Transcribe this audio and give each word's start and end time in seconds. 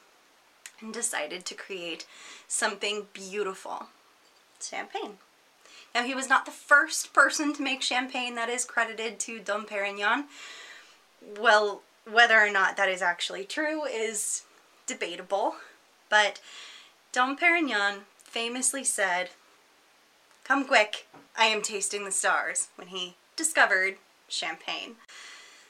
and 0.81 0.93
decided 0.93 1.45
to 1.45 1.55
create 1.55 2.05
something 2.47 3.07
beautiful 3.13 3.87
champagne. 4.61 5.17
Now, 5.93 6.03
he 6.03 6.13
was 6.13 6.29
not 6.29 6.45
the 6.45 6.51
first 6.51 7.13
person 7.13 7.53
to 7.53 7.61
make 7.61 7.81
champagne 7.81 8.35
that 8.35 8.49
is 8.49 8.65
credited 8.65 9.19
to 9.21 9.39
Dom 9.39 9.65
Perignon. 9.65 10.25
Well, 11.39 11.81
whether 12.09 12.39
or 12.39 12.51
not 12.51 12.77
that 12.77 12.89
is 12.89 13.01
actually 13.01 13.45
true 13.45 13.85
is 13.85 14.43
debatable, 14.85 15.55
but 16.09 16.39
Dom 17.11 17.35
Perignon 17.37 18.01
famously 18.23 18.83
said, 18.83 19.29
Come 20.43 20.65
quick, 20.65 21.07
I 21.37 21.45
am 21.45 21.61
tasting 21.61 22.05
the 22.05 22.11
stars, 22.11 22.69
when 22.75 22.87
he 22.87 23.15
discovered 23.35 23.97
champagne. 24.27 24.95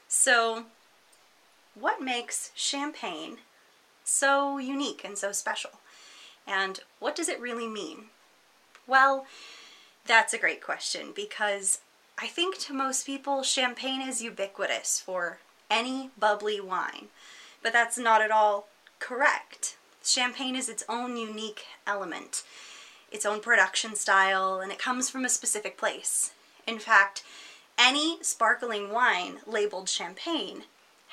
So, 0.07 0.65
what 1.75 2.01
makes 2.01 2.51
champagne 2.55 3.37
so 4.09 4.57
unique 4.57 5.01
and 5.03 5.17
so 5.17 5.31
special? 5.31 5.71
And 6.47 6.79
what 6.99 7.15
does 7.15 7.29
it 7.29 7.39
really 7.39 7.67
mean? 7.67 8.05
Well, 8.87 9.25
that's 10.05 10.33
a 10.33 10.39
great 10.39 10.61
question 10.61 11.11
because 11.15 11.79
I 12.17 12.27
think 12.27 12.57
to 12.59 12.73
most 12.73 13.05
people, 13.05 13.43
champagne 13.43 14.01
is 14.01 14.21
ubiquitous 14.21 14.99
for 14.99 15.37
any 15.69 16.09
bubbly 16.17 16.59
wine, 16.59 17.07
but 17.61 17.71
that's 17.71 17.97
not 17.97 18.21
at 18.21 18.31
all 18.31 18.67
correct. 18.99 19.77
Champagne 20.03 20.55
is 20.55 20.69
its 20.69 20.83
own 20.89 21.15
unique 21.15 21.65
element, 21.85 22.43
its 23.11 23.25
own 23.25 23.39
production 23.39 23.95
style, 23.95 24.59
and 24.59 24.71
it 24.71 24.79
comes 24.79 25.09
from 25.09 25.23
a 25.23 25.29
specific 25.29 25.77
place. 25.77 26.31
In 26.65 26.79
fact, 26.79 27.23
any 27.77 28.21
sparkling 28.21 28.91
wine 28.91 29.39
labeled 29.45 29.87
champagne 29.87 30.63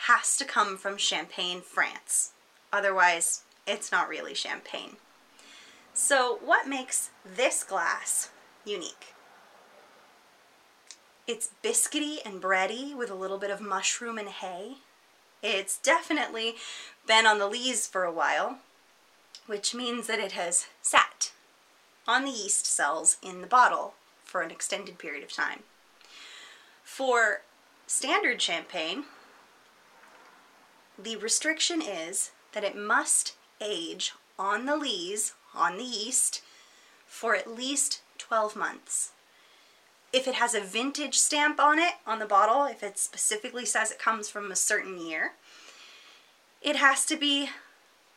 has 0.06 0.36
to 0.36 0.44
come 0.44 0.76
from 0.76 0.96
Champagne, 0.96 1.60
France. 1.60 2.32
Otherwise, 2.72 3.42
it's 3.66 3.90
not 3.90 4.08
really 4.08 4.34
champagne. 4.34 4.96
So, 5.94 6.38
what 6.44 6.68
makes 6.68 7.10
this 7.24 7.64
glass 7.64 8.30
unique? 8.64 9.14
It's 11.26 11.50
biscuity 11.62 12.18
and 12.24 12.40
bready 12.40 12.94
with 12.94 13.10
a 13.10 13.14
little 13.14 13.38
bit 13.38 13.50
of 13.50 13.60
mushroom 13.60 14.18
and 14.18 14.28
hay. 14.28 14.76
It's 15.42 15.78
definitely 15.78 16.56
been 17.06 17.26
on 17.26 17.38
the 17.38 17.48
lees 17.48 17.86
for 17.86 18.04
a 18.04 18.12
while, 18.12 18.58
which 19.46 19.74
means 19.74 20.06
that 20.06 20.20
it 20.20 20.32
has 20.32 20.66
sat 20.82 21.32
on 22.06 22.24
the 22.24 22.30
yeast 22.30 22.66
cells 22.66 23.16
in 23.22 23.40
the 23.40 23.46
bottle 23.46 23.94
for 24.24 24.42
an 24.42 24.50
extended 24.50 24.98
period 24.98 25.24
of 25.24 25.32
time. 25.32 25.60
For 26.84 27.42
standard 27.86 28.40
champagne, 28.40 29.04
the 30.98 31.16
restriction 31.16 31.82
is 31.82 32.30
that 32.56 32.64
it 32.64 32.74
must 32.74 33.36
age 33.60 34.14
on 34.38 34.64
the 34.64 34.78
lees, 34.78 35.34
on 35.54 35.76
the 35.76 35.84
yeast, 35.84 36.40
for 37.06 37.36
at 37.36 37.54
least 37.54 38.00
12 38.16 38.56
months. 38.56 39.12
If 40.10 40.26
it 40.26 40.36
has 40.36 40.54
a 40.54 40.62
vintage 40.62 41.18
stamp 41.18 41.60
on 41.60 41.78
it, 41.78 41.92
on 42.06 42.18
the 42.18 42.24
bottle, 42.24 42.64
if 42.64 42.82
it 42.82 42.98
specifically 42.98 43.66
says 43.66 43.90
it 43.90 43.98
comes 43.98 44.30
from 44.30 44.50
a 44.50 44.56
certain 44.56 44.98
year, 44.98 45.32
it 46.62 46.76
has 46.76 47.04
to 47.04 47.16
be 47.18 47.50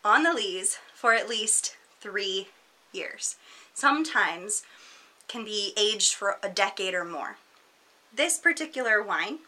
on 0.05 0.23
the 0.23 0.33
lees 0.33 0.77
for 0.95 1.13
at 1.13 1.27
least 1.27 1.75
three 1.99 2.47
years. 2.93 3.35
Sometimes 3.73 4.63
can 5.27 5.43
be 5.43 5.73
aged 5.77 6.13
for 6.13 6.37
a 6.41 6.47
decade 6.47 6.93
or 6.93 7.03
more. 7.03 7.35
This 8.15 8.37
particular 8.37 9.03
wine 9.03 9.39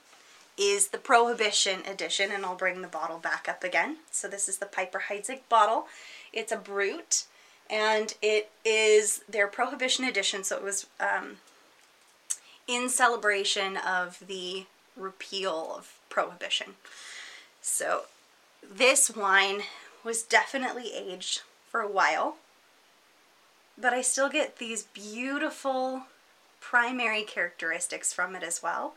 is 0.62 0.90
the 0.90 0.98
Prohibition 1.00 1.80
edition, 1.88 2.32
and 2.32 2.46
I'll 2.46 2.56
bring 2.56 2.82
the 2.82 2.88
bottle 2.88 3.18
back 3.18 3.48
up 3.50 3.64
again. 3.64 3.98
So 4.12 4.28
this 4.28 4.48
is 4.48 4.60
the 4.60 4.68
Piper 4.68 5.06
Heidsieck 5.10 5.42
bottle. 5.50 5.88
It's 6.32 6.52
a 6.52 6.58
Brut, 6.58 7.26
and 7.68 8.14
it 8.22 8.52
is 8.64 9.24
their 9.28 9.48
Prohibition 9.48 10.06
edition, 10.06 10.44
so 10.44 10.58
it 10.58 10.64
was 10.64 10.86
um, 11.00 11.38
in 12.68 12.90
celebration 12.90 13.76
of 13.76 14.24
the 14.28 14.66
repeal 14.96 15.74
of 15.76 15.98
Prohibition. 16.10 16.76
So 17.62 18.04
this 18.64 19.10
wine 19.10 19.62
was 20.04 20.22
definitely 20.22 20.92
aged 20.94 21.42
for 21.68 21.82
a 21.82 21.92
while, 21.92 22.38
but 23.76 23.94
I 23.94 24.02
still 24.02 24.30
get 24.30 24.58
these 24.58 24.84
beautiful 24.84 26.04
primary 26.60 27.24
characteristics 27.24 28.14
from 28.14 28.36
it 28.36 28.44
as 28.44 28.62
well. 28.62 28.94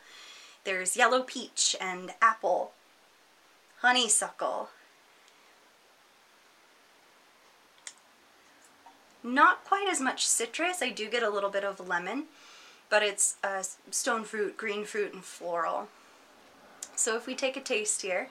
There's 0.64 0.96
yellow 0.96 1.22
peach 1.22 1.76
and 1.78 2.12
apple, 2.22 2.72
honeysuckle. 3.80 4.70
Not 9.22 9.64
quite 9.64 9.88
as 9.90 10.00
much 10.00 10.26
citrus. 10.26 10.82
I 10.82 10.90
do 10.90 11.08
get 11.08 11.22
a 11.22 11.30
little 11.30 11.50
bit 11.50 11.64
of 11.64 11.86
lemon, 11.86 12.24
but 12.88 13.02
it's 13.02 13.36
uh, 13.44 13.62
stone 13.90 14.24
fruit, 14.24 14.56
green 14.56 14.84
fruit, 14.84 15.12
and 15.12 15.22
floral. 15.24 15.88
So 16.96 17.16
if 17.16 17.26
we 17.26 17.34
take 17.34 17.56
a 17.56 17.60
taste 17.60 18.02
here. 18.02 18.28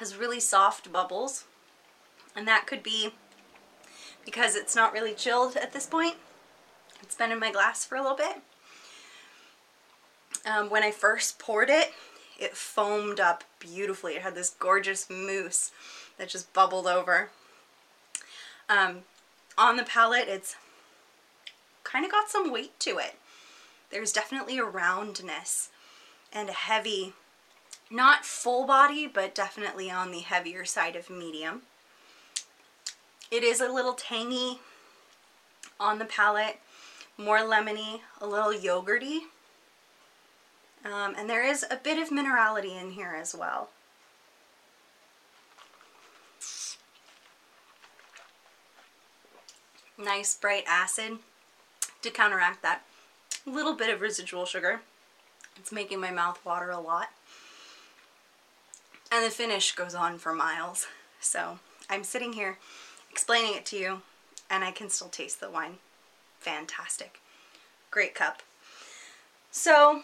has 0.00 0.16
really 0.16 0.40
soft 0.40 0.90
bubbles 0.90 1.44
and 2.34 2.48
that 2.48 2.66
could 2.66 2.82
be 2.82 3.12
because 4.30 4.54
it's 4.54 4.76
not 4.76 4.92
really 4.92 5.12
chilled 5.12 5.56
at 5.56 5.72
this 5.72 5.86
point. 5.86 6.14
It's 7.02 7.16
been 7.16 7.32
in 7.32 7.40
my 7.40 7.50
glass 7.50 7.84
for 7.84 7.96
a 7.96 8.00
little 8.00 8.16
bit. 8.16 8.36
Um, 10.46 10.70
when 10.70 10.84
I 10.84 10.92
first 10.92 11.40
poured 11.40 11.68
it, 11.68 11.92
it 12.38 12.56
foamed 12.56 13.18
up 13.18 13.42
beautifully. 13.58 14.14
It 14.14 14.22
had 14.22 14.36
this 14.36 14.50
gorgeous 14.50 15.10
mousse 15.10 15.72
that 16.16 16.28
just 16.28 16.52
bubbled 16.52 16.86
over. 16.86 17.30
Um, 18.68 18.98
on 19.58 19.76
the 19.76 19.82
palate, 19.82 20.28
it's 20.28 20.54
kind 21.82 22.04
of 22.04 22.12
got 22.12 22.30
some 22.30 22.52
weight 22.52 22.78
to 22.80 22.98
it. 22.98 23.16
There's 23.90 24.12
definitely 24.12 24.58
a 24.58 24.64
roundness 24.64 25.70
and 26.32 26.48
a 26.48 26.52
heavy, 26.52 27.14
not 27.90 28.24
full 28.24 28.64
body, 28.64 29.08
but 29.08 29.34
definitely 29.34 29.90
on 29.90 30.12
the 30.12 30.20
heavier 30.20 30.64
side 30.64 30.94
of 30.94 31.10
medium. 31.10 31.62
It 33.30 33.44
is 33.44 33.60
a 33.60 33.68
little 33.68 33.92
tangy 33.92 34.58
on 35.78 35.98
the 35.98 36.04
palate, 36.04 36.58
more 37.16 37.38
lemony, 37.38 38.00
a 38.20 38.26
little 38.26 38.52
yogurty. 38.52 39.20
Um, 40.84 41.14
and 41.16 41.30
there 41.30 41.46
is 41.46 41.64
a 41.70 41.76
bit 41.76 41.98
of 41.98 42.08
minerality 42.08 42.80
in 42.80 42.92
here 42.92 43.16
as 43.18 43.34
well. 43.34 43.68
Nice 49.96 50.34
bright 50.34 50.64
acid 50.66 51.18
to 52.02 52.10
counteract 52.10 52.62
that 52.62 52.82
little 53.46 53.74
bit 53.74 53.90
of 53.90 54.00
residual 54.00 54.46
sugar. 54.46 54.80
It's 55.56 55.70
making 55.70 56.00
my 56.00 56.10
mouth 56.10 56.44
water 56.44 56.70
a 56.70 56.80
lot. 56.80 57.10
And 59.12 59.24
the 59.24 59.30
finish 59.30 59.72
goes 59.72 59.94
on 59.94 60.18
for 60.18 60.32
miles. 60.32 60.86
So 61.20 61.58
I'm 61.88 62.02
sitting 62.02 62.32
here 62.32 62.58
explaining 63.10 63.54
it 63.54 63.66
to 63.66 63.76
you, 63.76 64.02
and 64.48 64.64
I 64.64 64.70
can 64.70 64.88
still 64.88 65.08
taste 65.08 65.40
the 65.40 65.50
wine. 65.50 65.78
Fantastic. 66.38 67.20
Great 67.90 68.14
cup. 68.14 68.42
So, 69.50 70.02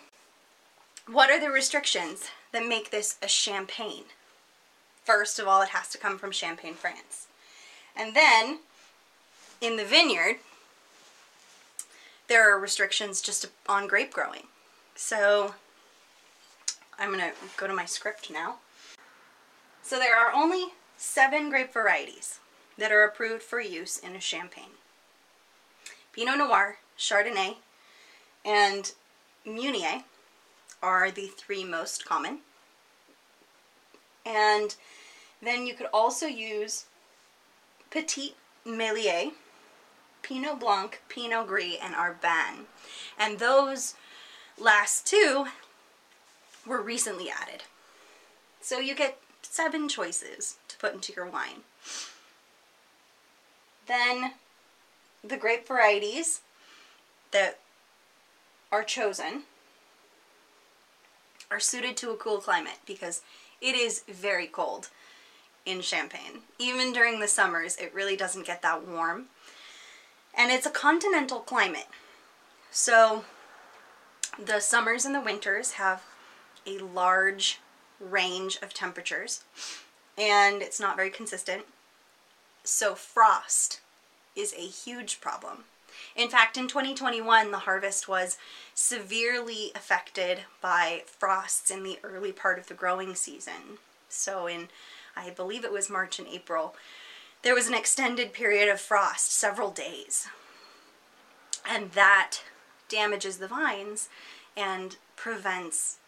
what 1.06 1.30
are 1.30 1.40
the 1.40 1.50
restrictions 1.50 2.30
that 2.52 2.66
make 2.66 2.90
this 2.90 3.16
a 3.22 3.28
champagne? 3.28 4.04
First 5.04 5.38
of 5.38 5.46
all, 5.46 5.62
it 5.62 5.68
has 5.68 5.88
to 5.90 5.98
come 5.98 6.18
from 6.18 6.32
Champagne, 6.32 6.74
France. 6.74 7.28
And 7.96 8.14
then 8.14 8.58
in 9.60 9.76
the 9.76 9.84
vineyard, 9.84 10.38
there 12.28 12.52
are 12.52 12.58
restrictions 12.58 13.20
just 13.20 13.46
on 13.68 13.86
grape 13.86 14.12
growing. 14.12 14.48
So 14.96 15.54
I'm 16.98 17.10
going 17.10 17.20
to 17.20 17.32
go 17.56 17.68
to 17.68 17.72
my 17.72 17.84
script 17.84 18.30
now. 18.32 18.56
So 19.82 19.98
there 19.98 20.16
are 20.16 20.32
only 20.32 20.72
seven 20.96 21.50
grape 21.50 21.72
varieties 21.72 22.40
that 22.78 22.92
are 22.92 23.04
approved 23.04 23.42
for 23.42 23.60
use 23.60 23.98
in 23.98 24.14
a 24.14 24.20
champagne. 24.20 24.76
Pinot 26.12 26.38
Noir, 26.38 26.78
Chardonnay, 26.98 27.56
and 28.44 28.92
Meunier 29.44 30.04
are 30.82 31.10
the 31.10 31.26
three 31.26 31.64
most 31.64 32.04
common. 32.04 32.40
And 34.24 34.74
then 35.42 35.66
you 35.66 35.74
could 35.74 35.88
also 35.92 36.26
use 36.26 36.86
Petit 37.90 38.34
Meslier, 38.64 39.30
Pinot 40.22 40.58
Blanc, 40.58 41.00
Pinot 41.08 41.46
Gris, 41.46 41.76
and 41.82 41.94
Arbane. 41.94 42.66
And 43.18 43.38
those 43.38 43.94
last 44.58 45.06
two 45.06 45.46
were 46.66 46.82
recently 46.82 47.30
added. 47.30 47.62
So 48.60 48.80
you 48.80 48.94
get 48.94 49.18
seven 49.42 49.88
choices 49.88 50.56
to 50.68 50.76
put 50.78 50.94
into 50.94 51.12
your 51.14 51.26
wine. 51.26 51.62
Then 53.86 54.32
the 55.22 55.36
grape 55.36 55.66
varieties 55.66 56.40
that 57.30 57.58
are 58.72 58.82
chosen 58.82 59.42
are 61.50 61.60
suited 61.60 61.96
to 61.98 62.10
a 62.10 62.16
cool 62.16 62.38
climate 62.38 62.78
because 62.86 63.22
it 63.60 63.74
is 63.74 64.02
very 64.08 64.46
cold 64.46 64.90
in 65.64 65.80
Champagne. 65.80 66.42
Even 66.58 66.92
during 66.92 67.20
the 67.20 67.28
summers, 67.28 67.76
it 67.76 67.94
really 67.94 68.16
doesn't 68.16 68.46
get 68.46 68.62
that 68.62 68.86
warm. 68.86 69.26
And 70.34 70.50
it's 70.50 70.66
a 70.66 70.70
continental 70.70 71.40
climate. 71.40 71.86
So 72.70 73.24
the 74.42 74.60
summers 74.60 75.04
and 75.04 75.14
the 75.14 75.20
winters 75.20 75.72
have 75.72 76.02
a 76.66 76.78
large 76.78 77.60
range 78.00 78.58
of 78.60 78.74
temperatures 78.74 79.44
and 80.18 80.62
it's 80.62 80.80
not 80.80 80.96
very 80.96 81.10
consistent. 81.10 81.62
So 82.66 82.96
frost 82.96 83.80
is 84.34 84.52
a 84.52 84.66
huge 84.66 85.20
problem. 85.20 85.64
In 86.16 86.28
fact, 86.28 86.56
in 86.56 86.66
2021, 86.66 87.52
the 87.52 87.60
harvest 87.60 88.08
was 88.08 88.38
severely 88.74 89.70
affected 89.76 90.40
by 90.60 91.04
frosts 91.06 91.70
in 91.70 91.84
the 91.84 92.00
early 92.02 92.32
part 92.32 92.58
of 92.58 92.66
the 92.66 92.74
growing 92.74 93.14
season. 93.14 93.78
So 94.08 94.48
in, 94.48 94.66
I 95.16 95.30
believe 95.30 95.64
it 95.64 95.72
was 95.72 95.88
March 95.88 96.18
and 96.18 96.26
April, 96.26 96.74
there 97.42 97.54
was 97.54 97.68
an 97.68 97.74
extended 97.74 98.32
period 98.32 98.68
of 98.68 98.80
frost, 98.80 99.32
several 99.32 99.70
days. 99.70 100.26
And 101.64 101.92
that 101.92 102.38
damages 102.88 103.38
the 103.38 103.48
vines 103.48 104.08
and 104.56 104.96
prevents 105.14 105.98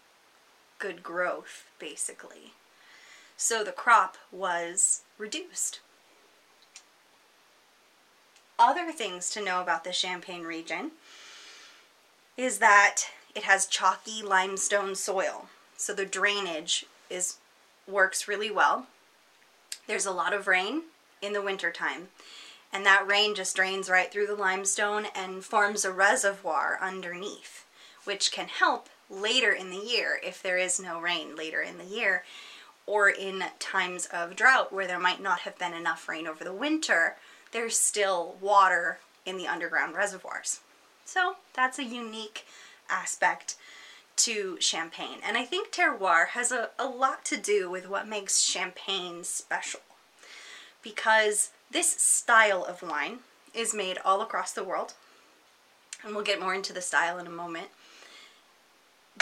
good 0.80 1.04
growth, 1.04 1.66
basically. 1.78 2.54
So 3.36 3.62
the 3.62 3.70
crop 3.70 4.16
was 4.32 5.02
reduced. 5.18 5.78
Other 8.58 8.90
things 8.90 9.30
to 9.30 9.44
know 9.44 9.60
about 9.60 9.84
the 9.84 9.92
Champagne 9.92 10.42
region 10.42 10.92
is 12.36 12.58
that 12.58 13.04
it 13.34 13.44
has 13.44 13.66
chalky 13.66 14.22
limestone 14.22 14.94
soil. 14.94 15.48
So 15.76 15.94
the 15.94 16.04
drainage 16.04 16.86
is 17.08 17.36
works 17.86 18.26
really 18.26 18.50
well. 18.50 18.86
There's 19.86 20.06
a 20.06 20.10
lot 20.10 20.32
of 20.32 20.46
rain 20.46 20.82
in 21.22 21.32
the 21.32 21.42
wintertime 21.42 22.08
and 22.72 22.84
that 22.84 23.06
rain 23.06 23.34
just 23.34 23.56
drains 23.56 23.88
right 23.88 24.12
through 24.12 24.26
the 24.26 24.34
limestone 24.34 25.06
and 25.14 25.44
forms 25.44 25.84
a 25.84 25.92
reservoir 25.92 26.78
underneath, 26.80 27.64
which 28.04 28.30
can 28.30 28.48
help 28.48 28.88
later 29.08 29.52
in 29.52 29.70
the 29.70 29.76
year 29.76 30.20
if 30.22 30.42
there 30.42 30.58
is 30.58 30.78
no 30.78 31.00
rain 31.00 31.34
later 31.34 31.62
in 31.62 31.78
the 31.78 31.84
year 31.84 32.24
or 32.86 33.08
in 33.08 33.44
times 33.58 34.06
of 34.12 34.36
drought 34.36 34.72
where 34.72 34.86
there 34.86 34.98
might 34.98 35.22
not 35.22 35.40
have 35.40 35.58
been 35.58 35.74
enough 35.74 36.08
rain 36.08 36.26
over 36.26 36.44
the 36.44 36.52
winter, 36.52 37.16
there's 37.52 37.78
still 37.78 38.36
water 38.40 38.98
in 39.24 39.36
the 39.36 39.46
underground 39.46 39.94
reservoirs. 39.94 40.60
So 41.04 41.36
that's 41.54 41.78
a 41.78 41.84
unique 41.84 42.46
aspect 42.88 43.56
to 44.16 44.56
Champagne. 44.60 45.18
And 45.26 45.36
I 45.36 45.44
think 45.44 45.70
terroir 45.70 46.28
has 46.28 46.50
a, 46.50 46.70
a 46.78 46.86
lot 46.86 47.24
to 47.26 47.36
do 47.36 47.70
with 47.70 47.88
what 47.88 48.08
makes 48.08 48.40
Champagne 48.40 49.24
special. 49.24 49.80
Because 50.82 51.50
this 51.70 51.90
style 51.90 52.64
of 52.64 52.82
wine 52.82 53.20
is 53.54 53.74
made 53.74 53.98
all 54.04 54.20
across 54.20 54.52
the 54.52 54.64
world. 54.64 54.94
And 56.04 56.14
we'll 56.14 56.24
get 56.24 56.40
more 56.40 56.54
into 56.54 56.72
the 56.72 56.80
style 56.80 57.18
in 57.18 57.26
a 57.26 57.30
moment 57.30 57.68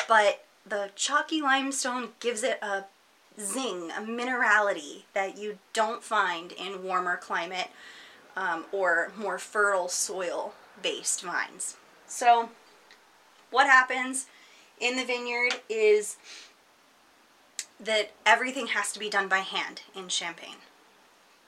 but 0.08 0.44
the 0.66 0.90
chalky 0.94 1.40
limestone 1.40 2.10
gives 2.20 2.42
it 2.42 2.58
a 2.62 2.84
zing, 3.40 3.90
a 3.90 4.00
minerality 4.00 5.02
that 5.14 5.38
you 5.38 5.58
don't 5.72 6.02
find 6.02 6.52
in 6.52 6.82
warmer 6.82 7.16
climate 7.16 7.68
um, 8.36 8.64
or 8.72 9.10
more 9.16 9.38
fertile 9.38 9.88
soil 9.88 10.54
based 10.82 11.22
vines. 11.22 11.76
So 12.06 12.50
what 13.50 13.66
happens 13.66 14.26
in 14.78 14.96
the 14.96 15.04
vineyard 15.04 15.60
is 15.68 16.16
that 17.80 18.12
everything 18.24 18.68
has 18.68 18.92
to 18.92 18.98
be 18.98 19.10
done 19.10 19.28
by 19.28 19.38
hand 19.38 19.82
in 19.94 20.08
Champagne. 20.08 20.56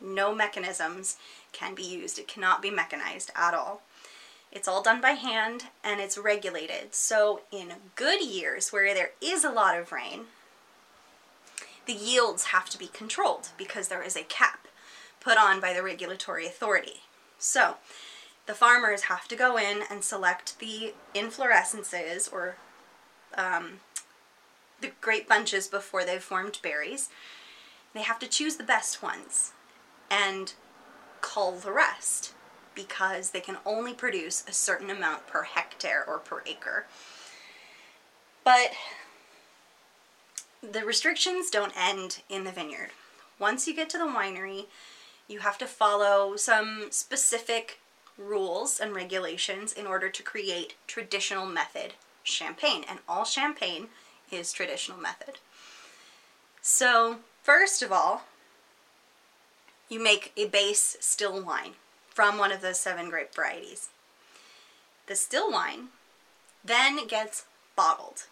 No 0.00 0.35
mechanisms 0.35 1.17
can 1.52 1.75
be 1.75 1.82
used. 1.82 2.19
It 2.19 2.29
cannot 2.29 2.62
be 2.62 2.70
mechanized 2.70 3.31
at 3.35 3.55
all. 3.55 3.82
It's 4.50 4.69
all 4.69 4.82
done 4.82 5.00
by 5.00 5.11
hand 5.11 5.64
and 5.85 6.00
it's 6.00 6.17
regulated. 6.17 6.94
So 6.94 7.43
in 7.50 7.75
good 7.96 8.23
years 8.23 8.70
where 8.70 8.94
there 8.94 9.11
is 9.20 9.44
a 9.44 9.50
lot 9.50 9.79
of 9.79 9.93
rain, 9.93 10.26
the 11.87 11.93
yields 11.93 12.44
have 12.44 12.69
to 12.70 12.79
be 12.79 12.87
controlled 12.87 13.49
because 13.58 13.88
there 13.88 14.02
is 14.02 14.17
a 14.17 14.23
cap 14.23 14.67
put 15.28 15.36
on 15.36 15.60
by 15.60 15.75
the 15.75 15.82
regulatory 15.82 16.46
authority. 16.46 17.02
So 17.38 17.75
the 18.46 18.54
farmers 18.54 19.02
have 19.02 19.28
to 19.28 19.36
go 19.36 19.58
in 19.58 19.82
and 19.90 20.02
select 20.02 20.58
the 20.58 20.94
inflorescences 21.14 22.32
or 22.32 22.56
um, 23.35 23.80
the 24.80 24.92
grape 25.02 25.28
bunches 25.28 25.68
before 25.68 26.06
they've 26.06 26.23
formed 26.23 26.58
berries. 26.62 27.11
They 27.92 28.00
have 28.00 28.18
to 28.20 28.26
choose 28.26 28.56
the 28.56 28.64
best 28.64 29.02
ones 29.02 29.52
and 30.11 30.54
cull 31.20 31.52
the 31.56 31.73
rest 31.73 32.32
because 32.75 33.30
they 33.30 33.40
can 33.40 33.58
only 33.66 33.92
produce 33.92 34.44
a 34.49 34.52
certain 34.54 34.88
amount 34.88 35.26
per 35.26 35.42
hectare 35.42 36.06
or 36.08 36.16
per 36.18 36.42
acre. 36.47 36.87
But 38.44 38.70
the 40.62 40.87
restrictions 40.87 41.50
don't 41.50 41.75
end 41.76 42.23
in 42.30 42.44
the 42.44 42.52
vineyard. 42.52 42.92
Once 43.38 43.68
you 43.68 43.76
get 43.76 43.90
to 43.90 43.99
the 43.99 44.04
winery, 44.04 44.64
you 45.28 45.40
have 45.40 45.58
to 45.58 45.66
follow 45.66 46.37
some 46.37 46.87
specific 46.90 47.78
rules 48.16 48.80
and 48.80 48.94
regulations 48.94 49.73
in 49.73 49.87
order 49.87 50.08
to 50.08 50.23
create 50.23 50.75
traditional 50.87 51.47
method 51.47 51.94
champagne. 52.23 52.85
And 52.88 52.99
all 53.08 53.25
champagne 53.25 53.88
is 54.30 54.52
traditional 54.52 54.99
method. 54.99 55.38
So, 56.61 57.18
first 57.42 57.82
of 57.82 57.92
all, 57.92 58.23
you 59.88 60.02
make 60.02 60.32
a 60.37 60.47
base 60.47 60.97
still 61.00 61.42
wine 61.42 61.73
from 62.08 62.37
one 62.37 62.52
of 62.52 62.61
those 62.61 62.80
seven 62.80 63.08
grape 63.08 63.35
varieties. 63.35 63.88
The 65.06 65.14
still 65.14 65.50
wine 65.50 65.88
then 66.64 67.06
gets 67.06 67.47
bottled 67.76 68.25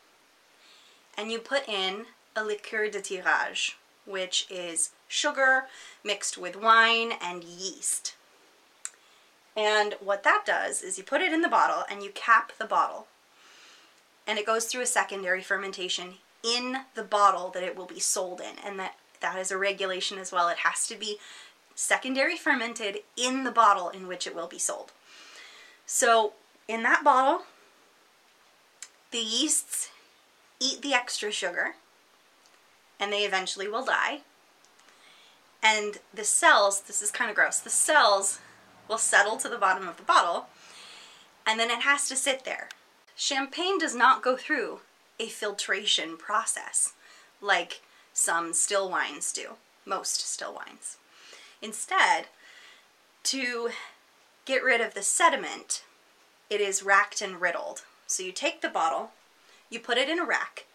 and 1.16 1.32
you 1.32 1.38
put 1.38 1.68
in 1.68 2.06
a 2.34 2.44
liqueur 2.44 2.88
de 2.88 3.00
tirage, 3.00 3.78
which 4.04 4.46
is 4.50 4.90
sugar 5.08 5.66
mixed 6.04 6.36
with 6.38 6.56
wine 6.56 7.12
and 7.22 7.44
yeast. 7.44 8.14
And 9.56 9.94
what 10.00 10.22
that 10.24 10.44
does 10.44 10.82
is 10.82 10.98
you 10.98 11.04
put 11.04 11.22
it 11.22 11.32
in 11.32 11.40
the 11.40 11.48
bottle 11.48 11.84
and 11.90 12.02
you 12.02 12.10
cap 12.10 12.52
the 12.58 12.66
bottle. 12.66 13.06
And 14.26 14.38
it 14.38 14.46
goes 14.46 14.66
through 14.66 14.82
a 14.82 14.86
secondary 14.86 15.42
fermentation 15.42 16.14
in 16.44 16.78
the 16.94 17.02
bottle 17.02 17.48
that 17.50 17.62
it 17.62 17.76
will 17.76 17.86
be 17.86 18.00
sold 18.00 18.40
in. 18.40 18.58
And 18.64 18.78
that, 18.78 18.96
that 19.20 19.38
is 19.38 19.50
a 19.50 19.56
regulation 19.56 20.18
as 20.18 20.30
well. 20.30 20.48
It 20.48 20.58
has 20.58 20.86
to 20.88 20.96
be 20.96 21.18
secondary 21.74 22.36
fermented 22.36 22.98
in 23.16 23.44
the 23.44 23.50
bottle 23.50 23.88
in 23.88 24.06
which 24.06 24.26
it 24.26 24.34
will 24.34 24.46
be 24.46 24.58
sold. 24.58 24.92
So 25.86 26.34
in 26.68 26.82
that 26.82 27.04
bottle, 27.04 27.44
the 29.10 29.18
yeasts 29.18 29.90
eat 30.60 30.82
the 30.82 30.94
extra 30.94 31.30
sugar 31.30 31.76
and 32.98 33.12
they 33.12 33.24
eventually 33.24 33.68
will 33.68 33.84
die. 33.84 34.20
And 35.66 35.98
the 36.14 36.22
cells, 36.22 36.82
this 36.82 37.02
is 37.02 37.10
kind 37.10 37.28
of 37.28 37.34
gross, 37.34 37.58
the 37.58 37.70
cells 37.70 38.38
will 38.88 38.98
settle 38.98 39.36
to 39.38 39.48
the 39.48 39.58
bottom 39.58 39.88
of 39.88 39.96
the 39.96 40.04
bottle 40.04 40.46
and 41.44 41.58
then 41.58 41.70
it 41.70 41.80
has 41.80 42.08
to 42.08 42.16
sit 42.16 42.44
there. 42.44 42.68
Champagne 43.16 43.78
does 43.78 43.94
not 43.94 44.22
go 44.22 44.36
through 44.36 44.80
a 45.18 45.26
filtration 45.26 46.16
process 46.16 46.92
like 47.40 47.80
some 48.12 48.52
still 48.52 48.88
wines 48.90 49.32
do, 49.32 49.54
most 49.84 50.20
still 50.20 50.54
wines. 50.54 50.98
Instead, 51.60 52.26
to 53.24 53.70
get 54.44 54.62
rid 54.62 54.80
of 54.80 54.94
the 54.94 55.02
sediment, 55.02 55.82
it 56.48 56.60
is 56.60 56.82
racked 56.82 57.20
and 57.20 57.40
riddled. 57.40 57.82
So 58.06 58.22
you 58.22 58.32
take 58.32 58.60
the 58.60 58.68
bottle, 58.68 59.10
you 59.68 59.80
put 59.80 59.98
it 59.98 60.08
in 60.08 60.20
a 60.20 60.24
rack, 60.24 60.66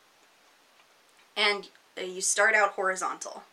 and 1.37 1.69
uh, 1.97 2.01
you 2.01 2.19
start 2.21 2.55
out 2.55 2.71
horizontal. 2.71 3.43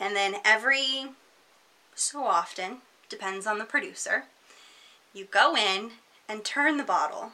And 0.00 0.16
then 0.16 0.36
every 0.44 1.10
so 1.94 2.24
often, 2.24 2.78
depends 3.10 3.46
on 3.46 3.58
the 3.58 3.64
producer, 3.64 4.24
you 5.12 5.26
go 5.26 5.54
in 5.54 5.90
and 6.28 6.42
turn 6.42 6.78
the 6.78 6.84
bottle 6.84 7.32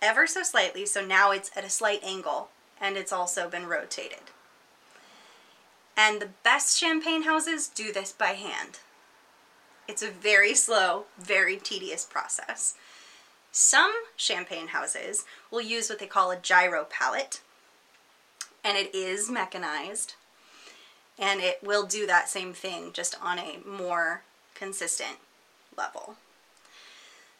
ever 0.00 0.26
so 0.26 0.42
slightly 0.42 0.84
so 0.86 1.04
now 1.04 1.30
it's 1.30 1.50
at 1.56 1.64
a 1.64 1.70
slight 1.70 2.04
angle 2.04 2.50
and 2.80 2.96
it's 2.96 3.12
also 3.12 3.48
been 3.48 3.66
rotated. 3.66 4.30
And 5.96 6.20
the 6.20 6.28
best 6.42 6.78
champagne 6.78 7.22
houses 7.22 7.68
do 7.68 7.92
this 7.92 8.12
by 8.12 8.32
hand. 8.32 8.80
It's 9.88 10.02
a 10.02 10.10
very 10.10 10.54
slow, 10.54 11.04
very 11.18 11.56
tedious 11.56 12.04
process. 12.04 12.74
Some 13.52 13.92
champagne 14.16 14.68
houses 14.68 15.24
will 15.50 15.60
use 15.60 15.88
what 15.88 15.98
they 16.00 16.06
call 16.06 16.30
a 16.30 16.36
gyro 16.36 16.84
pallet, 16.84 17.40
and 18.64 18.76
it 18.76 18.92
is 18.94 19.30
mechanized, 19.30 20.14
and 21.18 21.40
it 21.40 21.62
will 21.62 21.86
do 21.86 22.06
that 22.06 22.28
same 22.28 22.52
thing 22.52 22.90
just 22.92 23.16
on 23.22 23.38
a 23.38 23.58
more 23.66 24.22
consistent 24.54 25.18
level. 25.76 26.16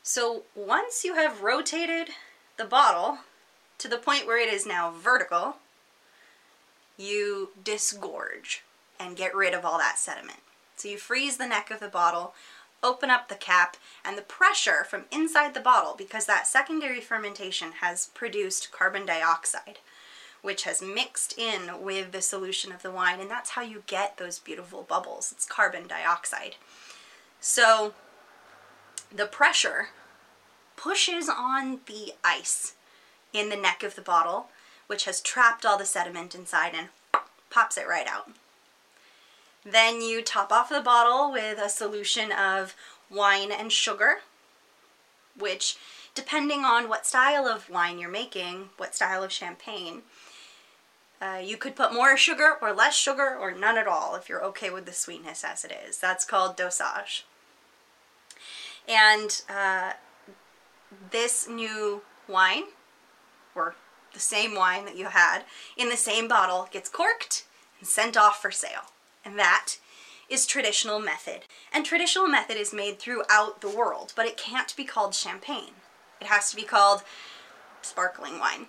So 0.02 0.42
once 0.54 1.04
you 1.04 1.14
have 1.14 1.42
rotated 1.42 2.10
the 2.56 2.64
bottle 2.64 3.18
to 3.78 3.88
the 3.88 3.98
point 3.98 4.26
where 4.26 4.38
it 4.38 4.52
is 4.52 4.66
now 4.66 4.90
vertical, 4.90 5.56
you 6.96 7.50
disgorge 7.62 8.62
and 9.00 9.16
get 9.16 9.34
rid 9.34 9.54
of 9.54 9.64
all 9.64 9.78
that 9.78 9.98
sediment. 9.98 10.38
So 10.76 10.88
you 10.88 10.98
freeze 10.98 11.36
the 11.36 11.46
neck 11.46 11.70
of 11.70 11.80
the 11.80 11.88
bottle, 11.88 12.34
open 12.82 13.10
up 13.10 13.28
the 13.28 13.34
cap, 13.34 13.76
and 14.04 14.18
the 14.18 14.22
pressure 14.22 14.84
from 14.84 15.04
inside 15.10 15.54
the 15.54 15.60
bottle, 15.60 15.94
because 15.96 16.26
that 16.26 16.46
secondary 16.46 17.00
fermentation 17.00 17.72
has 17.80 18.10
produced 18.14 18.70
carbon 18.70 19.06
dioxide, 19.06 19.78
which 20.44 20.64
has 20.64 20.82
mixed 20.82 21.38
in 21.38 21.80
with 21.80 22.12
the 22.12 22.20
solution 22.20 22.70
of 22.70 22.82
the 22.82 22.90
wine, 22.90 23.18
and 23.18 23.30
that's 23.30 23.50
how 23.50 23.62
you 23.62 23.82
get 23.86 24.18
those 24.18 24.38
beautiful 24.38 24.82
bubbles. 24.82 25.32
It's 25.32 25.46
carbon 25.46 25.86
dioxide. 25.86 26.56
So 27.40 27.94
the 29.10 29.24
pressure 29.24 29.88
pushes 30.76 31.30
on 31.30 31.80
the 31.86 32.12
ice 32.22 32.74
in 33.32 33.48
the 33.48 33.56
neck 33.56 33.82
of 33.82 33.94
the 33.94 34.02
bottle, 34.02 34.48
which 34.86 35.06
has 35.06 35.22
trapped 35.22 35.64
all 35.64 35.78
the 35.78 35.86
sediment 35.86 36.34
inside 36.34 36.74
and 36.74 36.88
pops 37.48 37.78
it 37.78 37.88
right 37.88 38.06
out. 38.06 38.30
Then 39.64 40.02
you 40.02 40.20
top 40.20 40.52
off 40.52 40.68
the 40.68 40.82
bottle 40.82 41.32
with 41.32 41.58
a 41.58 41.70
solution 41.70 42.30
of 42.30 42.74
wine 43.08 43.50
and 43.50 43.72
sugar, 43.72 44.18
which 45.38 45.78
depending 46.14 46.66
on 46.66 46.90
what 46.90 47.06
style 47.06 47.46
of 47.46 47.70
wine 47.70 47.98
you're 47.98 48.10
making, 48.10 48.68
what 48.76 48.94
style 48.94 49.24
of 49.24 49.32
champagne, 49.32 50.02
uh, 51.24 51.38
you 51.38 51.56
could 51.56 51.74
put 51.74 51.94
more 51.94 52.16
sugar 52.16 52.56
or 52.60 52.72
less 52.72 52.94
sugar 52.94 53.36
or 53.40 53.52
none 53.52 53.78
at 53.78 53.86
all 53.86 54.14
if 54.14 54.28
you're 54.28 54.44
okay 54.44 54.68
with 54.68 54.84
the 54.84 54.92
sweetness 54.92 55.42
as 55.42 55.64
it 55.64 55.72
is. 55.88 55.98
That's 55.98 56.24
called 56.24 56.56
dosage. 56.56 57.24
And 58.86 59.42
uh, 59.48 59.92
this 61.10 61.48
new 61.48 62.02
wine, 62.28 62.64
or 63.54 63.74
the 64.12 64.20
same 64.20 64.54
wine 64.54 64.84
that 64.84 64.98
you 64.98 65.06
had, 65.06 65.44
in 65.76 65.88
the 65.88 65.96
same 65.96 66.28
bottle 66.28 66.68
gets 66.70 66.90
corked 66.90 67.46
and 67.78 67.88
sent 67.88 68.16
off 68.16 68.42
for 68.42 68.50
sale. 68.50 68.92
And 69.24 69.38
that 69.38 69.76
is 70.28 70.46
traditional 70.46 70.98
method. 70.98 71.42
And 71.72 71.86
traditional 71.86 72.28
method 72.28 72.58
is 72.58 72.74
made 72.74 72.98
throughout 72.98 73.62
the 73.62 73.70
world, 73.70 74.12
but 74.14 74.26
it 74.26 74.36
can't 74.36 74.76
be 74.76 74.84
called 74.84 75.14
champagne. 75.14 75.72
It 76.20 76.26
has 76.26 76.50
to 76.50 76.56
be 76.56 76.64
called 76.64 77.02
sparkling 77.80 78.38
wine. 78.38 78.66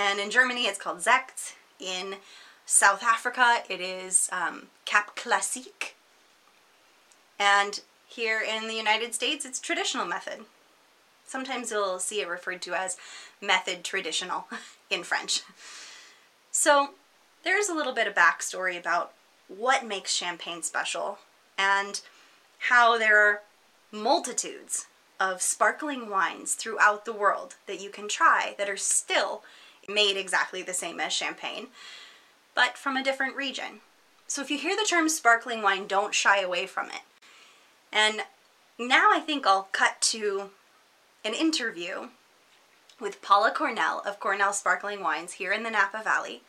And 0.00 0.18
in 0.18 0.30
Germany, 0.30 0.64
it's 0.64 0.78
called 0.78 1.00
Sekt. 1.00 1.56
In 1.78 2.16
South 2.64 3.02
Africa, 3.02 3.58
it 3.68 3.82
is 3.82 4.30
um, 4.32 4.68
Cap 4.86 5.14
Classique. 5.14 5.94
And 7.38 7.80
here 8.08 8.40
in 8.40 8.66
the 8.66 8.74
United 8.74 9.14
States, 9.14 9.44
it's 9.44 9.60
traditional 9.60 10.06
method. 10.06 10.46
Sometimes 11.26 11.70
you'll 11.70 11.98
see 11.98 12.22
it 12.22 12.28
referred 12.28 12.62
to 12.62 12.72
as 12.72 12.96
method 13.42 13.84
traditional 13.84 14.46
in 14.90 15.02
French. 15.02 15.42
So 16.50 16.90
there's 17.44 17.68
a 17.68 17.74
little 17.74 17.92
bit 17.92 18.06
of 18.06 18.14
backstory 18.14 18.78
about 18.78 19.12
what 19.48 19.84
makes 19.86 20.14
champagne 20.14 20.62
special 20.62 21.18
and 21.58 22.00
how 22.70 22.96
there 22.96 23.18
are 23.18 23.42
multitudes 23.92 24.86
of 25.18 25.42
sparkling 25.42 26.08
wines 26.08 26.54
throughout 26.54 27.04
the 27.04 27.12
world 27.12 27.56
that 27.66 27.82
you 27.82 27.90
can 27.90 28.08
try 28.08 28.54
that 28.56 28.70
are 28.70 28.78
still 28.78 29.42
made 29.92 30.16
exactly 30.16 30.62
the 30.62 30.74
same 30.74 31.00
as 31.00 31.12
champagne, 31.12 31.68
but 32.54 32.76
from 32.76 32.96
a 32.96 33.04
different 33.04 33.36
region. 33.36 33.80
So 34.26 34.42
if 34.42 34.50
you 34.50 34.58
hear 34.58 34.76
the 34.76 34.86
term 34.88 35.08
sparkling 35.08 35.62
wine, 35.62 35.86
don't 35.86 36.14
shy 36.14 36.40
away 36.40 36.66
from 36.66 36.86
it. 36.86 37.02
And 37.92 38.22
now 38.78 39.10
I 39.12 39.20
think 39.20 39.46
I'll 39.46 39.68
cut 39.72 40.00
to 40.02 40.50
an 41.24 41.34
interview 41.34 42.08
with 43.00 43.22
Paula 43.22 43.52
Kornell 43.52 44.06
of 44.06 44.20
Kornell 44.20 44.54
Sparkling 44.54 45.02
Wines 45.02 45.32
here 45.34 45.52
in 45.52 45.62
the 45.62 45.70
Napa 45.70 46.02
Valley 46.04 46.42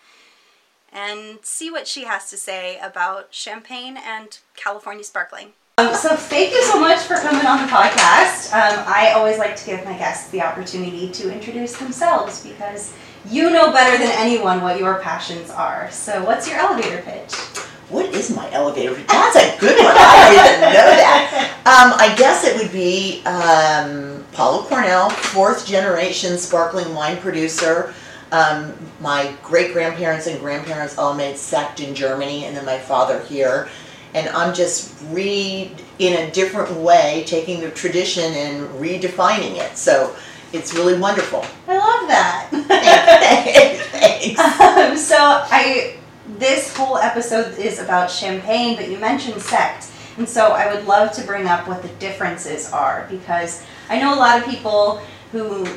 and 0.91 1.39
see 1.41 1.71
what 1.71 1.87
she 1.87 2.03
has 2.03 2.29
to 2.29 2.37
say 2.37 2.77
about 2.79 3.33
champagne 3.33 3.97
and 3.97 4.39
California 4.55 5.03
sparkling. 5.03 5.53
Um, 5.77 5.95
so 5.95 6.15
thank 6.15 6.53
you 6.53 6.61
so 6.63 6.79
much 6.79 6.99
for 6.99 7.15
coming 7.15 7.45
on 7.47 7.61
the 7.61 7.71
podcast. 7.71 8.53
Um, 8.53 8.83
I 8.87 9.13
always 9.15 9.37
like 9.37 9.55
to 9.55 9.65
give 9.65 9.83
my 9.85 9.97
guests 9.97 10.29
the 10.29 10.41
opportunity 10.41 11.09
to 11.11 11.33
introduce 11.33 11.77
themselves 11.77 12.45
because 12.45 12.93
you 13.29 13.49
know 13.49 13.71
better 13.71 13.97
than 13.97 14.11
anyone 14.17 14.61
what 14.61 14.79
your 14.79 14.99
passions 14.99 15.49
are. 15.49 15.89
So 15.91 16.23
what's 16.23 16.49
your 16.49 16.57
elevator 16.57 17.01
pitch? 17.01 17.33
What 17.89 18.05
is 18.15 18.33
my 18.35 18.49
elevator 18.51 18.95
pitch? 18.95 19.07
That's 19.07 19.35
a 19.35 19.59
good 19.59 19.77
one. 19.77 19.93
I 19.95 20.29
didn't 20.31 20.61
know 20.61 20.95
that. 20.95 21.47
Um, 21.61 21.93
I 21.95 22.15
guess 22.17 22.43
it 22.43 22.57
would 22.57 22.71
be 22.71 23.21
um, 23.25 24.25
Paula 24.31 24.63
Kornell, 24.63 25.11
fourth 25.11 25.63
generation 25.67 26.39
sparkling 26.39 26.95
wine 26.95 27.17
producer. 27.17 27.93
Um, 28.31 28.73
my 28.99 29.31
great 29.43 29.71
grandparents 29.71 30.25
and 30.25 30.39
grandparents 30.39 30.97
all 30.97 31.13
made 31.13 31.37
sekt 31.37 31.79
in 31.79 31.93
Germany, 31.93 32.45
and 32.45 32.57
then 32.57 32.65
my 32.65 32.79
father 32.79 33.19
here. 33.25 33.69
And 34.15 34.27
I'm 34.29 34.55
just 34.55 34.95
re 35.11 35.71
in 35.99 36.27
a 36.27 36.31
different 36.31 36.75
way 36.77 37.25
taking 37.27 37.59
the 37.59 37.69
tradition 37.69 38.33
and 38.33 38.67
redefining 38.79 39.57
it. 39.57 39.77
So 39.77 40.15
it's 40.53 40.73
really 40.73 40.97
wonderful. 40.99 41.45
I 41.67 41.77
love 41.77 42.07
that. 42.07 42.47
Thanks. 43.91 44.39
Um, 44.61 44.97
so 44.97 45.17
I 45.17 45.97
this 46.37 46.75
whole 46.75 46.97
episode 46.97 47.57
is 47.57 47.79
about 47.79 48.09
champagne, 48.09 48.75
but 48.75 48.89
you 48.89 48.97
mentioned 48.97 49.35
sekt. 49.35 49.91
And 50.17 50.27
so 50.27 50.51
I 50.51 50.73
would 50.73 50.85
love 50.85 51.11
to 51.13 51.23
bring 51.23 51.47
up 51.47 51.67
what 51.67 51.81
the 51.81 51.87
differences 51.99 52.71
are 52.71 53.07
because 53.09 53.63
I 53.89 53.99
know 53.99 54.13
a 54.13 54.19
lot 54.19 54.39
of 54.39 54.45
people 54.45 55.01
who 55.31 55.67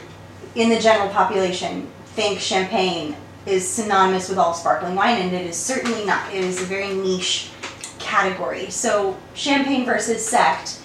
in 0.55 0.69
the 0.69 0.79
general 0.79 1.09
population 1.11 1.89
think 2.07 2.39
champagne 2.39 3.17
is 3.47 3.69
synonymous 3.69 4.29
with 4.29 4.39
all 4.39 4.55
sparkling 4.55 4.95
wine, 4.95 5.21
and 5.21 5.33
it 5.33 5.47
is 5.47 5.57
certainly 5.57 6.05
not. 6.05 6.33
It 6.33 6.43
is 6.43 6.63
a 6.63 6.65
very 6.65 6.95
niche 6.95 7.51
category. 7.99 8.71
So, 8.71 9.17
champagne 9.35 9.85
versus 9.85 10.27
sekt, 10.27 10.81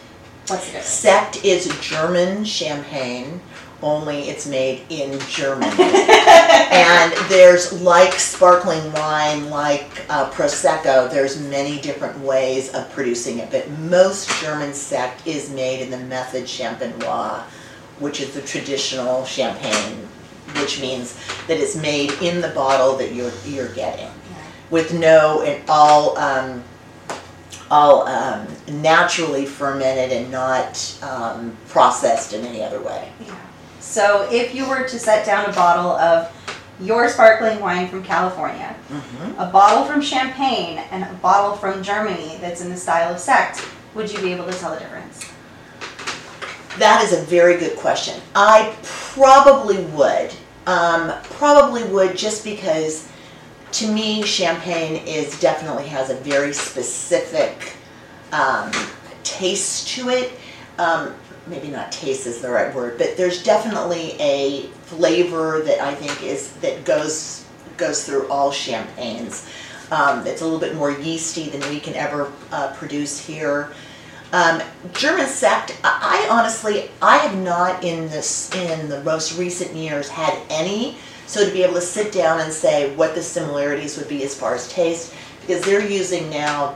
what's 0.47 0.65
the 0.67 0.73
difference? 0.73 0.87
Sekt 0.87 1.45
is 1.45 1.67
German 1.79 2.43
champagne, 2.43 3.39
only 3.81 4.29
it's 4.29 4.45
made 4.45 4.81
in 4.89 5.19
Germany. 5.29 5.71
and 5.79 7.13
there's 7.29 7.81
like 7.81 8.13
sparkling 8.13 8.91
wine, 8.93 9.49
like 9.49 10.05
uh, 10.09 10.29
Prosecco, 10.31 11.09
there's 11.09 11.39
many 11.39 11.79
different 11.79 12.19
ways 12.19 12.73
of 12.73 12.91
producing 12.91 13.39
it, 13.39 13.49
but 13.51 13.69
most 13.79 14.29
German 14.41 14.73
sekt 14.73 15.25
is 15.25 15.49
made 15.49 15.81
in 15.81 15.89
the 15.89 15.97
method 15.97 16.43
champenois, 16.43 17.41
which 17.99 18.19
is 18.19 18.33
the 18.33 18.41
traditional 18.41 19.23
champagne 19.25 20.09
which 20.57 20.81
means 20.81 21.15
that 21.47 21.57
it's 21.57 21.75
made 21.75 22.11
in 22.21 22.41
the 22.41 22.49
bottle 22.49 22.95
that 22.97 23.13
you're 23.13 23.31
you're 23.45 23.73
getting, 23.73 24.09
with 24.69 24.93
no 24.93 25.41
and 25.41 25.63
all 25.69 26.17
um, 26.17 26.63
all 27.69 28.07
um, 28.07 28.47
naturally 28.67 29.45
fermented 29.45 30.11
and 30.11 30.31
not 30.31 30.97
um, 31.03 31.55
processed 31.67 32.33
in 32.33 32.45
any 32.45 32.63
other 32.63 32.81
way. 32.81 33.11
Yeah. 33.25 33.35
So 33.79 34.27
if 34.31 34.53
you 34.53 34.67
were 34.67 34.87
to 34.87 34.99
set 34.99 35.25
down 35.25 35.49
a 35.49 35.53
bottle 35.53 35.91
of 35.91 36.35
your 36.81 37.09
sparkling 37.09 37.59
wine 37.59 37.87
from 37.87 38.03
California, 38.03 38.75
Mm-hmm. 38.89 39.39
a 39.39 39.45
bottle 39.51 39.83
from 39.85 40.01
Champagne, 40.01 40.79
and 40.91 41.03
a 41.03 41.13
bottle 41.21 41.55
from 41.55 41.83
Germany 41.83 42.37
that's 42.41 42.61
in 42.61 42.69
the 42.71 42.77
style 42.77 43.13
of 43.13 43.19
sekt, 43.19 43.63
would 43.93 44.11
you 44.11 44.19
be 44.19 44.33
able 44.33 44.45
to 44.45 44.51
tell 44.53 44.73
the 44.73 44.79
difference? 44.79 45.29
That 46.79 47.03
is 47.03 47.13
a 47.13 47.21
very 47.25 47.57
good 47.57 47.77
question. 47.77 48.19
I 48.35 48.75
Probably 48.81 49.83
would. 49.85 50.33
Um, 50.65 51.11
probably 51.23 51.83
would 51.83 52.15
just 52.17 52.43
because 52.43 53.07
to 53.73 53.91
me 53.91 54.23
champagne 54.23 55.05
is 55.05 55.39
definitely 55.39 55.87
has 55.87 56.09
a 56.09 56.15
very 56.15 56.53
specific 56.53 57.73
um, 58.31 58.71
taste 59.23 59.87
to 59.89 60.09
it. 60.09 60.31
Um, 60.77 61.13
maybe 61.49 61.69
not 61.69 61.91
taste 61.91 62.27
is 62.27 62.41
the 62.41 62.49
right 62.49 62.73
word, 62.73 62.97
but 62.97 63.17
there's 63.17 63.43
definitely 63.43 64.15
a 64.19 64.67
flavor 64.83 65.61
that 65.63 65.79
I 65.79 65.93
think 65.95 66.23
is 66.23 66.53
that 66.57 66.85
goes 66.85 67.45
goes 67.77 68.05
through 68.05 68.27
all 68.29 68.51
champagnes. 68.51 69.49
Um, 69.91 70.25
it's 70.27 70.41
a 70.41 70.43
little 70.43 70.59
bit 70.59 70.75
more 70.75 70.91
yeasty 70.91 71.49
than 71.49 71.67
we 71.69 71.79
can 71.79 71.95
ever 71.95 72.31
uh, 72.51 72.73
produce 72.75 73.25
here. 73.25 73.71
Um, 74.31 74.61
German 74.93 75.25
sekt, 75.25 75.75
I, 75.83 76.27
I 76.29 76.37
honestly, 76.37 76.91
I 77.01 77.17
have 77.17 77.35
not 77.37 77.83
in 77.83 78.07
this 78.09 78.53
in 78.53 78.87
the 78.87 79.03
most 79.03 79.39
recent 79.39 79.75
years 79.75 80.07
had 80.07 80.37
any. 80.49 80.97
So 81.25 81.45
to 81.45 81.51
be 81.51 81.63
able 81.63 81.75
to 81.75 81.81
sit 81.81 82.11
down 82.11 82.39
and 82.39 82.51
say 82.51 82.95
what 82.95 83.15
the 83.15 83.21
similarities 83.21 83.97
would 83.97 84.07
be 84.07 84.23
as 84.23 84.35
far 84.37 84.53
as 84.55 84.71
taste, 84.71 85.13
because 85.41 85.63
they're 85.63 85.87
using 85.87 86.29
now 86.29 86.75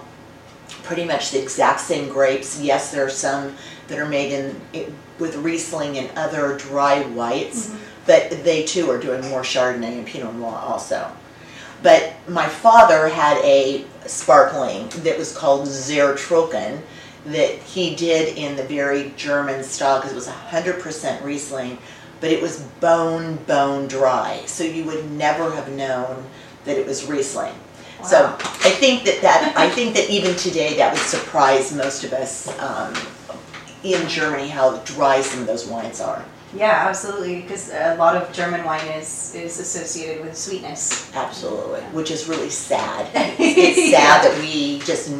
pretty 0.84 1.06
much 1.06 1.32
the 1.32 1.42
exact 1.42 1.80
same 1.80 2.10
grapes. 2.10 2.60
Yes, 2.60 2.92
there 2.92 3.06
are 3.06 3.10
some 3.10 3.56
that 3.88 4.00
are 4.00 4.08
made 4.08 4.32
in 4.32 4.62
it, 4.74 4.92
with 5.20 5.36
Riesling 5.38 5.98
and 5.98 6.10
other 6.18 6.58
dry 6.58 7.04
whites, 7.04 7.74
but 8.06 8.30
they 8.44 8.64
too 8.64 8.90
are 8.90 9.00
doing 9.00 9.22
more 9.30 9.42
Chardonnay 9.42 9.98
and 10.00 10.08
Pinot 10.08 10.34
Noir 10.36 10.56
also. 10.56 11.12
But 11.82 12.14
my 12.28 12.48
father 12.48 13.10
had 13.10 13.38
a 13.40 13.86
sparkling 14.06 14.90
that 15.04 15.18
was 15.18 15.36
called 15.36 15.68
Sehr 15.68 16.16
Trocken 16.16 16.82
that 17.26 17.56
he 17.60 17.96
did 17.96 18.38
in 18.38 18.56
the 18.56 18.64
very 18.64 19.14
German 19.16 19.64
style 19.64 19.98
because 20.00 20.12
it 20.12 20.16
was 20.16 20.28
100% 20.28 21.24
Riesling, 21.24 21.78
but 22.20 22.32
it 22.32 22.42
was 22.42 22.62
bone, 22.80 23.36
bone 23.48 23.88
dry. 23.88 24.42
So 24.46 24.64
you 24.64 24.84
would 24.86 25.12
never 25.12 25.52
have 25.52 25.72
known 25.72 26.26
that 26.66 26.78
it 26.78 26.86
was 26.86 27.06
Riesling. 27.06 27.54
So 28.04 28.36
I 28.40 28.70
think 28.70 29.06
that 29.06 29.22
that, 29.22 29.54
I 29.56 29.70
think 29.70 29.96
that 29.96 30.10
even 30.10 30.36
today 30.36 30.76
that 30.76 30.92
would 30.92 31.02
surprise 31.02 31.74
most 31.74 32.04
of 32.04 32.12
us 32.12 32.48
um, 32.60 32.94
in 33.84 34.08
Germany 34.08 34.48
how 34.48 34.78
dry 34.80 35.22
some 35.22 35.42
of 35.42 35.48
those 35.48 35.68
wines 35.68 36.00
are. 36.02 36.24
Yeah, 36.56 36.86
absolutely. 36.88 37.42
Because 37.42 37.72
a 37.72 37.96
lot 37.96 38.16
of 38.16 38.32
German 38.32 38.64
wine 38.64 38.86
is 38.88 39.34
is 39.36 39.60
associated 39.60 40.24
with 40.24 40.38
sweetness. 40.38 41.12
Absolutely, 41.16 41.82
which 41.98 42.12
is 42.12 42.28
really 42.28 42.50
sad. 42.50 43.10
It's 43.40 43.92
sad 43.92 44.24
that 44.24 44.40
we 44.40 44.80
just 44.80 45.12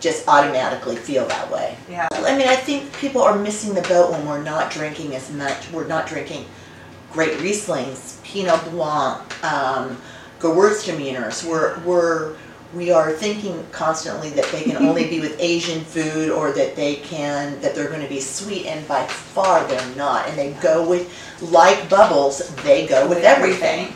just 0.00 0.26
automatically 0.28 0.96
feel 0.96 1.26
that 1.28 1.50
way. 1.50 1.76
Yeah. 1.88 2.08
I 2.12 2.36
mean, 2.36 2.48
I 2.48 2.56
think 2.56 2.92
people 2.98 3.22
are 3.22 3.38
missing 3.38 3.74
the 3.74 3.82
boat 3.82 4.10
when 4.12 4.26
we're 4.26 4.42
not 4.42 4.70
drinking 4.70 5.14
as 5.14 5.30
much. 5.30 5.70
We're 5.72 5.86
not 5.86 6.06
drinking 6.06 6.46
great 7.12 7.38
Rieslings, 7.38 8.22
Pinot 8.22 8.62
Blanc, 8.70 9.44
um, 9.44 9.98
Gewürztraminers. 10.40 11.44
We're 11.48 11.78
we're 11.80 12.36
we 12.72 12.92
are 12.92 13.12
thinking 13.12 13.66
constantly 13.72 14.30
that 14.30 14.44
they 14.52 14.62
can 14.62 14.76
only 14.76 15.08
be 15.08 15.20
with 15.20 15.36
Asian 15.40 15.82
food 15.84 16.30
or 16.30 16.52
that 16.52 16.76
they 16.76 16.96
can 16.96 17.60
that 17.60 17.74
they're 17.74 17.88
going 17.88 18.02
to 18.02 18.08
be 18.08 18.20
sweet, 18.20 18.66
and 18.66 18.86
by 18.86 19.04
far 19.06 19.66
they're 19.66 19.96
not. 19.96 20.28
And 20.28 20.38
they 20.38 20.52
go 20.62 20.88
with 20.88 21.12
like 21.42 21.88
bubbles. 21.88 22.54
They 22.56 22.86
go 22.86 23.08
with, 23.08 23.24
everything. 23.24 23.92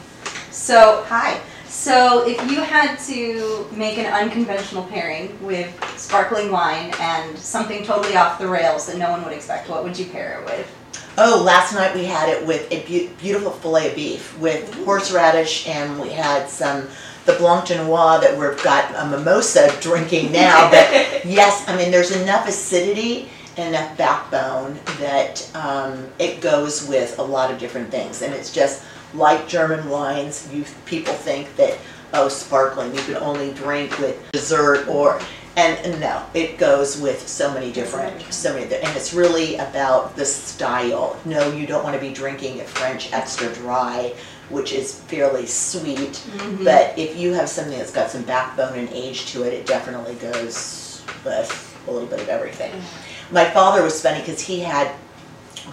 So 0.51 1.05
hi. 1.07 1.41
So 1.69 2.27
if 2.27 2.39
you 2.51 2.61
had 2.63 2.97
to 3.07 3.67
make 3.73 3.99
an 3.99 4.07
unconventional 4.07 4.85
pairing 4.85 5.37
with 5.45 5.73
sparkling 5.99 6.51
wine 6.51 6.93
and 7.01 7.37
something 7.37 7.85
totally 7.85 8.17
off 8.17 8.39
the 8.39 8.49
rails 8.49 8.87
that 8.87 8.97
no 8.97 9.11
one 9.11 9.25
would 9.25 9.33
expect, 9.33 9.69
what 9.69 9.83
would 9.83 9.99
you 9.99 10.07
pair 10.07 10.41
it 10.41 10.47
with? 10.47 10.73
Oh, 11.17 11.43
last 11.45 11.75
night 11.75 11.95
we 11.95 12.05
had 12.05 12.29
it 12.29 12.45
with 12.47 12.71
a 12.73 12.81
beau- 12.87 13.13
beautiful 13.21 13.53
fillet 13.53 13.91
of 13.91 13.95
beef 13.95 14.39
with 14.39 14.73
horseradish, 14.85 15.69
and 15.69 16.01
we 16.01 16.09
had 16.11 16.49
some 16.49 16.89
the 17.25 17.35
Blanc 17.35 17.67
de 17.67 17.77
Noir 17.83 18.21
that 18.21 18.39
we've 18.39 18.63
got 18.63 18.95
a 18.95 19.09
mimosa 19.09 19.75
drinking 19.81 20.33
now. 20.33 20.71
But 20.71 20.91
yes, 21.25 21.65
I 21.69 21.77
mean 21.77 21.91
there's 21.91 22.11
enough 22.11 22.49
acidity 22.49 23.29
and 23.57 23.75
enough 23.75 23.97
backbone 23.97 24.79
that 24.99 25.49
um, 25.55 26.09
it 26.19 26.41
goes 26.41 26.87
with 26.89 27.19
a 27.19 27.23
lot 27.23 27.51
of 27.51 27.59
different 27.59 27.91
things, 27.91 28.23
and 28.23 28.35
it's 28.35 28.53
just 28.53 28.85
like 29.15 29.49
German 29.49 29.89
wines. 29.89 30.53
You 30.53 30.65
people 30.87 31.15
think 31.15 31.55
that 31.57 31.79
oh, 32.13 32.29
sparkling 32.29 32.95
you 32.95 33.03
can 33.03 33.17
only 33.17 33.53
drink 33.53 33.99
with 33.99 34.31
dessert 34.33 34.87
or. 34.89 35.21
And, 35.57 36.01
no, 36.01 36.25
it 36.35 36.59
goes 36.59 37.01
with 37.01 37.29
so 37.29 37.55
many 37.55 37.71
different, 37.71 38.33
so 38.33 38.53
many, 38.53 38.65
and 38.65 38.97
it's 38.97 39.15
really 39.15 39.55
about 39.57 40.17
the 40.17 40.25
style. 40.25 41.17
No, 41.25 41.53
you 41.53 41.65
don't 41.65 41.85
want 41.85 41.95
to 41.95 42.01
be 42.01 42.13
drinking 42.13 42.61
a 42.61 42.65
French 42.65 43.13
extra 43.13 43.53
dry, 43.55 44.15
which 44.51 44.73
is 44.73 45.01
fairly 45.03 45.47
sweet. 45.47 45.99
Mm-hmm. 45.99 46.65
But 46.65 46.99
if 46.99 47.17
you 47.17 47.33
have 47.35 47.49
something 47.49 47.79
that's 47.79 47.93
got 47.93 48.11
some 48.11 48.25
backbone 48.25 48.77
and 48.77 48.89
age 48.91 49.27
to 49.27 49.45
it, 49.45 49.53
it 49.53 49.65
definitely 49.65 50.17
goes 50.17 51.03
with 51.25 51.85
a 51.87 51.91
little 51.93 52.09
bit 52.09 52.21
of 52.21 52.29
everything. 52.29 52.73
Mm-hmm. 52.73 53.35
My 53.35 53.49
father 53.51 53.83
was 53.83 54.03
funny 54.03 54.19
because 54.21 54.41
he 54.41 54.59
had, 54.59 54.91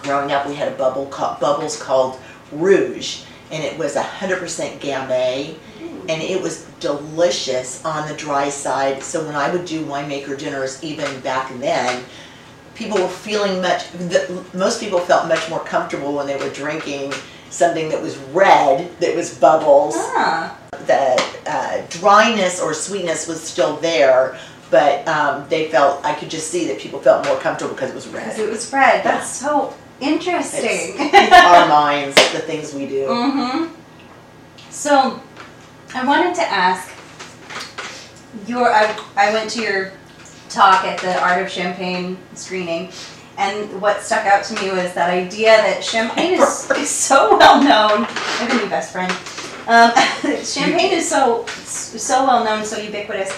growing 0.02 0.30
up, 0.30 0.46
we 0.46 0.54
had 0.54 0.72
a 0.72 0.76
bubble 0.76 1.06
called, 1.06 1.40
bubbles 1.40 1.80
called 1.82 2.20
Rouge, 2.52 3.24
and 3.50 3.64
it 3.64 3.76
was 3.76 3.96
100% 3.96 4.78
Gamay, 4.78 5.54
mm-hmm. 5.54 5.91
And 6.08 6.22
it 6.22 6.40
was 6.40 6.64
delicious 6.80 7.84
on 7.84 8.08
the 8.08 8.14
dry 8.14 8.48
side. 8.48 9.02
So 9.02 9.24
when 9.24 9.34
I 9.34 9.50
would 9.52 9.64
do 9.64 9.84
winemaker 9.84 10.38
dinners, 10.38 10.82
even 10.82 11.20
back 11.20 11.52
then, 11.58 12.04
people 12.74 12.98
were 12.98 13.08
feeling 13.08 13.60
much. 13.62 13.90
The, 13.92 14.44
most 14.54 14.80
people 14.80 14.98
felt 15.00 15.28
much 15.28 15.48
more 15.50 15.60
comfortable 15.60 16.12
when 16.14 16.26
they 16.26 16.36
were 16.36 16.50
drinking 16.50 17.12
something 17.50 17.88
that 17.90 18.00
was 18.00 18.16
red, 18.32 18.90
that 19.00 19.14
was 19.14 19.36
bubbles. 19.38 19.94
Ah, 19.96 20.56
The 20.86 21.22
uh, 21.46 21.82
dryness 21.90 22.60
or 22.60 22.72
sweetness 22.74 23.28
was 23.28 23.42
still 23.42 23.76
there, 23.76 24.38
but 24.70 25.06
um, 25.06 25.46
they 25.48 25.68
felt. 25.70 26.04
I 26.04 26.14
could 26.14 26.30
just 26.30 26.50
see 26.50 26.66
that 26.68 26.78
people 26.80 26.98
felt 26.98 27.26
more 27.26 27.38
comfortable 27.38 27.74
because 27.74 27.90
it 27.90 27.94
was 27.94 28.08
red. 28.08 28.24
because 28.24 28.38
it 28.38 28.50
was 28.50 28.72
red. 28.72 29.04
That's 29.04 29.28
so 29.28 29.74
interesting. 30.00 30.98
Our 30.98 31.68
minds, 31.68 32.16
the 32.32 32.40
things 32.40 32.74
we 32.74 32.86
do. 32.86 33.06
Mm-hmm. 33.06 33.74
So, 34.70 35.20
I 35.94 36.06
wanted 36.06 36.34
to 36.36 36.42
ask 36.42 36.90
your. 38.46 38.72
I, 38.72 38.98
I 39.16 39.32
went 39.32 39.50
to 39.50 39.62
your 39.62 39.92
talk 40.48 40.84
at 40.84 40.98
the 41.00 41.20
Art 41.20 41.42
of 41.42 41.50
Champagne 41.50 42.16
screening, 42.34 42.90
and 43.36 43.80
what 43.80 44.00
stuck 44.00 44.24
out 44.24 44.42
to 44.44 44.54
me 44.54 44.70
was 44.70 44.94
that 44.94 45.10
idea 45.10 45.56
that 45.56 45.84
champagne 45.84 46.40
is, 46.40 46.70
is 46.76 46.88
so 46.88 47.36
well 47.36 47.62
known. 47.62 48.06
I'm 48.08 48.58
be 48.58 48.68
best 48.68 48.92
friend. 48.92 49.12
Um, 49.66 49.92
champagne 50.44 50.92
is 50.92 51.08
so 51.08 51.44
so 51.46 52.24
well 52.24 52.42
known, 52.42 52.64
so 52.64 52.78
ubiquitous. 52.78 53.30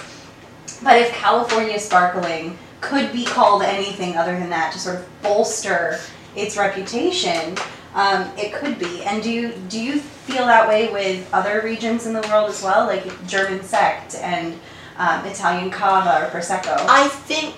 But 0.82 1.00
if 1.00 1.10
California 1.12 1.80
sparkling 1.80 2.56
could 2.80 3.12
be 3.12 3.24
called 3.24 3.62
anything 3.62 4.16
other 4.16 4.38
than 4.38 4.50
that 4.50 4.72
to 4.74 4.78
sort 4.78 4.96
of 4.96 5.22
bolster 5.22 5.98
its 6.36 6.56
reputation, 6.56 7.56
um, 7.94 8.30
it 8.37 8.52
could 8.52 8.78
be. 8.78 9.02
And 9.04 9.22
do 9.22 9.30
you 9.30 9.52
do 9.68 9.80
you 9.80 9.98
feel 9.98 10.46
that 10.46 10.68
way 10.68 10.92
with 10.92 11.33
other 11.33 11.61
regions 11.62 12.07
in 12.07 12.12
the 12.12 12.22
world 12.22 12.50
as 12.50 12.62
well, 12.62 12.87
like 12.87 13.04
German 13.26 13.61
sekt 13.61 14.16
and 14.20 14.59
um, 14.98 15.24
Italian 15.24 15.70
cava 15.70 16.26
or 16.26 16.30
prosecco? 16.30 16.76
I 16.88 17.09
think 17.09 17.54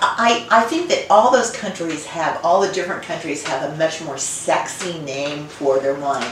I, 0.00 0.46
I 0.50 0.64
think 0.64 0.88
that 0.88 1.06
all 1.08 1.30
those 1.30 1.50
countries 1.50 2.04
have 2.06 2.40
all 2.44 2.60
the 2.60 2.72
different 2.72 3.02
countries 3.02 3.42
have 3.44 3.72
a 3.72 3.76
much 3.76 4.02
more 4.02 4.18
sexy 4.18 4.98
name 5.00 5.46
for 5.46 5.78
their 5.78 5.94
wine. 5.94 6.30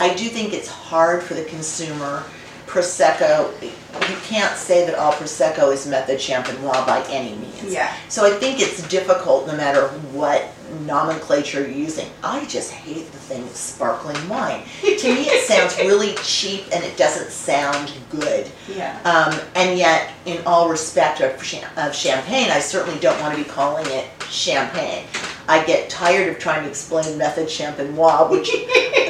I 0.00 0.14
do 0.14 0.28
think 0.28 0.52
it's 0.52 0.68
hard 0.68 1.22
for 1.22 1.34
the 1.34 1.44
consumer. 1.44 2.24
Prosecco, 2.66 3.52
you 3.62 4.16
can't 4.24 4.56
say 4.56 4.84
that 4.84 4.96
all 4.96 5.12
prosecco 5.12 5.72
is 5.72 5.86
method 5.86 6.18
champenois 6.18 6.84
by 6.86 7.04
any 7.08 7.36
means. 7.36 7.72
Yeah. 7.72 7.94
So 8.08 8.26
I 8.26 8.36
think 8.36 8.60
it's 8.60 8.86
difficult 8.88 9.46
no 9.46 9.56
matter 9.56 9.86
what 10.12 10.48
nomenclature 10.80 11.60
you're 11.60 11.70
using. 11.70 12.08
I 12.22 12.44
just 12.46 12.70
hate 12.70 13.10
the 13.12 13.18
thing 13.18 13.46
sparkling 13.48 14.28
wine. 14.28 14.62
to 14.80 15.14
me, 15.14 15.22
it 15.22 15.46
sounds 15.46 15.76
really 15.78 16.14
cheap 16.22 16.64
and 16.72 16.84
it 16.84 16.96
doesn't 16.96 17.30
sound 17.30 17.92
good. 18.10 18.50
Yeah. 18.68 18.98
Um, 19.04 19.40
and 19.54 19.78
yet, 19.78 20.12
in 20.26 20.44
all 20.46 20.68
respect 20.68 21.20
of, 21.20 21.32
of 21.76 21.94
champagne, 21.94 22.50
I 22.50 22.60
certainly 22.60 22.98
don't 23.00 23.20
want 23.20 23.36
to 23.36 23.42
be 23.42 23.48
calling 23.48 23.86
it 23.88 24.08
champagne. 24.30 25.06
I 25.46 25.64
get 25.64 25.90
tired 25.90 26.28
of 26.30 26.38
trying 26.38 26.62
to 26.62 26.68
explain 26.68 27.18
method 27.18 27.48
champenois, 27.48 28.30
which 28.30 28.50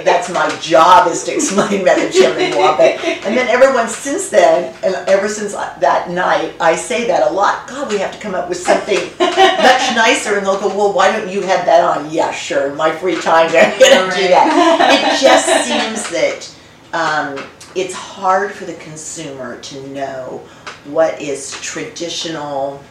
that's 0.04 0.28
my 0.30 0.48
job 0.60 1.08
is 1.08 1.24
to 1.24 1.34
explain 1.34 1.84
method 1.84 2.12
champenois. 2.12 2.76
But 2.76 3.04
and 3.24 3.36
then 3.36 3.48
everyone 3.48 3.88
since 3.88 4.28
then, 4.28 4.74
and 4.82 4.94
ever 5.08 5.28
since 5.28 5.52
that 5.52 6.10
night, 6.10 6.54
I 6.60 6.74
say 6.74 7.06
that 7.06 7.30
a 7.30 7.32
lot. 7.32 7.68
God, 7.68 7.90
we 7.90 7.98
have 7.98 8.12
to 8.12 8.18
come 8.18 8.34
up 8.34 8.48
with 8.48 8.58
something 8.58 8.98
much 9.18 9.94
nicer. 9.94 10.36
And 10.36 10.46
they'll 10.46 10.60
go, 10.60 10.68
well, 10.68 10.92
why 10.92 11.10
don't 11.16 11.30
you 11.30 11.40
have 11.42 11.64
that 11.66 11.84
on? 11.84 12.10
Yeah, 12.10 12.32
sure. 12.32 12.74
My 12.74 12.90
free 12.90 13.20
time, 13.20 13.46
I'm 13.46 13.52
gonna 13.52 14.14
do 14.14 14.28
that. 14.28 14.90
It 14.92 15.20
just 15.20 15.46
seems 15.66 16.10
that 16.10 16.50
um, 16.92 17.44
it's 17.74 17.94
hard 17.94 18.52
for 18.52 18.64
the 18.64 18.74
consumer 18.74 19.60
to 19.60 19.86
know 19.88 20.42
what 20.84 21.20
is 21.20 21.60
traditional 21.60 22.82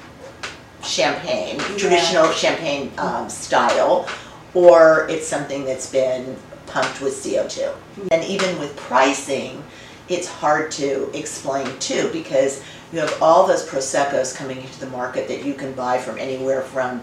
champagne, 0.84 1.58
traditional 1.78 2.32
champagne 2.32 2.91
um, 2.98 3.30
style, 3.30 4.08
or 4.54 5.08
it's 5.10 5.28
something 5.28 5.65
that's 5.65 5.89
been 5.89 6.36
pumped 6.67 7.02
with 7.02 7.13
CO2. 7.13 7.74
And 8.12 8.24
even 8.26 8.60
with 8.60 8.76
pricing, 8.76 9.63
it's 10.10 10.28
hard 10.28 10.72
to 10.72 11.10
explain 11.17 11.67
too 11.80 12.10
because 12.12 12.63
you 12.91 13.00
have 13.00 13.15
all 13.22 13.48
those 13.48 13.67
proseccos 13.67 14.36
coming 14.36 14.58
into 14.62 14.80
the 14.80 14.88
market 14.88 15.28
that 15.28 15.43
you 15.46 15.54
can 15.54 15.72
buy 15.74 15.98
from 15.98 16.17
anywhere 16.19 16.62
from 16.62 17.02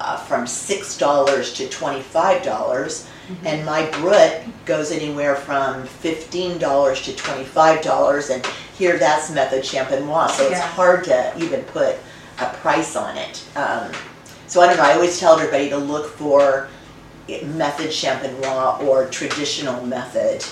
uh, 0.00 0.16
from 0.16 0.46
six 0.46 0.96
dollars 0.96 1.52
to 1.54 1.68
twenty 1.68 2.00
five 2.00 2.42
dollars, 2.44 3.08
and 3.44 3.66
my 3.66 3.84
Brut 3.98 4.42
goes 4.64 4.92
anywhere 4.92 5.34
from 5.34 5.84
fifteen 5.86 6.56
dollars 6.58 7.02
to 7.02 7.14
twenty 7.16 7.44
five 7.44 7.82
dollars, 7.82 8.30
and 8.30 8.44
here 8.78 8.96
that's 8.96 9.28
Method 9.30 9.64
Champenois, 9.64 10.30
so 10.30 10.44
it's 10.44 10.52
Yeah. 10.52 10.60
hard 10.68 11.02
to 11.04 11.32
even 11.36 11.62
put 11.64 11.96
a 12.40 12.46
price 12.54 12.96
on 12.96 13.16
it. 13.16 13.44
Um, 13.56 13.92
so 14.46 14.60
I 14.60 14.66
don't 14.66 14.76
know. 14.76 14.84
I 14.84 14.94
always 14.94 15.18
tell 15.18 15.38
everybody 15.38 15.68
to 15.70 15.76
look 15.76 16.06
for 16.06 16.68
Method 17.28 17.90
Champenois 17.90 18.82
or 18.82 19.06
traditional 19.08 19.84
method 19.84 20.44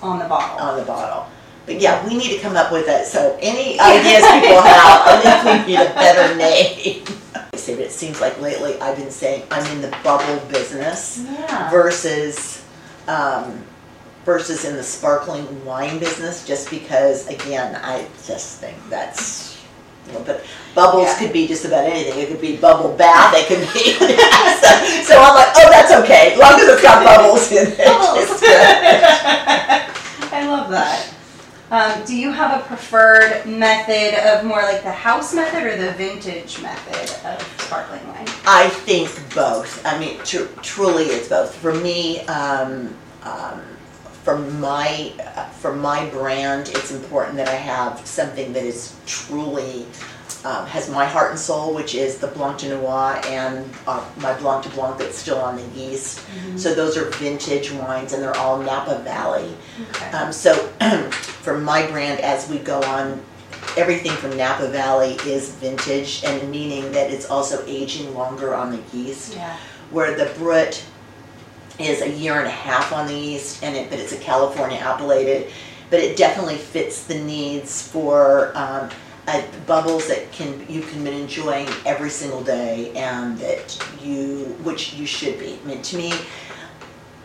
On 0.00 0.18
the 0.18 0.26
bottle. 0.26 0.66
on 0.66 0.78
the 0.78 0.84
bottle. 0.84 1.26
But 1.66 1.80
yeah, 1.80 2.04
we 2.06 2.16
need 2.16 2.34
to 2.34 2.38
come 2.38 2.56
up 2.56 2.72
with 2.72 2.88
it. 2.88 3.06
So 3.06 3.36
any 3.40 3.78
ideas 3.80 4.24
people 4.24 4.60
have, 4.62 5.02
I 5.06 5.42
think 5.42 5.66
we 5.66 5.72
need 5.72 5.80
a 5.80 5.94
better 5.94 6.36
name. 6.36 7.04
I 7.34 7.56
say, 7.56 7.74
but 7.74 7.84
it 7.84 7.92
seems 7.92 8.20
like 8.20 8.40
lately 8.40 8.80
I've 8.80 8.96
been 8.96 9.10
saying 9.10 9.44
I'm 9.50 9.64
in 9.72 9.82
the 9.82 9.96
bubble 10.02 10.44
business 10.48 11.24
yeah. 11.24 11.70
versus 11.70 12.64
um, 13.08 13.64
versus 14.24 14.64
in 14.64 14.76
the 14.76 14.82
sparkling 14.82 15.64
wine 15.64 15.98
business, 15.98 16.46
just 16.46 16.70
because 16.70 17.26
again 17.28 17.78
I 17.82 18.06
just 18.26 18.60
think 18.60 18.76
that's. 18.88 19.51
You 20.08 20.12
know, 20.14 20.20
but 20.24 20.44
bubbles 20.74 21.04
Yeah. 21.06 21.18
could 21.18 21.32
be 21.32 21.46
just 21.46 21.64
about 21.64 21.84
anything. 21.84 22.18
It 22.18 22.28
could 22.28 22.40
be 22.40 22.56
bubble 22.56 22.94
bath. 22.96 23.34
It 23.36 23.46
could 23.46 23.60
be. 23.72 23.92
so, 23.98 24.68
so 25.04 25.22
I'm 25.22 25.34
like, 25.34 25.52
oh, 25.56 25.68
that's 25.70 25.92
okay, 26.04 26.32
as 26.32 26.38
long 26.38 26.60
as 26.60 26.68
it's 26.68 26.82
got 26.82 27.04
bubbles 27.04 27.50
in 27.52 27.66
it. 27.68 27.78
Bubbles. 27.78 28.18
It's 28.30 28.40
good. 28.40 28.48
I 30.32 30.46
love 30.48 30.70
that. 30.70 31.08
Um, 31.70 32.04
do 32.04 32.14
you 32.14 32.30
have 32.32 32.60
a 32.60 32.64
preferred 32.66 33.46
method 33.46 34.14
of 34.28 34.44
more 34.44 34.60
like 34.60 34.82
the 34.82 34.92
house 34.92 35.32
method 35.32 35.62
or 35.64 35.74
the 35.76 35.92
vintage 35.92 36.60
method 36.60 37.10
of 37.24 37.40
sparkling 37.62 38.06
wine? 38.08 38.26
I 38.44 38.68
think 38.68 39.08
both. 39.34 39.80
I 39.86 39.98
mean, 39.98 40.18
tr- 40.22 40.52
truly, 40.60 41.04
it's 41.04 41.28
both. 41.28 41.54
For 41.54 41.74
me, 41.74 42.20
um, 42.26 42.94
um, 43.22 43.62
for 44.22 44.38
my 44.38 45.12
uh, 45.20 45.48
for 45.48 45.74
my 45.74 46.08
brand, 46.10 46.68
it's 46.68 46.90
important 46.92 47.36
that 47.36 47.48
I 47.48 47.54
have 47.54 48.06
something 48.06 48.52
that 48.52 48.64
is 48.64 48.94
truly 49.06 49.86
um, 50.44 50.66
has 50.66 50.90
my 50.90 51.04
heart 51.04 51.30
and 51.30 51.38
soul, 51.38 51.72
which 51.74 51.94
is 51.94 52.18
the 52.18 52.26
Blanc 52.28 52.58
de 52.58 52.68
Noir 52.70 53.20
and 53.26 53.68
uh, 53.86 54.04
my 54.18 54.34
Blanc 54.38 54.64
de 54.64 54.70
Blanc 54.70 54.98
that's 54.98 55.16
still 55.16 55.38
on 55.38 55.56
the 55.56 55.62
yeast. 55.78 56.20
So 56.56 56.74
those 56.74 56.96
are 56.96 57.04
vintage 57.10 57.70
wines, 57.72 58.12
and 58.12 58.22
they're 58.22 58.36
all 58.36 58.58
Napa 58.60 58.98
Valley. 59.00 59.54
Okay. 59.90 60.10
Um, 60.10 60.32
so 60.32 60.54
for 61.10 61.58
my 61.58 61.86
brand, 61.86 62.20
as 62.20 62.48
we 62.48 62.58
go 62.58 62.82
on, 62.82 63.22
everything 63.76 64.12
from 64.12 64.36
Napa 64.36 64.68
Valley 64.68 65.12
is 65.26 65.54
vintage, 65.56 66.24
and 66.24 66.50
meaning 66.50 66.90
that 66.92 67.10
it's 67.10 67.30
also 67.30 67.64
aging 67.66 68.12
longer 68.14 68.54
on 68.54 68.72
the 68.72 68.96
yeast. 68.96 69.34
yeah. 69.34 69.56
Where 69.90 70.16
the 70.16 70.32
Brut 70.38 70.82
is 71.78 72.02
a 72.02 72.10
year 72.10 72.38
and 72.38 72.46
a 72.46 72.50
half 72.50 72.92
on 72.92 73.06
the 73.06 73.14
yeast, 73.14 73.62
and 73.62 73.76
it, 73.76 73.90
but 73.90 73.98
it's 73.98 74.12
a 74.12 74.18
California 74.18 74.78
appellated, 74.78 75.50
but 75.90 76.00
it 76.00 76.16
definitely 76.16 76.56
fits 76.56 77.04
the 77.04 77.18
needs 77.18 77.86
for 77.86 78.52
um, 78.56 78.90
uh, 79.28 79.42
bubbles 79.66 80.08
that 80.08 80.30
can 80.32 80.64
you 80.68 80.82
can 80.82 81.04
be 81.04 81.10
enjoying 81.20 81.68
every 81.86 82.10
single 82.10 82.42
day, 82.42 82.92
and 82.96 83.38
that 83.38 83.78
you 84.02 84.44
which 84.62 84.94
you 84.94 85.06
should 85.06 85.38
be. 85.38 85.58
I 85.62 85.66
mean, 85.66 85.82
to 85.82 85.96
me, 85.96 86.12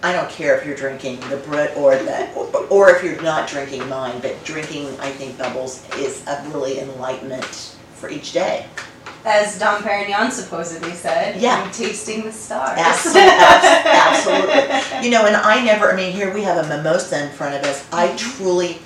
I 0.03 0.13
don't 0.13 0.29
care 0.29 0.55
if 0.57 0.65
you're 0.65 0.75
drinking 0.75 1.19
the 1.29 1.37
Brut 1.37 1.75
or 1.75 1.95
the, 1.95 2.31
or, 2.33 2.65
or 2.69 2.89
if 2.91 3.03
you're 3.03 3.21
not 3.21 3.49
drinking 3.49 3.87
mine, 3.89 4.19
but 4.21 4.41
drinking, 4.43 4.87
I 4.99 5.09
think 5.09 5.37
bubbles 5.37 5.83
is 5.97 6.25
a 6.27 6.47
really 6.49 6.79
enlightenment 6.79 7.75
for 7.95 8.09
each 8.09 8.31
day. 8.31 8.67
As 9.27 9.59
Dom 9.59 9.83
Perignon 9.83 10.31
supposedly 10.31 10.93
said, 10.93 11.35
Yeah. 11.35 11.61
I'm 11.61 11.71
tasting 11.71 12.23
the 12.23 12.31
stars. 12.31 12.79
Absolutely, 12.79 13.21
absolutely. 13.29 15.05
You 15.05 15.11
know, 15.11 15.25
and 15.25 15.35
I 15.35 15.61
never, 15.65 15.91
I 15.91 15.97
mean, 15.97 16.13
here 16.13 16.33
we 16.33 16.43
have 16.43 16.65
a 16.65 16.69
mimosa 16.69 17.25
in 17.25 17.31
front 17.33 17.53
of 17.53 17.63
us. 17.63 17.85
I 17.91 18.07
mm-hmm. 18.07 18.15
truly 18.17 18.79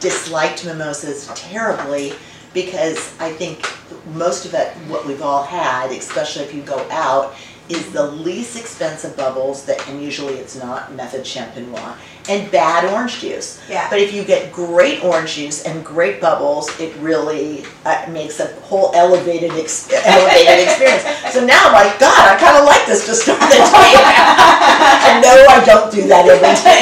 disliked 0.00 0.66
mimosas 0.66 1.30
terribly 1.34 2.12
because 2.52 3.18
I 3.18 3.32
think 3.32 3.66
most 4.12 4.44
of 4.44 4.52
it, 4.52 4.68
what 4.88 5.06
we've 5.06 5.22
all 5.22 5.42
had, 5.42 5.90
especially 5.90 6.44
if 6.44 6.52
you 6.52 6.60
go 6.60 6.86
out, 6.90 7.34
is 7.68 7.92
the 7.92 8.06
least 8.10 8.58
expensive 8.58 9.16
bubbles 9.16 9.64
that, 9.66 9.86
and 9.88 10.02
usually 10.02 10.34
it's 10.34 10.56
not 10.56 10.94
Method 10.94 11.22
Champenois, 11.22 11.96
and 12.28 12.50
bad 12.50 12.84
orange 12.92 13.20
juice. 13.20 13.60
Yeah. 13.68 13.88
But 13.90 14.00
if 14.00 14.12
you 14.12 14.24
get 14.24 14.52
great 14.52 15.02
orange 15.02 15.34
juice 15.34 15.64
and 15.64 15.84
great 15.84 16.20
bubbles, 16.20 16.68
it 16.80 16.94
really 16.96 17.64
uh, 17.84 18.06
makes 18.10 18.40
a 18.40 18.46
whole 18.60 18.92
elevated 18.94 19.52
ex- 19.52 19.90
elevated 19.92 20.68
experience. 20.68 21.04
So 21.28 21.44
now 21.44 21.60
I'm 21.66 21.72
like, 21.72 21.98
God, 22.00 22.16
I 22.16 22.38
kind 22.40 22.56
of 22.56 22.64
like 22.64 22.86
this 22.86 23.04
to 23.06 23.14
start 23.14 23.38
the 23.38 23.46
day. 23.48 23.60
and 25.12 25.22
no, 25.22 25.46
I 25.46 25.62
don't 25.64 25.92
do 25.92 26.08
that 26.08 26.26
every 26.26 26.54
day. 26.64 26.80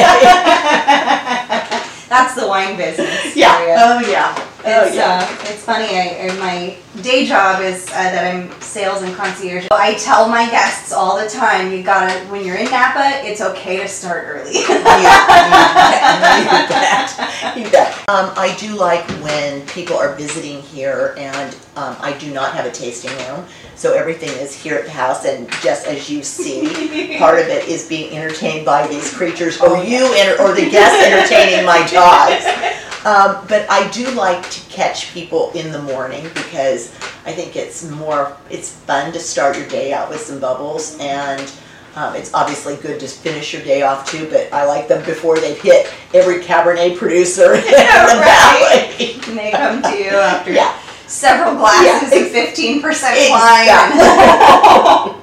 That's 2.08 2.34
the 2.34 2.46
wine 2.46 2.76
business. 2.76 3.34
yeah. 3.36 3.76
Oh 3.78 3.98
yeah. 4.08 4.55
Oh 4.68 4.84
It's, 4.86 4.96
yeah. 4.96 5.20
uh, 5.22 5.36
it's 5.48 5.62
funny. 5.64 5.86
I, 5.96 6.28
I- 6.28 6.36
my 6.38 6.76
day 7.02 7.24
job 7.26 7.62
is 7.62 7.86
uh, 7.88 7.92
that 7.92 8.34
I'm 8.34 8.50
sales 8.60 9.02
and 9.02 9.14
concierge. 9.14 9.68
I 9.70 9.94
tell 9.94 10.28
my 10.28 10.48
guests 10.50 10.92
all 10.92 11.16
the 11.22 11.28
time, 11.28 11.70
you 11.72 11.82
gotta 11.84 12.18
when 12.30 12.44
you're 12.44 12.56
in 12.56 12.64
Napa, 12.70 13.20
it's 13.26 13.40
okay 13.40 13.76
to 13.78 13.86
start 13.88 14.24
early. 14.26 14.52
you, 14.54 14.60
you 14.60 14.66
bet. 14.68 16.42
You 16.50 16.68
bet. 16.68 17.56
You 17.56 17.70
bet. 17.70 17.92
Um, 18.08 18.30
I 18.36 18.56
do 18.58 18.74
like 18.74 19.06
when 19.22 19.64
people 19.66 19.96
are 19.96 20.14
visiting 20.14 20.60
here, 20.62 21.14
and 21.18 21.54
um, 21.76 21.96
I 22.00 22.12
do 22.18 22.32
not 22.32 22.52
have 22.54 22.66
a 22.66 22.70
tasting 22.72 23.10
room, 23.28 23.44
so 23.76 23.92
everything 23.94 24.30
is 24.30 24.54
here 24.54 24.76
at 24.76 24.84
the 24.84 24.90
house. 24.90 25.24
And 25.24 25.48
just 25.62 25.86
as 25.86 26.08
you 26.10 26.22
see, 26.22 27.16
part 27.18 27.38
of 27.40 27.46
it 27.48 27.68
is 27.68 27.86
being 27.88 28.16
entertained 28.16 28.64
by 28.64 28.86
these 28.88 29.12
creatures, 29.12 29.60
or 29.60 29.76
you, 29.84 30.12
enter, 30.16 30.40
or 30.42 30.54
the 30.54 30.68
guests 30.70 31.04
entertaining 31.06 31.64
my 31.66 31.86
dogs. 31.86 32.44
Um, 33.06 33.46
but 33.48 33.70
I 33.70 33.88
do 33.92 34.10
like 34.10 34.50
to 34.50 34.60
catch 34.68 35.14
people 35.14 35.52
in 35.52 35.70
the 35.70 35.80
morning 35.80 36.24
because 36.34 36.92
I 37.24 37.30
think 37.32 37.54
it's 37.54 37.88
more, 37.88 38.36
it's 38.50 38.72
fun 38.72 39.12
to 39.12 39.20
start 39.20 39.56
your 39.56 39.68
day 39.68 39.92
out 39.92 40.10
with 40.10 40.20
some 40.20 40.40
bubbles 40.40 40.98
and 40.98 41.48
um, 41.94 42.16
it's 42.16 42.34
obviously 42.34 42.74
good 42.74 42.98
to 42.98 43.06
finish 43.06 43.52
your 43.54 43.62
day 43.62 43.82
off 43.82 44.10
too, 44.10 44.28
but 44.28 44.52
I 44.52 44.64
like 44.66 44.88
them 44.88 45.04
before 45.06 45.38
they 45.38 45.54
hit 45.54 45.86
every 46.14 46.42
Cabernet 46.42 46.98
producer 46.98 47.54
in 47.54 47.60
the 47.62 47.70
Right. 47.70 48.92
valley. 48.98 49.12
and 49.28 49.38
they 49.38 49.50
come 49.52 49.82
to 49.82 49.96
you 49.96 50.10
after 50.10 50.50
Yeah, 50.60 50.76
several 51.06 51.54
glasses 51.54 52.12
Yeah, 52.12 52.18
of 52.26 52.32
fifteen 52.32 52.82
percent 52.82 53.16
exactly. 53.16 55.12
wine. 55.12 55.20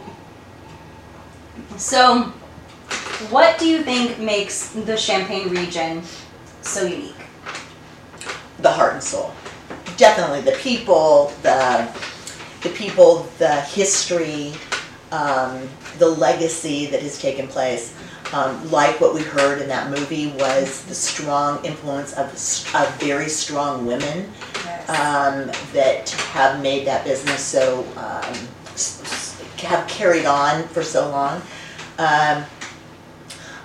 so, 1.77 2.23
what 3.29 3.59
do 3.59 3.67
you 3.67 3.83
think 3.83 4.19
makes 4.19 4.69
the 4.69 4.95
Champagne 4.95 5.49
region 5.49 6.01
so 6.61 6.85
unique? 6.85 7.13
The 8.63 8.71
heart 8.71 8.93
and 8.93 9.03
soul. 9.03 9.33
Definitely 9.97 10.41
the 10.41 10.57
people, 10.57 11.31
the 11.43 11.87
the 12.61 12.69
people, 12.69 13.27
the 13.37 13.61
history, 13.61 14.53
um, 15.11 15.67
the 15.99 16.07
legacy 16.07 16.87
that 16.87 17.01
has 17.01 17.21
taken 17.21 17.47
place. 17.47 17.93
Um, 18.31 18.71
like 18.71 18.99
what 18.99 19.13
we 19.13 19.21
heard 19.21 19.61
in 19.61 19.67
that 19.67 19.91
movie 19.91 20.27
was 20.39 20.83
the 20.85 20.95
strong 20.95 21.63
influence 21.63 22.13
of, 22.13 22.29
of 22.73 22.99
very 22.99 23.29
strong 23.29 23.85
women 23.85 24.31
Yes. 24.65 24.89
um, 24.89 25.51
that 25.73 26.09
have 26.09 26.61
made 26.61 26.87
that 26.87 27.03
business 27.05 27.41
so 27.41 27.85
um, 27.95 28.33
have 29.63 29.87
carried 29.87 30.25
on 30.25 30.67
for 30.69 30.83
so 30.83 31.09
long. 31.09 31.41
Um, 31.99 32.43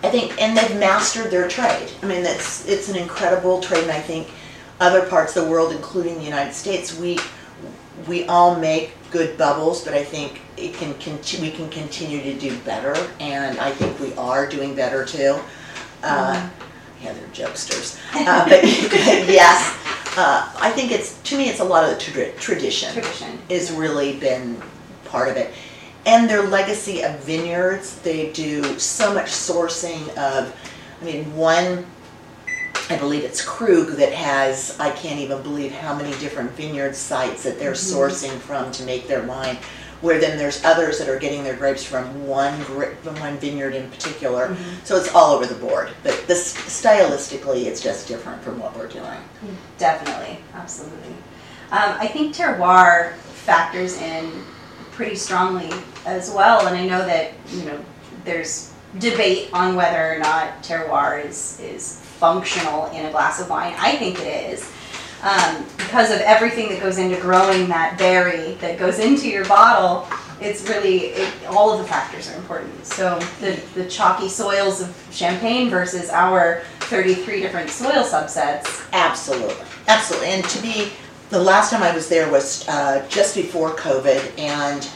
I 0.00 0.10
think, 0.10 0.40
and 0.40 0.56
they've 0.56 0.78
mastered 0.78 1.30
their 1.30 1.48
trade. 1.48 1.90
I 2.02 2.06
mean, 2.06 2.24
it's 2.24 2.66
it's 2.68 2.88
an 2.88 2.96
incredible 2.96 3.60
trade, 3.60 3.82
and 3.82 3.90
I 3.92 4.00
think 4.00 4.28
other 4.80 5.06
parts 5.06 5.36
of 5.36 5.44
the 5.44 5.50
world, 5.50 5.72
including 5.72 6.18
the 6.18 6.24
United 6.24 6.54
States, 6.54 6.98
we 6.98 7.18
we 8.06 8.24
all 8.26 8.54
make 8.56 8.92
good 9.10 9.36
bubbles, 9.36 9.84
but 9.84 9.94
I 9.94 10.04
think 10.04 10.40
it 10.56 10.74
can 10.74 10.90
we 11.40 11.50
can 11.50 11.68
continue 11.70 12.22
to 12.22 12.38
do 12.38 12.56
better, 12.60 12.94
and 13.20 13.58
I 13.58 13.70
think 13.72 13.98
we 14.00 14.14
are 14.14 14.46
doing 14.48 14.74
better 14.74 15.04
too. 15.04 15.38
Uh, 16.02 16.48
yeah, 17.02 17.12
they're 17.12 17.28
jokesters, 17.28 17.98
uh, 18.14 18.44
but, 18.48 18.64
yes, 18.64 19.76
uh, 20.16 20.52
I 20.60 20.70
think 20.70 20.90
it's 20.92 21.20
to 21.22 21.36
me 21.36 21.48
it's 21.48 21.60
a 21.60 21.64
lot 21.64 21.84
of 21.84 21.90
the 21.90 22.00
tra- 22.04 22.32
tradition 22.32 22.92
Tradition. 22.92 23.38
has 23.50 23.70
really 23.72 24.18
been 24.18 24.60
part 25.04 25.28
of 25.28 25.36
it. 25.36 25.52
And 26.06 26.28
their 26.30 26.42
legacy 26.42 27.02
of 27.02 27.18
vineyards, 27.20 27.98
they 28.00 28.32
do 28.32 28.78
so 28.78 29.12
much 29.12 29.26
sourcing 29.26 30.08
of, 30.16 30.54
I 31.00 31.04
mean, 31.04 31.36
one, 31.36 31.84
I 32.90 32.96
believe 32.96 33.22
it's 33.24 33.44
Krug 33.44 33.88
that 33.96 34.12
has, 34.12 34.78
I 34.80 34.90
can't 34.90 35.20
even 35.20 35.42
believe 35.42 35.72
how 35.72 35.94
many 35.94 36.10
different 36.18 36.50
vineyard 36.52 36.94
sites 36.96 37.42
that 37.42 37.58
they're 37.58 37.72
sourcing 37.72 38.38
from 38.38 38.72
to 38.72 38.82
make 38.84 39.06
their 39.08 39.22
wine. 39.24 39.58
where 40.00 40.20
then 40.20 40.38
there's 40.38 40.64
others 40.64 40.98
that 40.98 41.08
are 41.08 41.18
getting 41.18 41.42
their 41.42 41.56
grapes 41.56 41.84
from 41.84 42.26
one 42.26 42.54
from 43.02 43.18
one 43.18 43.36
vineyard 43.38 43.74
in 43.74 43.90
particular. 43.90 44.56
So 44.84 44.96
it's 44.96 45.12
all 45.14 45.34
over 45.34 45.46
the 45.46 45.56
board. 45.56 45.90
But 46.02 46.24
this 46.26 46.54
stylistically, 46.54 47.64
it's 47.64 47.80
just 47.82 48.06
different 48.06 48.42
from 48.42 48.58
what 48.60 48.76
we're 48.76 48.88
doing. 48.88 49.18
Definitely, 49.78 50.38
absolutely. 50.54 51.10
Um, 51.70 51.96
I 51.98 52.06
think 52.06 52.34
terroir 52.34 53.14
factors 53.16 54.00
in 54.00 54.30
pretty 54.92 55.16
strongly 55.16 55.70
as 56.06 56.30
well, 56.30 56.66
and 56.66 56.76
I 56.76 56.86
know 56.86 57.04
that 57.04 57.32
you 57.50 57.64
know 57.64 57.84
there's 58.24 58.72
debate 58.98 59.50
on 59.52 59.74
whether 59.76 60.14
or 60.14 60.18
not 60.18 60.62
terroir 60.62 61.24
is 61.24 61.60
is 61.60 62.00
functional 62.18 62.86
in 62.86 63.06
a 63.06 63.10
glass 63.10 63.40
of 63.40 63.48
wine. 63.48 63.74
I 63.78 63.96
think 63.96 64.18
it 64.20 64.52
is. 64.52 64.70
Um, 65.22 65.64
because 65.76 66.12
of 66.12 66.20
everything 66.20 66.68
that 66.68 66.80
goes 66.80 66.98
into 66.98 67.20
growing 67.20 67.68
that 67.68 67.98
berry 67.98 68.54
that 68.60 68.78
goes 68.78 68.98
into 69.06 69.28
your 69.28 69.44
bottle, 69.46 70.06
it's 70.40 70.68
really 70.68 71.06
it, 71.06 71.46
all 71.48 71.72
of 71.72 71.78
the 71.78 71.84
factors 71.84 72.30
are 72.30 72.36
important. 72.36 72.86
So 72.86 73.18
the 73.40 73.60
the 73.74 73.88
chalky 73.88 74.28
soils 74.28 74.80
of 74.80 75.08
Champagne 75.10 75.70
versus 75.70 76.10
our 76.10 76.62
33 76.80 77.40
different 77.40 77.70
soil 77.70 78.04
subsets. 78.04 78.88
Absolutely, 78.92 79.66
absolutely. 79.88 80.28
And 80.28 80.44
to 80.44 80.62
be, 80.62 80.90
the 81.30 81.38
last 81.38 81.70
time 81.70 81.82
I 81.82 81.94
was 81.94 82.08
there 82.08 82.30
was 82.30 82.66
uh, 82.68 83.06
just 83.08 83.34
before 83.34 83.74
COVID, 83.76 84.38
and 84.38 84.88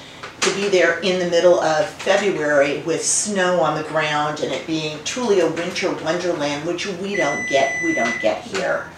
to 0.42 0.54
be 0.56 0.68
there 0.68 0.98
in 1.00 1.20
the 1.20 1.30
middle 1.30 1.60
of 1.60 1.88
February 1.88 2.82
with 2.82 3.02
snow 3.04 3.60
on 3.60 3.80
the 3.80 3.88
ground 3.88 4.40
and 4.40 4.52
it 4.52 4.66
being 4.66 5.02
truly 5.04 5.40
a 5.40 5.50
winter 5.52 5.92
wonderland, 6.02 6.66
which 6.66 6.86
we 6.86 7.14
don't 7.14 7.48
get, 7.48 7.82
we 7.84 7.94
don't 7.94 8.20
get 8.20 8.42
here. 8.42 8.90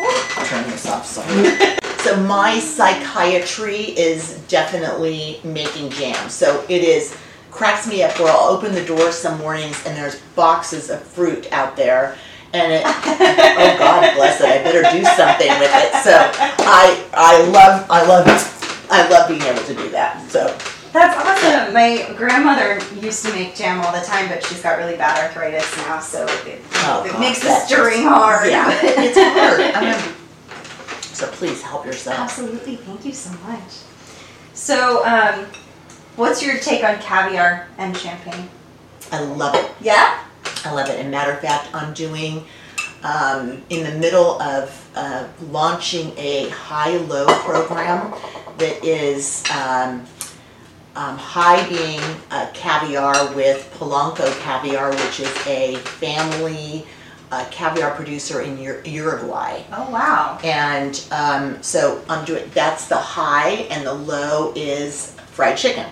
I'll 0.00 0.46
turn 0.46 0.68
this 0.70 0.86
off, 0.86 1.06
sorry. 1.06 1.74
So 2.04 2.14
my 2.18 2.58
psychiatry 2.58 3.76
is 3.76 4.38
definitely 4.46 5.40
making 5.42 5.88
jam. 5.88 6.28
So 6.28 6.62
it 6.68 6.84
is 6.84 7.16
cracks 7.50 7.86
me 7.86 8.02
up 8.02 8.20
where 8.20 8.30
I'll 8.30 8.50
open 8.50 8.74
the 8.74 8.84
door 8.84 9.10
some 9.10 9.38
mornings 9.38 9.82
and 9.86 9.96
there's 9.96 10.20
boxes 10.36 10.90
of 10.90 11.02
fruit 11.02 11.50
out 11.50 11.76
there 11.76 12.18
and 12.52 12.72
it 12.72 12.82
oh 12.86 13.76
God 13.78 14.14
bless 14.16 14.38
it, 14.40 14.46
I 14.48 14.62
better 14.62 14.82
do 14.82 15.02
something 15.16 15.48
with 15.58 15.70
it. 15.72 15.92
So 16.02 16.12
I 16.66 17.02
I 17.14 17.42
love 17.48 17.86
I 17.88 18.06
love 18.06 18.26
I 18.94 19.08
love 19.08 19.28
being 19.28 19.42
able 19.42 19.62
to 19.62 19.74
do 19.74 19.88
that. 19.90 20.30
So 20.30 20.46
That's 20.92 21.16
awesome. 21.16 21.74
My 21.74 22.12
grandmother 22.16 22.80
used 23.00 23.24
to 23.26 23.32
make 23.32 23.54
jam 23.56 23.80
all 23.84 23.92
the 23.92 24.04
time, 24.06 24.28
but 24.28 24.44
she's 24.44 24.62
got 24.62 24.78
really 24.78 24.96
bad 24.96 25.18
arthritis 25.18 25.76
now, 25.78 25.98
so 26.00 26.24
it, 26.46 26.60
Oh, 26.86 27.04
it 27.06 27.12
God, 27.12 27.20
makes 27.20 27.42
the 27.42 27.54
stirring 27.66 28.02
hard. 28.04 28.48
yeah, 28.48 28.70
it's 28.82 29.18
hard. 29.18 29.60
I 29.74 29.92
mean, 29.92 30.14
so 31.02 31.26
please 31.28 31.62
help 31.62 31.84
yourself. 31.86 32.18
Absolutely. 32.18 32.76
Thank 32.76 33.04
you 33.04 33.12
so 33.12 33.30
much. 33.48 33.72
So, 34.52 35.04
um, 35.04 35.46
what's 36.16 36.42
your 36.44 36.58
take 36.58 36.84
on 36.84 36.98
caviar 37.00 37.66
and 37.78 37.96
champagne? 37.96 38.48
I 39.10 39.20
love 39.20 39.54
it. 39.56 39.70
Yeah? 39.80 40.22
I 40.64 40.72
love 40.72 40.88
it. 40.88 40.98
And 41.00 41.10
matter 41.10 41.32
of 41.32 41.40
fact, 41.40 41.68
I'm 41.74 41.92
doing 41.94 42.44
um, 43.04 43.62
in 43.70 43.84
the 43.84 43.96
middle 43.98 44.40
of 44.42 44.90
uh, 44.96 45.28
launching 45.50 46.12
a 46.16 46.48
high-low 46.48 47.26
program 47.40 48.12
that 48.58 48.84
is 48.84 49.44
um, 49.50 50.04
um, 50.96 51.18
high 51.18 51.68
being 51.68 52.00
uh, 52.30 52.48
caviar 52.54 53.32
with 53.34 53.72
Polanco 53.78 54.26
caviar, 54.40 54.90
which 54.90 55.20
is 55.20 55.46
a 55.46 55.76
family 55.76 56.86
uh, 57.30 57.44
caviar 57.50 57.90
producer 57.94 58.42
in 58.42 58.58
Ur- 58.64 58.82
Uruguay. 58.84 59.62
Oh, 59.72 59.90
wow. 59.90 60.38
And 60.44 61.04
um, 61.10 61.62
so 61.62 62.02
I'm 62.08 62.24
doing 62.24 62.48
that's 62.54 62.86
the 62.88 62.96
high, 62.96 63.66
and 63.70 63.86
the 63.86 63.92
low 63.94 64.52
is 64.56 65.16
fried 65.32 65.56
chicken. 65.58 65.86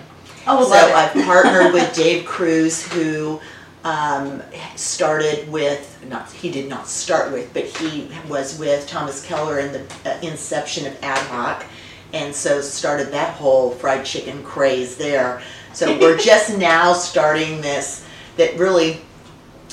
Oh, 0.47 0.65
So. 0.65 0.75
I've 0.75 1.13
partnered 1.25 1.73
with 1.73 1.95
Dave 1.95 2.25
Cruz, 2.25 2.87
who 2.87 3.41
um, 3.85 4.43
started 4.77 5.51
with 5.51 6.05
not 6.09 6.31
he 6.31 6.51
did 6.51 6.69
not 6.69 6.87
start 6.89 7.33
with, 7.33 7.53
but 7.53 7.65
he 7.65 8.11
was 8.29 8.59
with 8.59 8.87
Thomas 8.87 9.25
Keller 9.25 9.59
in 9.59 9.73
the 9.73 9.83
uh, 10.05 10.19
inception 10.23 10.87
of 10.87 10.97
Ad 11.03 11.19
Hoc, 11.29 11.65
and 12.13 12.35
so 12.35 12.61
started 12.61 13.11
that 13.13 13.35
whole 13.35 13.71
fried 13.71 14.05
chicken 14.05 14.43
craze 14.43 14.97
there. 14.97 15.43
So 15.73 15.99
we're 16.01 16.19
just 16.19 16.57
now 16.59 16.93
starting 16.93 17.61
this 17.61 18.07
that 18.37 18.57
really 18.59 19.01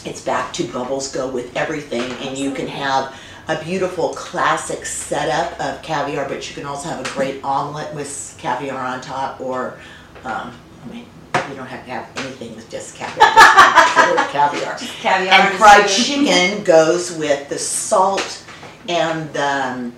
it's 0.06 0.22
back 0.22 0.54
to 0.54 0.64
bubbles 0.66 1.12
go 1.12 1.30
with 1.30 1.56
everything, 1.56 2.12
and 2.28 2.38
you 2.38 2.52
can 2.52 2.68
have 2.68 3.16
a 3.48 3.64
beautiful 3.64 4.10
classic 4.10 4.86
setup 4.86 5.60
of 5.60 5.82
caviar, 5.82 6.28
but 6.30 6.48
you 6.48 6.56
can 6.56 6.66
also 6.66 6.88
have 6.88 7.06
a 7.06 7.10
great 7.10 7.44
omelet 7.44 7.94
with 7.96 8.36
caviar 8.38 8.80
on 8.80 9.02
top, 9.02 9.42
or 9.42 9.78
um, 10.24 10.54
I 10.86 10.92
mean, 10.92 11.06
you 11.50 11.56
don't 11.56 11.68
have 11.68 11.86
to 11.86 11.92
have 11.92 12.10
anything 12.18 12.56
with 12.56 12.70
just 12.70 12.96
caviar, 12.96 13.28
just 13.30 14.30
caviar. 14.32 14.78
Caviar 14.78 15.34
And 15.34 15.58
fried 15.58 15.88
chicken 15.88 16.64
goes 16.64 17.16
with 17.16 17.48
the 17.50 17.58
salt 17.58 18.44
and 18.88 19.32
the, 19.34 19.66
um, 19.66 19.94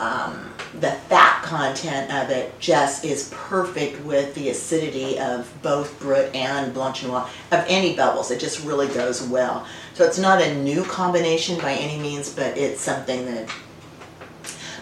um, 0.00 0.50
the 0.80 0.90
fat 0.90 1.42
content 1.42 2.12
of 2.12 2.30
it 2.30 2.58
just 2.60 3.04
is 3.04 3.32
perfect 3.34 4.04
with 4.04 4.34
the 4.34 4.50
acidity 4.50 5.18
of 5.18 5.50
both 5.62 5.98
Brut 5.98 6.34
and 6.34 6.72
Blanc 6.74 7.02
Noir, 7.02 7.28
of 7.50 7.64
any 7.68 7.96
bubbles. 7.96 8.30
It 8.30 8.38
just 8.38 8.64
really 8.64 8.88
goes 8.88 9.22
well. 9.22 9.66
So 9.94 10.04
it's 10.04 10.18
not 10.18 10.42
a 10.42 10.54
new 10.62 10.84
combination 10.84 11.58
by 11.58 11.72
any 11.72 11.98
means, 11.98 12.32
but 12.32 12.56
it's 12.56 12.80
something 12.80 13.24
that 13.26 13.48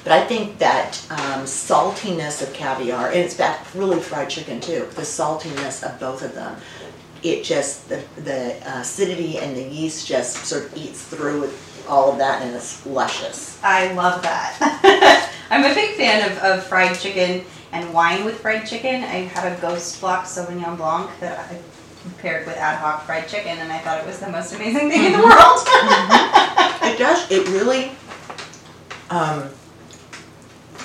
but 0.07 0.13
I 0.13 0.25
think 0.25 0.59
that 0.59 1.05
um, 1.11 1.43
saltiness 1.47 2.41
of 2.41 2.53
caviar, 2.53 3.09
and 3.09 3.19
it's 3.19 3.35
back 3.35 3.67
really 3.75 3.99
fried 3.99 4.31
chicken 4.31 4.61
too, 4.61 4.87
the 4.95 5.03
saltiness 5.03 5.83
of 5.83 5.99
both 5.99 6.23
of 6.23 6.33
them, 6.33 6.57
it 7.25 7.43
just, 7.43 7.89
the, 7.89 8.05
the 8.19 8.57
acidity 8.79 9.39
and 9.39 9.57
the 9.57 9.65
yeast 9.65 10.07
just 10.07 10.47
sort 10.47 10.67
of 10.67 10.77
eats 10.77 11.03
through 11.03 11.51
all 11.89 12.13
of 12.13 12.19
that 12.19 12.43
and 12.43 12.55
it's 12.55 12.87
luscious. 12.87 13.61
I 13.65 13.95
love 13.95 14.23
that. 14.23 15.29
I'm 15.51 15.65
a 15.65 15.75
big 15.75 15.97
fan 15.97 16.31
of, 16.31 16.39
of 16.39 16.65
fried 16.65 16.97
chicken 16.97 17.45
and 17.73 17.93
wine 17.93 18.25
with 18.25 18.39
fried 18.39 18.65
chicken. 18.65 19.03
I 19.03 19.23
had 19.25 19.59
a 19.59 19.61
Ghost 19.61 20.01
Block 20.01 20.27
Sauvignon 20.27 20.77
Blanc 20.77 21.11
that 21.19 21.51
I 21.51 21.59
paired 22.19 22.47
with 22.47 22.57
ad 22.59 22.79
hoc 22.79 23.07
fried 23.07 23.27
chicken, 23.27 23.59
and 23.59 23.73
I 23.73 23.79
thought 23.79 23.99
it 23.99 24.07
was 24.07 24.21
the 24.21 24.31
most 24.31 24.55
amazing 24.55 24.89
thing 24.89 25.07
in 25.07 25.13
the 25.15 25.19
world. 25.19 25.67
It 26.87 26.99
does, 27.01 27.29
it 27.33 27.49
really, 27.49 27.91
um, 29.11 29.51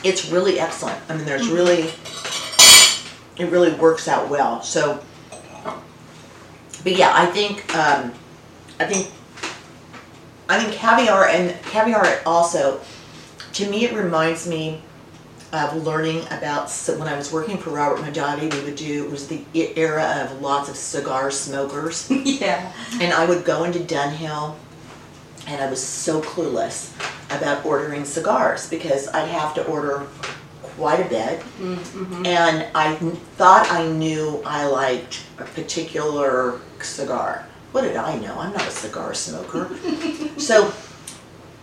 it's 0.04 0.30
really 0.30 0.60
excellent. 0.60 1.00
I 1.10 1.16
mean, 1.16 1.26
there's 1.26 1.48
really, 1.48 1.92
it 3.38 3.52
really 3.52 3.74
works 3.74 4.08
out 4.08 4.30
well. 4.30 4.62
So, 4.62 5.04
but 6.84 6.96
yeah, 6.96 7.12
I 7.14 7.26
think, 7.28 7.76
um, 7.76 8.14
I 8.80 8.86
think, 8.86 9.12
I 10.50 10.60
think 10.60 10.74
caviar 10.74 11.28
and 11.28 11.62
caviar 11.64 12.22
also, 12.26 12.82
to 13.54 13.70
me, 13.70 13.86
it 13.86 13.94
reminds 13.94 14.48
me 14.48 14.82
of 15.54 15.86
learning 15.86 16.22
about 16.32 16.70
so 16.70 16.98
when 16.98 17.08
I 17.08 17.16
was 17.16 17.32
working 17.32 17.58
for 17.58 17.72
Robert 17.72 18.00
Mondavi, 18.00 18.54
we 18.54 18.64
would 18.64 18.76
do 18.76 19.06
it 19.06 19.12
was 19.12 19.28
the 19.28 19.44
era 19.54 20.24
of 20.24 20.42
lots 20.42 20.70
of 20.70 20.76
cigar 20.76 21.30
smokers. 21.30 22.10
yeah. 22.26 22.72
And 23.02 23.14
I 23.14 23.26
would 23.26 23.44
go 23.44 23.66
into 23.66 23.80
Dunhill 23.80 24.56
and 25.48 25.62
I 25.62 25.70
was 25.70 25.84
so 25.84 26.22
clueless 26.22 26.94
about 27.38 27.66
ordering 27.66 28.06
cigars 28.06 28.70
because 28.70 29.08
I'd 29.10 29.28
have 29.28 29.54
to 29.56 29.66
order 29.66 30.08
quite 30.62 31.06
a 31.06 31.10
bit. 31.10 31.44
And 32.26 32.68
I 32.74 32.96
thought 33.38 33.72
I 33.72 33.88
knew 33.88 34.42
I 34.46 34.66
liked 34.66 35.24
a 35.38 35.44
particular 35.44 36.60
cigar. 36.82 37.48
What 37.72 37.82
did 37.82 37.96
I 37.96 38.18
know? 38.18 38.38
I'm 38.40 38.52
not 38.54 38.68
a 38.68 38.72
cigar 38.72 39.14
smoker. 39.14 39.70
so, 40.38 40.74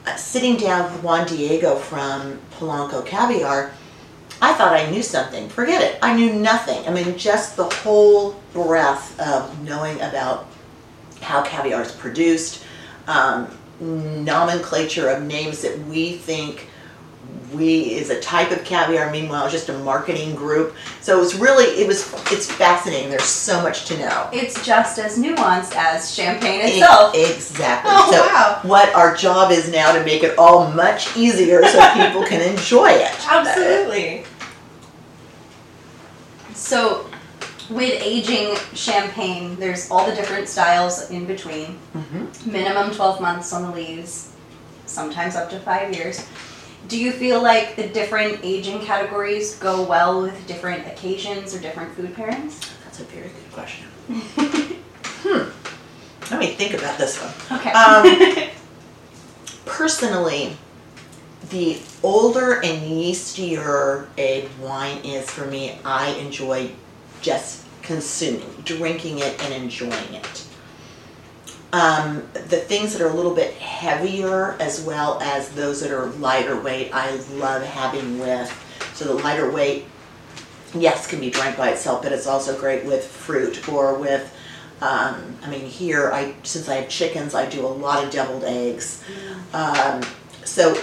uh, 0.07 0.16
sitting 0.16 0.57
down 0.57 0.90
with 0.90 1.02
Juan 1.02 1.26
Diego 1.26 1.76
from 1.76 2.40
Polanco 2.52 3.04
Caviar, 3.04 3.72
I 4.40 4.54
thought 4.54 4.72
I 4.72 4.88
knew 4.90 5.02
something. 5.02 5.48
Forget 5.48 5.83
it. 5.83 5.98
I 6.00 6.14
knew 6.14 6.33
nothing. 6.33 6.87
I 6.87 6.90
mean, 6.92 7.18
just 7.18 7.57
the 7.57 7.64
whole 7.64 8.40
breadth 8.52 9.18
of 9.20 9.62
knowing 9.62 10.00
about 10.00 10.46
how 11.20 11.42
caviar 11.42 11.83
is 11.83 11.92
produced, 11.92 12.64
um, 13.09 13.48
nomenclature 13.81 15.09
of 15.09 15.23
names 15.23 15.62
that 15.62 15.79
we 15.87 16.12
think 16.14 16.67
we 17.53 17.95
is 17.95 18.11
a 18.11 18.21
type 18.21 18.51
of 18.51 18.62
caviar. 18.64 19.11
Meanwhile, 19.11 19.49
just 19.49 19.69
a 19.71 19.79
marketing 19.79 20.35
group. 20.35 20.75
So 21.01 21.23
it's 21.23 21.35
really 21.35 21.64
it 21.81 21.87
was 21.87 22.12
it's 22.31 22.51
fascinating. 22.51 23.09
There's 23.11 23.23
so 23.25 23.62
much 23.62 23.87
to 23.87 23.99
know. 23.99 24.29
It's 24.33 24.62
just 24.64 24.99
as 24.99 25.19
nuanced 25.19 25.75
as 25.75 26.14
champagne 26.14 26.61
itself. 26.62 27.14
E- 27.14 27.25
Exactly. 27.33 27.91
Oh, 27.95 28.11
so 28.12 28.21
wow. 28.27 28.61
what 28.64 28.95
our 28.95 29.14
job 29.17 29.51
is 29.51 29.71
now 29.71 29.93
to 29.93 30.05
make 30.05 30.23
it 30.23 30.37
all 30.38 30.71
much 30.73 31.17
easier 31.17 31.64
so 31.64 31.81
people 31.95 32.25
can 32.25 32.41
enjoy 32.43 32.91
it. 32.91 33.12
Absolutely. 33.31 34.25
So, 36.55 37.08
with 37.70 38.02
aging 38.02 38.57
champagne, 38.74 39.57
there's 39.57 39.90
all 39.90 40.07
the 40.07 40.14
different 40.14 40.48
styles 40.48 41.11
in 41.11 41.26
between. 41.26 41.78
Mhm. 41.94 42.46
Minimum 42.46 42.94
12 42.94 43.20
months 43.20 43.52
on 43.52 43.62
the 43.62 43.70
leaves, 43.70 44.28
sometimes 44.87 45.37
up 45.37 45.50
to 45.50 45.61
five 45.61 45.94
years. 45.94 46.22
Do 46.87 46.98
you 46.98 47.12
feel 47.12 47.42
like 47.42 47.76
the 47.76 47.87
different 47.88 48.40
aging 48.42 48.85
categories 48.85 49.57
go 49.57 49.83
well 49.83 50.22
with 50.22 50.46
different 50.46 50.87
occasions 50.87 51.54
or 51.54 51.59
different 51.59 51.94
food 51.94 52.14
pairings? 52.16 52.54
That's 52.85 53.00
a 53.00 53.04
very 53.04 53.28
good 53.28 53.52
question. 53.52 53.87
hmm. 55.22 55.50
Let 56.31 56.40
me 56.40 56.54
think 56.54 56.74
about 56.74 56.96
this 56.96 57.20
one. 57.20 57.61
Okay. 57.61 57.72
Um, 57.72 58.48
personally, 59.66 60.57
the 61.50 61.78
older 62.02 62.54
and 62.54 62.83
yeastier 62.83 64.07
a 64.16 64.48
wine 64.61 64.98
is 65.04 65.31
for 65.31 65.46
me, 65.46 65.78
I 65.85 66.11
enjoy 66.11 66.70
just 67.20 67.64
consuming, 67.83 68.50
drinking 68.64 69.18
it, 69.18 69.42
and 69.44 69.54
enjoying 69.54 70.14
it. 70.14 70.44
Um, 71.72 72.26
the 72.33 72.57
things 72.57 72.92
that 72.94 73.02
are 73.02 73.11
a 73.11 73.14
little 73.14 73.35
bit 73.35 73.54
heavier, 73.54 74.52
as 74.61 74.83
well 74.83 75.20
as 75.20 75.50
those 75.50 75.81
that 75.81 75.90
are 75.90 76.07
lighter 76.12 76.59
weight, 76.61 76.90
I 76.94 77.16
love 77.35 77.62
having 77.62 78.18
with. 78.18 78.50
So 78.94 79.04
the 79.04 79.14
lighter 79.14 79.50
weight, 79.50 79.85
yes, 80.74 81.07
can 81.07 81.20
be 81.20 81.31
drank 81.31 81.57
by 81.57 81.70
itself, 81.70 82.02
but 82.02 82.12
it's 82.12 82.26
also 82.26 82.59
great 82.59 82.85
with 82.85 83.07
fruit 83.07 83.68
or 83.68 83.94
with. 83.94 84.35
Um, 84.81 85.37
I 85.42 85.50
mean, 85.50 85.66
here 85.66 86.11
I 86.12 86.35
since 86.44 86.68
I 86.68 86.76
have 86.76 86.88
chickens, 86.88 87.35
I 87.35 87.48
do 87.48 87.66
a 87.66 87.68
lot 87.68 88.04
of 88.04 88.11
deviled 88.11 88.44
eggs. 88.44 89.04
Um, 89.52 90.02
so 90.44 90.81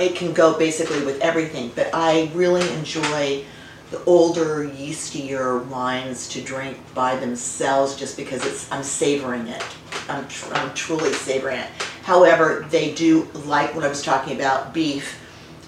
it 0.00 0.16
can 0.16 0.32
go 0.32 0.58
basically 0.58 1.04
with 1.04 1.20
everything, 1.20 1.70
but 1.74 1.90
I 1.94 2.30
really 2.34 2.68
enjoy 2.74 3.44
the 3.90 4.02
older, 4.04 4.64
yeastier 4.68 5.64
wines 5.66 6.28
to 6.30 6.40
drink 6.40 6.76
by 6.94 7.16
themselves 7.16 7.94
just 7.96 8.16
because 8.16 8.44
it's 8.44 8.70
I'm 8.72 8.82
savoring 8.82 9.46
it. 9.46 9.62
I'm, 10.08 10.26
tr- 10.28 10.52
I'm 10.54 10.74
truly 10.74 11.12
savoring 11.12 11.58
it. 11.58 11.68
However, 12.02 12.66
they 12.70 12.94
do 12.94 13.28
like 13.46 13.74
when 13.74 13.84
I 13.84 13.88
was 13.88 14.02
talking 14.02 14.36
about 14.36 14.74
beef. 14.74 15.20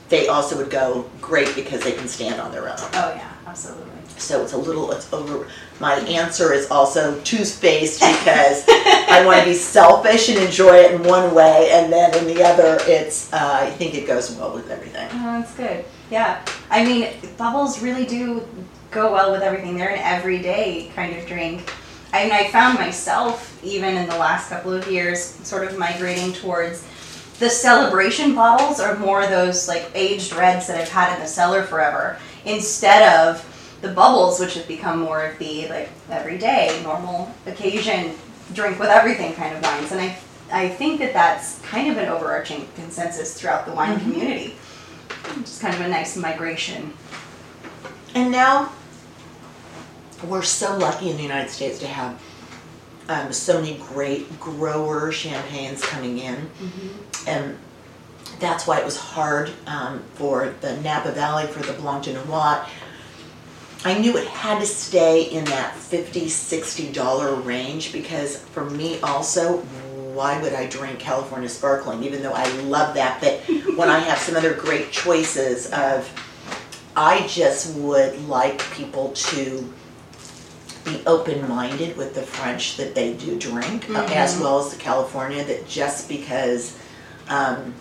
They 0.09 0.29
also 0.29 0.57
would 0.57 0.71
go 0.71 1.11
great 1.21 1.55
because 1.55 1.83
they 1.83 1.93
can 1.93 2.07
stand 2.09 2.41
on 2.41 2.53
their 2.53 2.69
own. 2.69 2.77
oh 2.79 3.13
yeah, 3.17 3.33
absolutely. 3.47 3.91
So 4.19 4.43
it's 4.43 4.53
a 4.55 4.59
little, 4.59 4.93
it's 4.93 5.13
over. 5.13 5.49
My 5.79 5.97
answer 5.97 6.53
is 6.53 6.71
also 6.71 7.21
two 7.21 7.45
spaced 7.45 8.01
because 8.01 8.65
I 8.69 9.23
want 9.27 9.41
to 9.41 9.45
be 9.45 9.55
selfish 9.55 10.29
and 10.31 10.39
enjoy 10.39 10.77
it 10.77 10.93
in 10.93 11.03
one 11.03 11.35
way, 11.35 11.71
and 11.73 11.93
then 11.93 12.17
in 12.17 12.27
the 12.35 12.43
other, 12.43 12.79
it's 12.83 13.31
uh, 13.33 13.59
I 13.63 13.71
think 13.73 13.95
it 13.95 14.07
goes 14.07 14.31
well 14.37 14.55
with 14.55 14.71
everything. 14.71 15.09
Oh, 15.13 15.41
that's 15.41 15.55
good. 15.55 15.85
Yeah. 16.11 16.45
I 16.71 16.85
mean, 16.85 17.13
bubbles 17.37 17.83
really 17.83 18.07
do 18.07 18.47
go 18.91 19.13
well 19.13 19.33
with 19.33 19.43
everything. 19.43 19.77
They're 19.77 19.91
an 19.91 19.99
everyday 19.99 20.91
kind 20.95 21.17
of 21.17 21.27
drink. 21.27 21.73
I 22.13 22.25
mean, 22.25 22.33
I 22.33 22.49
found 22.49 22.79
myself, 22.79 23.61
even 23.65 23.97
in 23.97 24.09
the 24.09 24.17
last 24.17 24.49
couple 24.49 24.73
of 24.73 24.91
years, 24.91 25.23
sort 25.23 25.67
of 25.67 25.79
migrating 25.79 26.33
towards 26.33 26.87
the 27.39 27.51
celebration 27.51 28.35
bottles 28.35 28.81
are 28.81 28.97
more 28.97 29.27
those 29.27 29.69
like 29.69 29.91
aged 29.95 30.33
reds 30.35 30.67
that 30.69 30.81
I've 30.81 30.89
had 30.89 31.15
in 31.15 31.21
the 31.21 31.27
cellar 31.27 31.63
forever 31.65 32.19
instead 32.47 33.27
of 33.27 33.45
the 33.83 33.89
bubbles, 33.89 34.41
which 34.41 34.55
have 34.55 34.67
become 34.67 35.01
more 35.01 35.27
of 35.27 35.39
the 35.39 35.69
like 35.69 35.91
everyday, 36.11 36.81
normal 36.83 37.35
occasion, 37.45 38.15
drink 38.55 38.79
with 38.79 38.89
everything 38.89 39.35
kind 39.35 39.55
of 39.55 39.63
wines. 39.63 39.93
And 39.93 40.01
I, 40.01 40.19
I 40.51 40.69
think 40.69 41.01
that 41.01 41.13
that's 41.13 41.59
kind 41.61 41.91
of 41.91 41.99
an 41.99 42.09
overarching 42.09 42.67
consensus 42.77 43.39
throughout 43.39 43.67
the 43.67 43.73
wine 43.73 43.99
mm-hmm. 43.99 44.13
community. 44.13 44.55
Just 45.35 45.61
kind 45.61 45.75
of 45.75 45.81
a 45.81 45.89
nice 45.89 46.17
migration. 46.17 46.93
And 48.15 48.31
now 48.31 48.73
we're 50.25 50.43
so 50.43 50.77
lucky 50.79 51.11
in 51.11 51.17
the 51.17 51.23
United 51.23 51.51
States 51.51 51.79
to 51.81 51.87
have 51.87 52.21
um, 53.09 53.33
so 53.33 53.61
many 53.61 53.79
great 53.79 54.41
grower 54.41 55.13
champagnes 55.13 55.83
coming 55.85 56.19
in, 56.19 56.51
and 57.27 57.57
that's 58.41 58.67
why 58.67 58.79
it 58.79 58.85
was 58.85 58.97
hard 58.97 59.51
um, 59.67 60.03
for 60.15 60.55
the 60.61 60.77
Napa 60.81 61.13
Valley 61.13 61.47
for 61.47 61.63
the 61.63 61.73
Blanc 61.75 62.05
de 62.05 62.13
Noir. 62.25 62.67
I 63.85 63.99
knew 63.99 64.17
it 64.17 64.27
had 64.27 64.59
to 64.59 64.67
stay 64.67 65.25
in 65.25 65.45
that 65.45 65.77
50 65.77 66.29
60 66.29 66.93
dollar 66.93 67.35
range 67.37 67.93
because 67.93 68.37
for 68.39 68.65
me 68.65 68.99
also 69.01 69.65
why 70.17 70.41
would 70.41 70.55
I 70.55 70.67
drink 70.67 70.99
California 70.99 71.49
sparkling 71.49 72.03
even 72.03 72.23
though 72.23 72.33
I 72.33 72.47
love 72.63 72.95
that 72.95 73.21
but 73.21 73.41
when 73.77 73.89
I 73.89 73.99
have 74.01 74.19
some 74.19 74.37
other 74.37 74.55
great 74.55 74.91
choices 74.91 75.71
of 75.73 76.11
I 76.97 77.27
just 77.27 77.77
would 77.77 78.19
like 78.27 78.59
people 78.73 79.11
to 79.13 79.73
be 80.87 81.03
open-minded 81.07 81.97
with 81.97 82.15
the 82.15 82.23
French 82.23 82.77
that 82.79 82.95
they 82.95 83.13
do 83.15 83.39
drink, 83.39 83.91
uh, 83.91 84.07
as 84.13 84.39
well 84.39 84.61
as 84.61 84.71
the 84.71 84.79
California. 84.79 85.45
That 85.45 85.69
just 85.69 86.09
because 86.09 86.79
um, 87.29 87.75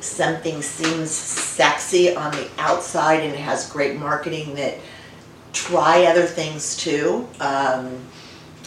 something 0.00 0.62
seems 0.62 1.10
sexy 1.10 2.16
on 2.16 2.32
the 2.32 2.48
outside 2.58 3.20
and 3.20 3.36
has 3.36 3.70
great 3.70 3.96
marketing, 3.96 4.54
that 4.54 4.78
try 5.52 6.06
other 6.06 6.24
things 6.24 6.76
too. 6.76 7.28
Um, 7.38 7.98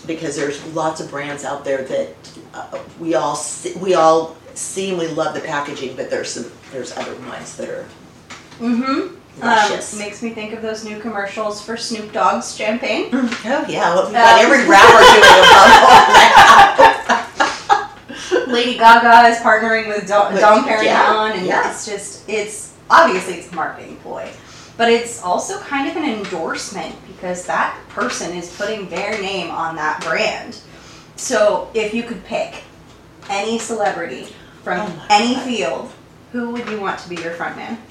because 0.06 0.36
there's 0.36 0.64
lots 0.74 1.02
of 1.02 1.10
brands 1.10 1.44
out 1.44 1.66
there 1.66 1.84
that 1.84 2.10
uh, 2.54 2.80
we 3.00 3.16
all 3.16 3.36
see, 3.36 3.74
we 3.80 3.94
all 3.94 4.36
see 4.54 4.90
and 4.90 5.00
we 5.00 5.08
love 5.08 5.34
the 5.34 5.42
packaging, 5.42 5.96
but 5.96 6.10
there's 6.10 6.30
some 6.32 6.52
there's 6.72 6.96
other 6.98 7.16
ones 7.28 7.56
that 7.58 7.70
are 7.70 7.86
Mm-hmm. 8.60 9.16
Um, 9.40 10.00
makes 10.00 10.24
me 10.24 10.32
think 10.32 10.54
of 10.54 10.64
those 10.64 10.84
new 10.84 11.00
commercials 11.00 11.62
for 11.64 11.78
Snoop 11.78 12.12
Dogg's 12.12 12.56
champagne. 12.56 13.10
Oh 13.14 13.66
yeah, 13.70 13.94
well, 13.94 14.06
we've 14.06 14.14
got 14.14 14.40
Um, 14.40 14.46
every 14.46 14.68
rapper 14.68 14.98
doing 15.14 15.24
a 15.24 15.44
bubble. 18.48 18.52
Lady 18.54 18.78
Gaga 18.78 19.28
is 19.30 19.38
partnering 19.38 19.88
with 19.88 20.08
Dom, 20.08 20.34
Dom 20.36 20.64
Perignon, 20.66 20.86
yeah, 20.86 21.34
and 21.34 21.46
yeah. 21.46 21.70
it's 21.70 21.86
just 21.86 22.28
it's 22.28 22.74
obviously 22.90 23.36
it's 23.36 23.52
a 23.52 23.56
marketing 23.56 23.98
ploy, 23.98 24.28
but 24.78 24.92
it's 24.92 25.22
also 25.24 25.60
kind 25.60 25.90
of 25.90 25.98
an 25.98 26.04
endorsement 26.04 26.96
because 27.08 27.46
that 27.48 27.78
person 27.90 28.36
is 28.38 28.56
putting 28.56 28.88
their 28.90 29.20
name 29.22 29.50
on 29.50 29.76
that 29.76 30.02
brand. 30.04 30.60
So 31.16 31.70
if 31.74 31.94
you 31.94 32.04
could 32.04 32.24
pick 32.24 32.63
any 33.30 33.58
celebrity 33.58 34.28
from 34.63 34.80
Oh 34.80 35.08
any 35.10 35.36
God. 35.36 35.46
field, 35.46 35.92
who 36.32 36.52
would 36.52 36.68
you 36.70 36.80
want 36.80 37.00
to 37.00 37.10
be 37.10 37.16
your 37.16 37.32
front 37.34 37.56
man? 37.56 37.82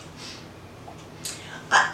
Uh, 1.70 1.92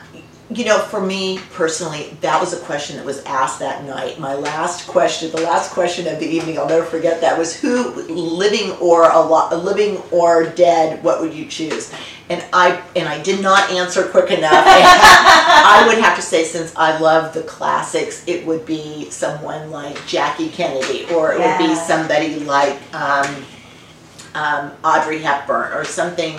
you 0.51 0.67
know, 0.67 0.79
for 0.79 1.01
me 1.01 1.41
personally, 1.53 2.17
that 2.21 2.39
was 2.39 2.53
a 2.53 2.59
question 2.61 2.97
that 2.97 3.07
was 3.07 3.25
asked 3.25 3.61
that 3.61 3.85
night. 3.85 4.19
My 4.19 4.35
last 4.35 4.87
question, 4.87 5.31
the 5.31 5.41
last 5.41 5.71
question 5.73 6.07
of 6.07 6.19
the 6.19 6.27
evening, 6.27 6.59
I'll 6.59 6.69
never 6.69 6.85
forget 6.85 7.23
that 7.23 7.39
was 7.39 7.59
who, 7.59 7.93
living 8.13 8.73
or 8.73 9.11
a 9.11 9.21
lot, 9.21 9.57
living 9.65 9.97
or 10.11 10.45
dead, 10.45 11.03
what 11.03 11.21
would 11.23 11.33
you 11.33 11.47
choose? 11.47 11.91
And 12.33 12.43
I 12.51 12.83
and 12.97 13.07
I 13.07 13.23
did 13.23 13.43
not 13.43 13.71
answer 13.71 14.05
quick 14.09 14.31
enough. 14.31 14.65
I 14.65 15.85
would 15.87 15.99
have 15.99 16.17
to 16.17 16.23
say, 16.23 16.45
since 16.45 16.75
I 16.77 16.99
love 16.99 17.35
the 17.35 17.43
classics, 17.43 18.25
it 18.27 18.47
would 18.47 18.65
be 18.65 19.11
someone 19.11 19.71
like 19.71 19.99
Jackie 20.07 20.49
Kennedy, 20.49 21.05
or 21.15 21.35
it 21.35 21.39
would 21.41 21.59
be 21.59 21.75
somebody 21.75 22.41
like 22.41 22.79
um, 22.95 23.45
um, 24.35 24.73
Audrey 24.83 25.19
Hepburn, 25.19 25.75
or 25.75 25.85
something 25.85 26.39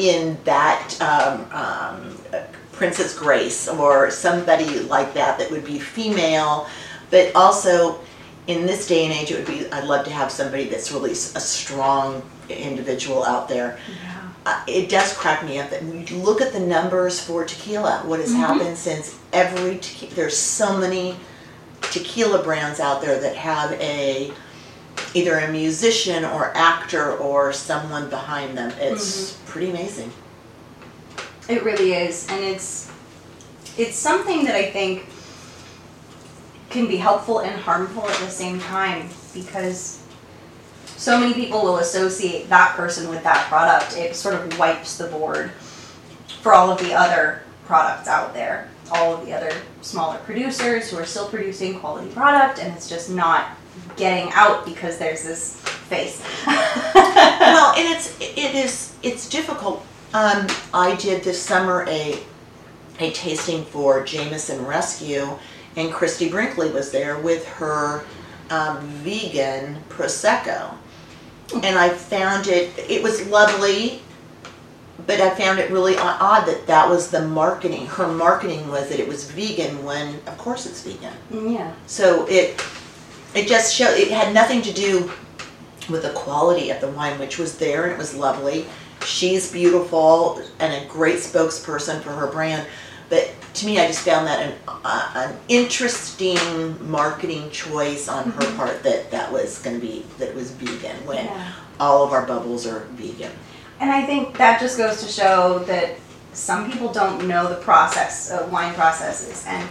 in 0.00 0.36
that 0.42 1.00
um, 1.00 1.46
um, 1.52 2.18
Princess 2.72 3.16
Grace 3.16 3.68
or 3.68 4.10
somebody 4.10 4.80
like 4.80 5.14
that 5.14 5.38
that 5.38 5.50
would 5.50 5.64
be 5.64 5.78
female, 5.78 6.68
but 7.10 7.34
also 7.36 8.00
in 8.48 8.66
this 8.66 8.88
day 8.88 9.04
and 9.04 9.12
age, 9.12 9.30
it 9.30 9.36
would 9.36 9.46
be 9.46 9.70
I'd 9.70 9.84
love 9.84 10.04
to 10.06 10.10
have 10.10 10.32
somebody 10.32 10.64
that's 10.64 10.90
really 10.90 11.12
a 11.12 11.14
strong 11.14 12.22
individual 12.48 13.22
out 13.24 13.48
there. 13.48 13.78
Yeah. 13.88 14.17
Uh, 14.48 14.62
it 14.66 14.88
does 14.88 15.12
crack 15.12 15.44
me 15.44 15.58
up 15.58 15.68
that 15.68 15.82
when 15.82 16.06
you 16.06 16.16
look 16.16 16.40
at 16.40 16.54
the 16.54 16.60
numbers 16.60 17.20
for 17.20 17.44
tequila, 17.44 18.00
what 18.06 18.18
has 18.18 18.30
Mhm. 18.30 18.36
happened 18.36 18.78
since 18.78 19.14
every 19.30 19.76
tequila, 19.78 20.14
there's 20.14 20.38
so 20.38 20.74
many 20.78 21.20
tequila 21.90 22.42
brands 22.42 22.80
out 22.80 23.02
there 23.02 23.20
that 23.20 23.36
have 23.36 23.72
a 23.72 24.32
either 25.12 25.38
a 25.38 25.48
musician 25.48 26.24
or 26.24 26.50
actor 26.54 27.12
or 27.12 27.52
someone 27.52 28.08
behind 28.08 28.56
them. 28.56 28.72
It's 28.80 29.34
pretty 29.44 29.68
amazing. 29.68 30.12
It 31.46 31.62
really 31.62 31.92
is, 31.92 32.26
and 32.30 32.42
it's 32.42 32.86
it's 33.76 33.98
something 33.98 34.46
that 34.46 34.54
I 34.54 34.70
think 34.70 35.04
can 36.70 36.86
be 36.86 36.96
helpful 36.96 37.40
and 37.40 37.60
harmful 37.60 38.08
at 38.08 38.18
the 38.20 38.30
same 38.30 38.60
time 38.60 39.10
because 39.34 39.97
so 40.98 41.18
many 41.18 41.32
people 41.32 41.62
will 41.62 41.78
associate 41.78 42.48
that 42.48 42.74
person 42.76 43.08
with 43.08 43.22
that 43.22 43.46
product. 43.48 43.96
It 43.96 44.16
sort 44.16 44.34
of 44.34 44.58
wipes 44.58 44.98
the 44.98 45.06
board 45.06 45.52
for 46.42 46.52
all 46.52 46.70
of 46.70 46.80
the 46.80 46.92
other 46.92 47.42
products 47.66 48.08
out 48.08 48.34
there, 48.34 48.68
all 48.90 49.14
of 49.14 49.24
the 49.24 49.32
other 49.32 49.52
smaller 49.80 50.18
producers 50.18 50.90
who 50.90 50.96
are 50.96 51.04
still 51.06 51.28
producing 51.28 51.78
quality 51.78 52.10
product, 52.10 52.58
and 52.58 52.74
it's 52.74 52.88
just 52.88 53.10
not 53.10 53.50
getting 53.96 54.30
out 54.32 54.66
because 54.66 54.98
there's 54.98 55.22
this 55.22 55.60
face. 55.60 56.20
well, 56.46 57.74
and 57.76 57.94
it's 57.94 58.18
it 58.20 58.56
is 58.56 58.96
it's 59.04 59.28
difficult. 59.28 59.86
Um, 60.14 60.48
I 60.74 60.96
did 60.96 61.22
this 61.22 61.40
summer 61.40 61.84
a 61.88 62.18
a 62.98 63.12
tasting 63.12 63.64
for 63.66 64.04
Jameson 64.04 64.66
Rescue, 64.66 65.38
and 65.76 65.92
Christie 65.92 66.28
Brinkley 66.28 66.70
was 66.72 66.90
there 66.90 67.20
with 67.20 67.46
her 67.46 68.04
um, 68.50 68.80
vegan 69.04 69.78
prosecco, 69.88 70.74
and 71.54 71.78
I 71.78 71.90
found 71.90 72.46
it. 72.46 72.78
It 72.78 73.02
was 73.02 73.26
lovely, 73.28 74.02
but 75.06 75.20
I 75.20 75.34
found 75.34 75.58
it 75.58 75.70
really 75.70 75.96
odd 75.96 76.46
that 76.46 76.66
that 76.66 76.88
was 76.88 77.10
the 77.10 77.26
marketing. 77.26 77.86
Her 77.86 78.08
marketing 78.08 78.68
was 78.68 78.88
that 78.88 79.00
it 79.00 79.08
was 79.08 79.30
vegan 79.30 79.84
when, 79.84 80.16
of 80.26 80.36
course, 80.38 80.66
it's 80.66 80.82
vegan. 80.82 81.14
Yeah. 81.52 81.72
So 81.86 82.26
it 82.26 82.62
it 83.34 83.46
just 83.46 83.74
showed 83.74 83.96
it 83.96 84.10
had 84.10 84.34
nothing 84.34 84.62
to 84.62 84.72
do 84.72 85.10
with 85.88 86.02
the 86.02 86.10
quality 86.10 86.70
of 86.70 86.80
the 86.80 86.88
wine, 86.88 87.18
which 87.18 87.38
was 87.38 87.58
there 87.58 87.84
and 87.84 87.92
it 87.92 87.98
was 87.98 88.14
lovely. 88.14 88.66
She's 89.04 89.50
beautiful 89.50 90.42
and 90.58 90.72
a 90.72 90.86
great 90.88 91.16
spokesperson 91.16 92.02
for 92.02 92.10
her 92.10 92.26
brand. 92.26 92.66
But 93.08 93.34
to 93.54 93.66
me, 93.66 93.80
I 93.80 93.86
just 93.86 94.00
found 94.00 94.26
that 94.26 94.40
an, 94.40 94.58
uh, 94.68 95.10
an 95.14 95.36
interesting 95.48 96.36
marketing 96.90 97.50
choice 97.50 98.08
on 98.08 98.30
her 98.30 98.42
mm-hmm. 98.42 98.56
part 98.56 98.82
that 98.82 99.10
that 99.10 99.32
was 99.32 99.58
going 99.60 99.80
to 99.80 99.86
be 99.86 100.04
that 100.18 100.28
it 100.28 100.34
was 100.34 100.50
vegan 100.52 100.96
when 101.06 101.24
Yeah. 101.24 101.52
all 101.80 102.04
of 102.04 102.12
our 102.12 102.26
bubbles 102.26 102.66
are 102.66 102.80
vegan. 102.92 103.32
And 103.80 103.90
I 103.90 104.04
think 104.04 104.36
that 104.38 104.60
just 104.60 104.76
goes 104.76 105.02
to 105.02 105.08
show 105.08 105.60
that 105.60 105.96
some 106.32 106.70
people 106.70 106.92
don't 106.92 107.26
know 107.26 107.48
the 107.48 107.56
process 107.56 108.30
of 108.30 108.52
wine 108.52 108.74
processes, 108.74 109.44
and 109.46 109.66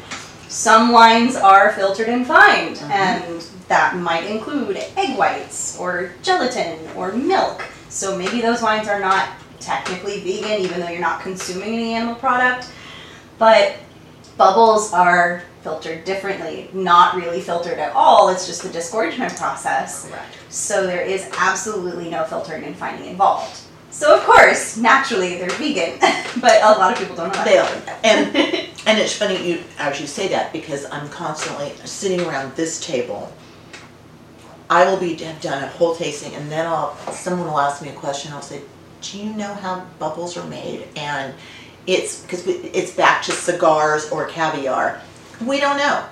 some 0.47 0.91
wines 0.91 1.35
are 1.35 1.73
filtered 1.73 2.09
and 2.09 2.25
fined, 2.25 2.77
mm-hmm. 2.77 2.91
and 2.91 3.47
that 3.67 3.95
might 3.97 4.25
include 4.25 4.77
egg 4.95 5.17
whites 5.17 5.77
or 5.77 6.13
gelatin 6.23 6.79
or 6.95 7.11
milk. 7.11 7.63
So 7.89 8.17
maybe 8.17 8.41
those 8.41 8.61
wines 8.61 8.88
are 8.88 8.99
not 8.99 9.29
technically 9.59 10.21
vegan, 10.21 10.61
even 10.61 10.79
though 10.79 10.89
you're 10.89 11.01
not 11.01 11.21
consuming 11.21 11.73
any 11.73 11.93
animal 11.93 12.15
product. 12.15 12.69
But 13.38 13.75
bubbles 14.38 14.93
are 14.93 15.43
filtered 15.63 16.05
differently, 16.05 16.69
not 16.73 17.15
really 17.15 17.41
filtered 17.41 17.77
at 17.79 17.93
all. 17.93 18.29
It's 18.29 18.47
just 18.47 18.63
the 18.63 18.69
disgorgement 18.69 19.35
process. 19.35 20.09
Correct. 20.09 20.38
So 20.49 20.88
there 20.88 21.01
is 21.01 21.29
absolutely 21.38 22.09
no 22.09 22.23
filtering 22.23 22.63
and 22.63 22.75
fining 22.75 23.09
involved. 23.09 23.59
So 23.89 24.15
of 24.15 24.23
course, 24.23 24.77
naturally 24.77 25.38
they're 25.38 25.49
vegan, 25.51 25.97
but 26.41 26.61
a 26.61 26.77
lot 26.77 26.91
of 26.93 26.99
people 26.99 27.15
don't 27.15 27.33
know 27.33 27.43
They 27.43 27.55
that. 27.55 27.88
are. 27.88 27.99
And 28.03 28.35
and 28.85 28.99
it's 28.99 29.15
funny 29.15 29.45
you 29.45 29.63
as 29.79 29.99
you 29.99 30.07
say 30.07 30.27
that 30.29 30.53
because 30.53 30.85
I'm 30.91 31.09
constantly 31.09 31.73
sitting 31.85 32.21
around 32.21 32.55
this 32.55 32.79
table. 32.85 33.31
I 34.69 34.85
will 34.85 34.97
be 34.97 35.15
have 35.15 35.39
done 35.41 35.63
a 35.63 35.67
whole 35.67 35.95
tasting 35.95 36.35
and 36.35 36.51
then 36.51 36.65
I'll 36.67 36.95
someone 37.11 37.47
will 37.47 37.59
ask 37.59 37.81
me 37.81 37.89
a 37.89 37.93
question. 37.93 38.33
I'll 38.33 38.41
say, 38.41 38.61
"Do 39.01 39.17
you 39.19 39.31
know 39.33 39.53
how 39.53 39.85
bubbles 39.97 40.38
are 40.38 40.45
made?" 40.47 40.88
And 40.97 41.33
it's 41.88 42.21
because 42.21 42.45
it's 42.45 42.91
back 42.91 43.23
to 43.23 43.31
cigars 43.31 44.09
or 44.11 44.27
caviar. 44.27 45.01
We 45.45 45.59
don't 45.59 45.77
know. 45.77 46.05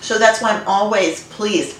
So 0.00 0.18
that's 0.18 0.40
why 0.40 0.52
I'm 0.52 0.66
always 0.66 1.26
pleased. 1.28 1.76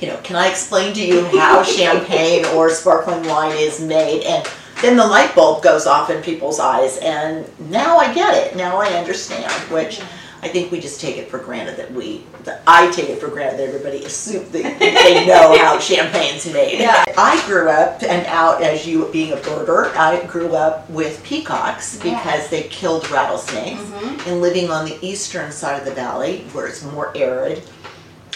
You 0.00 0.08
know, 0.08 0.16
can 0.22 0.36
I 0.36 0.48
explain 0.48 0.92
to 0.94 1.04
you 1.04 1.24
how 1.26 1.62
champagne 1.78 2.44
or 2.46 2.70
sparkling 2.70 3.26
wine 3.28 3.56
is 3.56 3.80
made? 3.80 4.24
And 4.24 4.48
then 4.82 4.96
the 4.96 5.06
light 5.06 5.34
bulb 5.34 5.62
goes 5.62 5.86
off 5.86 6.10
in 6.10 6.22
people's 6.22 6.60
eyes, 6.60 6.98
and 6.98 7.48
now 7.70 7.98
I 7.98 8.12
get 8.14 8.34
it. 8.34 8.56
Now 8.56 8.76
I 8.76 8.88
understand, 8.90 9.50
which 9.72 10.00
I 10.42 10.48
think 10.48 10.70
we 10.70 10.78
just 10.80 11.00
take 11.00 11.16
it 11.16 11.28
for 11.28 11.38
granted 11.38 11.76
that 11.78 11.92
we, 11.92 12.24
that 12.44 12.62
I 12.66 12.90
take 12.92 13.08
it 13.10 13.18
for 13.20 13.28
granted 13.28 13.58
that 13.58 13.68
everybody 13.68 14.04
assumes 14.04 14.48
that 14.50 14.78
they 14.78 15.26
know 15.26 15.56
how 15.58 15.78
champagne's 15.80 16.46
made. 16.52 16.78
Yeah. 16.78 17.04
I 17.16 17.42
grew 17.46 17.68
up 17.68 18.02
and 18.02 18.24
out 18.26 18.62
as 18.62 18.86
you 18.86 19.06
being 19.12 19.32
a 19.32 19.36
birder, 19.36 19.94
I 19.96 20.24
grew 20.26 20.54
up 20.54 20.88
with 20.90 21.22
peacocks 21.24 22.00
Yeah. 22.04 22.16
because 22.22 22.48
they 22.50 22.62
killed 22.64 23.10
rattlesnakes. 23.10 23.80
Mhm. 23.80 24.26
And 24.28 24.40
living 24.40 24.70
on 24.70 24.84
the 24.84 24.96
eastern 25.04 25.50
side 25.50 25.78
of 25.80 25.84
the 25.84 25.94
valley 25.94 26.44
where 26.52 26.66
it's 26.68 26.82
more 26.84 27.12
arid, 27.16 27.62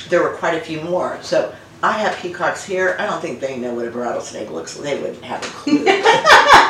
there 0.09 0.23
were 0.23 0.31
quite 0.35 0.55
a 0.55 0.61
few 0.61 0.81
more. 0.81 1.19
So 1.23 1.55
I 1.85 1.93
have 1.93 2.17
peacocks 2.19 2.65
here. 2.65 2.97
I 2.99 3.07
don't 3.07 3.21
think 3.21 3.41
they 3.41 3.57
know 3.59 3.75
what 3.75 3.87
a 3.87 3.91
rattlesnake 3.91 4.51
looks 4.51 4.77
like. 4.77 4.85
They 4.85 5.01
wouldn't 5.01 5.25
have 5.25 5.43
a 5.43 5.47
clue. 5.47 5.85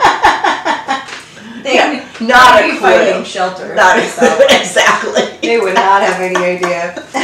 They 1.62 1.74
Yeah, 1.74 2.08
not 2.20 2.62
a 2.62 2.70
be 2.72 2.76
finding 2.78 3.24
shelter. 3.24 3.74
Not 3.74 3.98
exactly. 3.98 5.22
they 5.42 5.58
would 5.58 5.74
not 5.74 6.02
have 6.02 6.20
any 6.20 6.36
idea. 6.36 6.94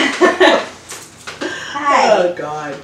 Hi. 1.73 2.13
Oh 2.13 2.35
God. 2.35 2.77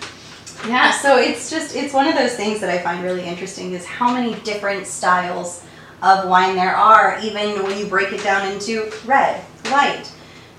Yeah, 0.67 0.91
so 0.91 1.19
it's 1.19 1.51
just 1.51 1.77
it's 1.77 1.93
one 1.93 2.09
of 2.09 2.15
those 2.15 2.35
things 2.37 2.61
that 2.61 2.71
I 2.71 2.79
find 2.79 3.05
really 3.05 3.25
interesting 3.25 3.73
is 3.73 3.85
how 3.85 4.13
many 4.15 4.35
different 4.41 4.87
styles 4.87 5.63
of 6.03 6.29
wine 6.29 6.57
there 6.57 6.75
are, 6.75 7.19
even 7.23 7.63
when 7.63 7.79
you 7.79 7.87
break 7.87 8.13
it 8.13 8.23
down 8.23 8.51
into 8.51 8.91
red, 9.07 9.41
white, 9.71 10.11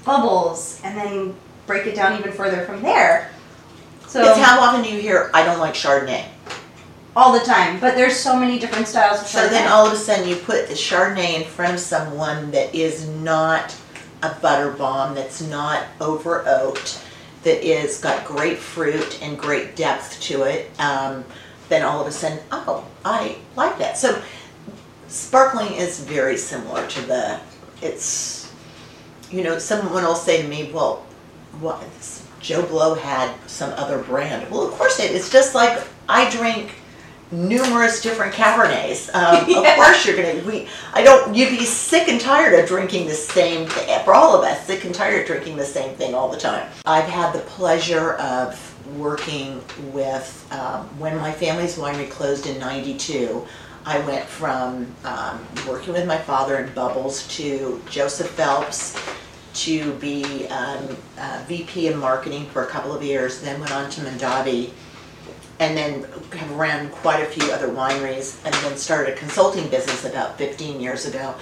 bubbles, 0.03 0.79
and 0.83 0.97
then 0.97 1.35
break 1.67 1.85
it 1.87 1.95
down 1.95 2.19
even 2.19 2.31
further 2.31 2.65
from 2.65 2.81
there. 2.81 3.31
So 4.07 4.21
Because 4.21 4.37
how 4.37 4.59
often 4.61 4.81
do 4.83 4.89
you 4.89 4.99
hear, 4.99 5.29
I 5.33 5.43
don't 5.43 5.59
like 5.59 5.73
Chardonnay? 5.73 6.25
All 7.16 7.32
the 7.32 7.45
time, 7.45 7.80
but 7.80 7.95
there's 7.95 8.18
so 8.18 8.38
many 8.38 8.59
different 8.59 8.88
styles 8.88 9.22
of 9.22 9.28
So 9.28 9.47
then 9.47 9.72
all 9.72 9.88
of 9.88 9.93
a 9.93 9.95
sudden 9.95 10.28
you 10.28 10.36
put 10.36 10.68
the 10.68 10.74
Chardonnay 10.74 11.41
in 11.41 11.43
front 11.45 11.74
of 11.74 11.80
someone 11.80 12.51
that 12.51 12.76
is 12.76 13.07
not 13.07 13.76
a 14.22 14.30
butter 14.41 14.72
bomb, 14.72 15.16
that's 15.16 15.41
not 15.41 15.86
over 16.01 16.43
oaked, 16.47 17.01
that 17.43 17.63
is 17.66 18.01
got 18.01 18.26
great 18.26 18.57
fruit 18.57 19.22
and 19.22 19.39
great 19.39 19.76
depth 19.76 20.20
to 20.22 20.43
it. 20.43 20.70
Um, 20.80 21.24
then 21.70 21.84
all 21.84 22.01
of 22.01 22.07
a 22.07 22.11
sudden, 22.11 22.39
oh, 22.51 22.86
I 23.05 23.38
like 23.55 23.78
that. 23.78 23.97
So 23.97 24.22
sparkling 25.07 25.74
is 25.74 26.01
very 26.01 26.38
similar 26.38 26.86
to 26.88 27.01
the. 27.01 27.39
It's, 27.82 28.53
you 29.32 29.43
know, 29.43 29.57
someone 29.57 30.03
will 30.03 30.16
say 30.16 30.41
to 30.41 30.47
me, 30.47 30.72
well, 30.72 31.05
what? 31.59 31.84
Joe 32.39 32.66
Blow 32.66 32.93
had 32.93 33.34
some 33.47 33.72
other 33.72 33.99
brand. 33.99 34.49
Well, 34.51 34.68
of 34.68 34.74
course 34.74 34.99
it. 34.99 35.11
It's 35.11 35.32
just 35.32 35.55
like 35.55 35.82
I 36.07 36.30
drink 36.30 36.76
numerous 37.36 38.01
different 38.01 38.33
Cabernets. 38.33 39.13
Um, 39.13 39.43
Of 39.43 39.65
course 39.75 40.05
you're 40.05 40.15
gonna. 40.15 40.43
We. 40.45 40.67
I 40.93 41.03
don't. 41.03 41.36
You'd 41.36 41.49
be 41.57 41.65
sick 41.65 42.07
and 42.07 42.19
tired 42.19 42.57
of 42.59 42.67
drinking 42.67 43.07
the 43.07 43.13
same. 43.13 43.67
thing. 43.67 44.03
For 44.03 44.13
all 44.13 44.36
of 44.38 44.43
us, 44.43 44.65
sick 44.65 44.86
and 44.86 44.93
tired 44.95 45.21
of 45.21 45.27
drinking 45.27 45.57
the 45.57 45.65
same 45.65 45.95
thing 45.95 46.13
all 46.15 46.29
the 46.29 46.38
time. 46.38 46.69
I've 46.86 47.05
had 47.09 47.33
the 47.33 47.39
pleasure 47.41 48.13
of 48.13 48.59
working 48.97 49.61
with 49.91 50.47
um, 50.51 50.88
when 50.99 51.17
my 51.17 51.31
family's 51.31 51.77
winery 51.77 52.09
closed 52.09 52.47
in 52.47 52.59
'92. 52.59 53.45
I 53.88 53.99
went 53.99 54.25
from 54.25 54.88
um, 55.03 55.45
working 55.67 55.93
with 55.93 56.07
my 56.07 56.17
father 56.17 56.57
in 56.57 56.73
Bubbles 56.73 57.27
to 57.38 57.79
Joseph 57.89 58.29
Phelps 58.31 58.97
to 59.53 59.93
be 59.93 60.47
um, 60.47 60.97
uh, 61.17 61.43
VP 61.47 61.88
of 61.89 61.97
marketing 61.97 62.45
for 62.47 62.63
a 62.63 62.67
couple 62.67 62.93
of 62.93 63.01
years, 63.03 63.41
then 63.41 63.59
went 63.59 63.71
on 63.71 63.89
to 63.91 64.01
Mondavi, 64.01 64.71
and 65.60 65.78
then 65.78 66.03
have 66.34 66.51
ran 66.51 66.89
quite 66.89 67.22
a 67.22 67.26
few 67.26 67.51
other 67.51 67.70
wineries, 67.70 68.43
and 68.45 68.53
then 68.56 68.78
started 68.78 69.14
a 69.14 69.18
consulting 69.18 69.68
business 69.70 70.06
about 70.06 70.38
15 70.38 70.80
years 70.82 71.06
ago. 71.06 71.34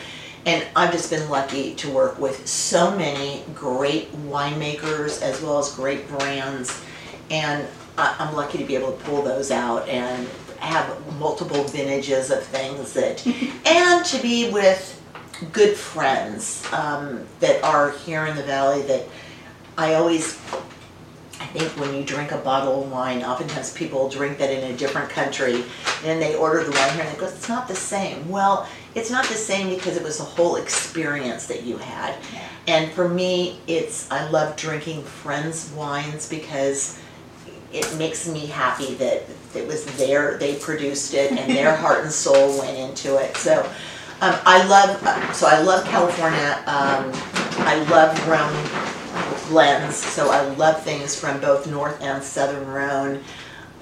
And 0.46 0.66
I've 0.76 0.92
just 0.92 1.10
been 1.10 1.30
lucky 1.30 1.74
to 1.76 1.90
work 1.90 2.20
with 2.20 2.46
so 2.48 2.96
many 2.96 3.44
great 3.56 4.12
winemakers 4.28 5.22
as 5.22 5.42
well 5.42 5.58
as 5.60 5.72
great 5.74 6.08
brands. 6.10 6.82
And 7.32 7.66
I- 7.98 8.16
I'm 8.20 8.36
lucky 8.36 8.58
to 8.58 8.66
be 8.66 8.76
able 8.76 8.92
to 8.92 9.04
pull 9.06 9.22
those 9.22 9.52
out 9.52 9.88
and 9.88 10.28
have 10.60 10.90
multiple 11.18 11.64
vintages 11.64 12.30
of 12.30 12.44
things 12.44 12.94
that, 12.94 13.26
and 13.66 14.06
to 14.06 14.22
be 14.22 14.50
with 14.50 15.02
good 15.52 15.76
friends 15.76 16.64
um, 16.72 17.26
that 17.40 17.64
are 17.64 17.92
here 17.92 18.26
in 18.26 18.36
the 18.36 18.44
valley 18.44 18.82
that 18.84 19.04
I 19.78 19.96
always 19.96 20.40
think 21.54 21.72
when 21.80 21.96
you 21.96 22.04
drink 22.04 22.32
a 22.32 22.38
bottle 22.38 22.84
of 22.84 22.92
wine, 22.92 23.24
oftentimes 23.24 23.74
people 23.74 24.10
drink 24.10 24.38
that 24.40 24.52
in 24.52 24.74
a 24.74 24.78
different 24.78 25.10
country 25.10 25.64
and 26.04 26.22
they 26.22 26.36
order 26.36 26.64
the 26.64 26.72
wine 26.72 26.94
here 26.94 27.04
and 27.04 27.16
they 27.16 27.20
go, 27.20 27.28
it's 27.28 27.50
not 27.50 27.68
the 27.68 27.76
same. 27.76 28.28
Well, 28.30 28.68
it's 28.96 29.12
not 29.12 29.26
the 29.26 29.36
same 29.36 29.70
because 29.70 29.96
it 29.96 30.04
was 30.04 30.20
a 30.20 30.24
whole 30.24 30.56
experience 30.56 31.48
that 31.48 31.64
you 31.64 31.78
had. 31.78 32.16
Yeah. 32.34 32.48
And 32.68 32.92
for 32.92 33.08
me, 33.08 33.60
it's, 33.68 34.10
I 34.12 34.30
love 34.30 34.56
drinking 34.56 35.04
friends' 35.04 35.72
wines 35.72 36.28
because 36.28 37.00
it 37.72 37.96
makes 37.98 38.28
me 38.28 38.46
happy 38.46 38.94
that 38.96 39.24
it 39.56 39.68
was 39.68 39.86
there, 39.98 40.38
they 40.38 40.56
produced 40.56 41.14
it 41.14 41.32
and 41.32 41.56
their 41.56 41.76
heart 41.84 42.04
and 42.04 42.12
soul 42.12 42.60
went 42.60 42.78
into 42.78 43.18
it. 43.18 43.36
So 43.38 43.70
um, 44.24 44.40
I 44.46 44.66
love, 44.68 45.04
uh, 45.06 45.34
so 45.34 45.48
I 45.48 45.62
love 45.62 45.86
California. 45.86 46.64
Um, 46.66 47.12
I 47.66 47.86
love 47.90 48.18
Rhone 48.28 49.50
blends, 49.50 49.98
so 49.98 50.30
I 50.32 50.42
love 50.56 50.82
things 50.82 51.14
from 51.20 51.42
both 51.42 51.68
North 51.70 52.02
and 52.02 52.24
Southern 52.24 52.66
Rhone. 52.68 53.22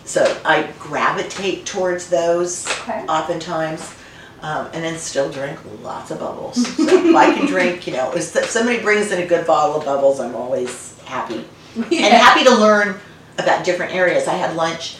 So 0.04 0.24
I 0.44 0.72
gravitate 0.80 1.68
towards 1.68 2.10
those 2.10 2.68
Okay. 2.82 3.06
oftentimes. 3.08 3.94
Um, 4.42 4.68
and 4.74 4.84
then 4.84 4.98
still 4.98 5.30
drink 5.32 5.60
lots 5.84 6.10
of 6.10 6.18
bubbles. 6.18 6.66
So 6.76 6.88
if 6.88 7.16
I 7.16 7.32
can 7.32 7.46
drink, 7.46 7.86
you 7.86 7.94
know, 7.94 8.12
if 8.16 8.24
somebody 8.24 8.82
brings 8.82 9.12
in 9.12 9.22
a 9.22 9.28
good 9.28 9.46
bottle 9.46 9.76
of 9.76 9.86
bubbles, 9.86 10.20
I'm 10.20 10.36
always 10.36 11.00
happy 11.04 11.46
and 11.76 11.94
happy 11.94 12.44
to 12.46 12.56
learn 12.56 13.00
about 13.38 13.64
different 13.64 13.94
areas. 13.94 14.28
I 14.28 14.34
had 14.34 14.56
lunch 14.56 14.98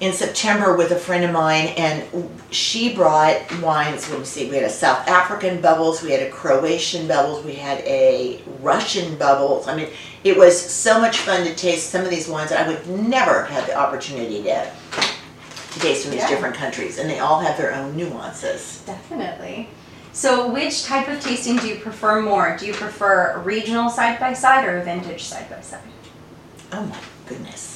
in 0.00 0.12
September 0.12 0.76
with 0.76 0.90
a 0.90 0.96
friend 0.96 1.24
of 1.24 1.32
mine, 1.32 1.68
and 1.76 2.04
she 2.50 2.94
brought 2.94 3.40
wines. 3.62 4.10
Let 4.10 4.18
me 4.18 4.24
see, 4.26 4.48
we 4.50 4.56
had 4.56 4.64
a 4.64 4.70
South 4.70 5.08
African 5.08 5.60
bubbles, 5.62 6.02
we 6.02 6.10
had 6.10 6.20
a 6.22 6.30
Croatian 6.30 7.08
bubbles, 7.08 7.44
we 7.44 7.54
had 7.54 7.78
a 7.80 8.42
Russian 8.60 9.16
bubbles. 9.16 9.66
I 9.68 9.74
mean, 9.76 9.88
it 10.22 10.36
was 10.36 10.60
so 10.60 11.00
much 11.00 11.18
fun 11.18 11.44
to 11.44 11.54
taste 11.54 11.90
some 11.90 12.02
of 12.02 12.10
these 12.10 12.28
wines 12.28 12.50
that 12.50 12.66
I 12.66 12.68
would 12.68 12.86
never 12.88 13.44
have 13.44 13.48
had 13.48 13.66
the 13.66 13.74
opportunity 13.76 14.42
to 14.44 14.70
to 15.72 15.80
taste 15.82 16.02
from 16.04 16.12
these 16.12 16.22
Yeah. 16.22 16.28
different 16.28 16.54
countries, 16.56 16.98
and 16.98 17.08
they 17.08 17.18
all 17.18 17.40
have 17.40 17.56
their 17.58 17.74
own 17.74 17.94
nuances. 17.96 18.80
Definitely. 18.86 19.68
So, 20.14 20.48
which 20.48 20.84
type 20.86 21.08
of 21.08 21.20
tasting 21.20 21.58
do 21.58 21.66
you 21.68 21.76
prefer 21.76 22.22
more? 22.22 22.56
Do 22.58 22.64
you 22.66 22.72
prefer 22.72 23.38
regional 23.44 23.90
side 23.90 24.18
by 24.18 24.32
side 24.32 24.64
or 24.64 24.78
a 24.78 24.82
vintage 24.82 25.24
side 25.24 25.50
by 25.50 25.60
side? 25.60 25.80
Oh 26.72 26.82
my 26.82 26.96
goodness, 27.28 27.75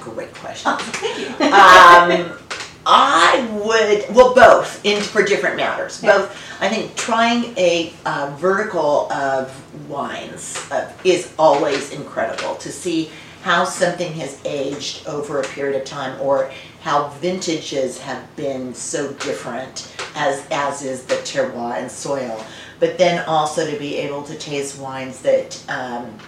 great 0.00 0.34
questions. 0.34 0.80
thank 0.80 1.40
you. 1.40 1.46
um, 1.46 2.38
I 2.86 3.48
would 3.52 4.14
well 4.14 4.34
both 4.34 4.84
in 4.84 5.02
for 5.02 5.22
different 5.22 5.56
matters. 5.56 6.02
Yeah. 6.02 6.18
Both. 6.18 6.62
I 6.62 6.68
think 6.68 6.96
trying 6.96 7.56
a 7.56 7.92
uh, 8.04 8.34
vertical 8.38 9.10
of 9.12 9.54
wines 9.88 10.58
uh, 10.70 10.92
is 11.04 11.32
always 11.38 11.92
incredible 11.92 12.54
to 12.56 12.72
see 12.72 13.10
how 13.42 13.64
something 13.64 14.12
has 14.14 14.38
aged 14.44 15.06
over 15.06 15.40
a 15.40 15.44
period 15.44 15.80
of 15.80 15.86
time 15.86 16.20
or 16.20 16.50
how 16.82 17.08
vintages 17.08 17.98
have 17.98 18.34
been 18.36 18.74
so 18.74 19.12
different 19.14 19.94
as 20.14 20.46
as 20.50 20.82
is 20.82 21.04
the 21.04 21.14
terroir 21.16 21.78
and 21.78 21.90
soil. 21.90 22.42
But 22.78 22.96
then 22.96 23.24
also 23.26 23.70
to 23.70 23.78
be 23.78 23.98
able 23.98 24.22
to 24.22 24.34
taste 24.36 24.78
wines 24.78 25.20
that 25.20 25.62
um, 25.68 26.18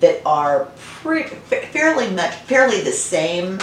that 0.00 0.20
are 0.24 0.68
pre- 0.76 1.24
fa- 1.24 1.66
fairly 1.66 2.10
much 2.10 2.34
fairly 2.46 2.80
the 2.82 2.92
same 2.92 3.58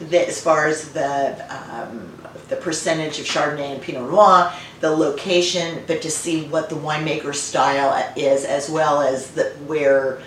that 0.00 0.28
as 0.28 0.40
far 0.40 0.66
as 0.66 0.92
the 0.92 1.44
um, 1.54 2.06
the 2.48 2.56
percentage 2.56 3.18
of 3.20 3.26
Chardonnay 3.26 3.74
and 3.74 3.82
Pinot 3.82 4.10
Noir, 4.10 4.52
the 4.80 4.90
location, 4.90 5.84
but 5.86 6.02
to 6.02 6.10
see 6.10 6.46
what 6.48 6.68
the 6.68 6.74
winemaker's 6.74 7.40
style 7.40 8.12
is, 8.16 8.44
as 8.44 8.68
well 8.68 9.00
as 9.00 9.30
the 9.30 9.44
where 9.66 10.20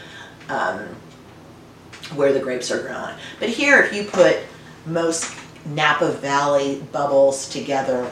um, 0.49 0.79
where 2.15 2.33
the 2.33 2.39
grapes 2.39 2.71
are 2.71 2.81
grown. 2.81 3.13
But 3.39 3.49
here, 3.49 3.81
if 3.81 3.93
you 3.93 4.05
put 4.05 4.37
most 4.85 5.35
Napa 5.65 6.11
Valley 6.11 6.81
bubbles 6.91 7.49
together, 7.49 8.09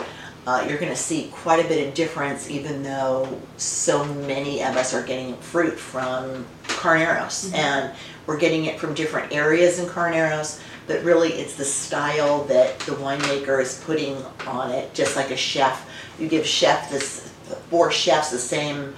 uh, 0.47 0.65
you're 0.67 0.79
going 0.79 0.91
to 0.91 0.97
see 0.97 1.29
quite 1.31 1.63
a 1.63 1.67
bit 1.67 1.87
of 1.87 1.93
difference, 1.93 2.49
even 2.49 2.81
though 2.81 3.39
so 3.57 4.03
many 4.05 4.63
of 4.63 4.75
us 4.75 4.93
are 4.93 5.03
getting 5.03 5.35
fruit 5.37 5.77
from 5.77 6.45
Carneros, 6.63 7.53
and 7.53 7.93
we're 8.25 8.39
getting 8.39 8.65
it 8.65 8.79
from 8.79 8.93
different 8.93 9.31
areas 9.31 9.79
in 9.79 9.85
Carneros. 9.85 10.61
But 10.87 11.03
really, 11.03 11.33
it's 11.33 11.55
the 11.55 11.65
style 11.65 12.43
that 12.45 12.79
the 12.79 12.93
winemaker 12.93 13.61
is 13.61 13.81
putting 13.85 14.17
on 14.47 14.71
it, 14.71 14.93
just 14.93 15.15
like 15.15 15.29
a 15.29 15.37
chef. 15.37 15.87
You 16.19 16.27
give 16.27 16.45
chef 16.45 16.89
this 16.89 17.31
four 17.69 17.91
chefs 17.91 18.31
the 18.31 18.39
same 18.39 18.95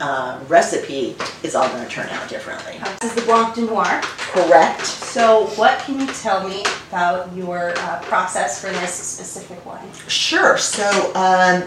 um, 0.00 0.46
recipe, 0.46 1.16
is 1.42 1.54
all 1.54 1.68
going 1.68 1.84
to 1.84 1.90
turn 1.90 2.08
out 2.08 2.28
differently. 2.28 2.78
This 3.00 3.10
is 3.10 3.14
the 3.16 3.22
Blanc 3.22 3.54
de 3.54 3.62
Noir. 3.62 4.00
Correct. 4.02 4.84
So, 4.84 5.46
what 5.56 5.78
can 5.80 6.00
you 6.00 6.06
tell 6.06 6.46
me 6.46 6.62
about 6.88 7.34
your 7.34 7.72
uh, 7.78 8.00
process 8.02 8.60
for 8.60 8.68
this 8.68 8.92
specific 8.92 9.64
wine? 9.64 9.90
Sure. 10.08 10.58
So 10.58 11.12
um, 11.14 11.64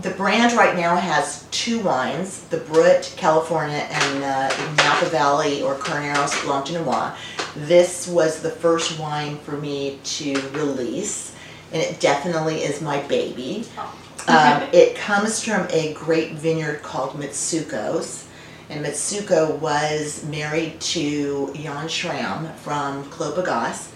the 0.00 0.10
brand 0.10 0.52
right 0.52 0.76
now 0.76 0.96
has 0.96 1.46
two 1.50 1.80
wines: 1.80 2.44
the 2.44 2.58
Brut 2.58 3.12
California 3.16 3.86
and 3.90 4.24
uh, 4.24 4.48
Napa 4.76 5.06
Valley 5.06 5.62
or 5.62 5.74
Carneros 5.74 6.40
Blanc 6.44 6.66
de 6.66 6.80
Noir. 6.80 7.16
This 7.56 8.06
was 8.06 8.40
the 8.40 8.50
first 8.50 8.98
wine 9.00 9.38
for 9.38 9.56
me 9.56 9.98
to 10.04 10.34
release, 10.50 11.34
and 11.72 11.82
it 11.82 11.98
definitely 11.98 12.62
is 12.62 12.80
my 12.80 13.00
baby. 13.02 13.64
Um, 14.28 14.68
it 14.72 14.94
comes 14.94 15.42
from 15.42 15.66
a 15.70 15.94
great 15.94 16.34
vineyard 16.34 16.82
called 16.82 17.14
Mitsuko's. 17.14 18.26
And 18.68 18.84
Mitsuko 18.84 19.58
was 19.58 20.24
married 20.26 20.78
to 20.80 21.52
Jan 21.54 21.88
Shrem 21.88 22.54
from 22.56 23.04
Clos 23.04 23.34
Pegase. 23.34 23.90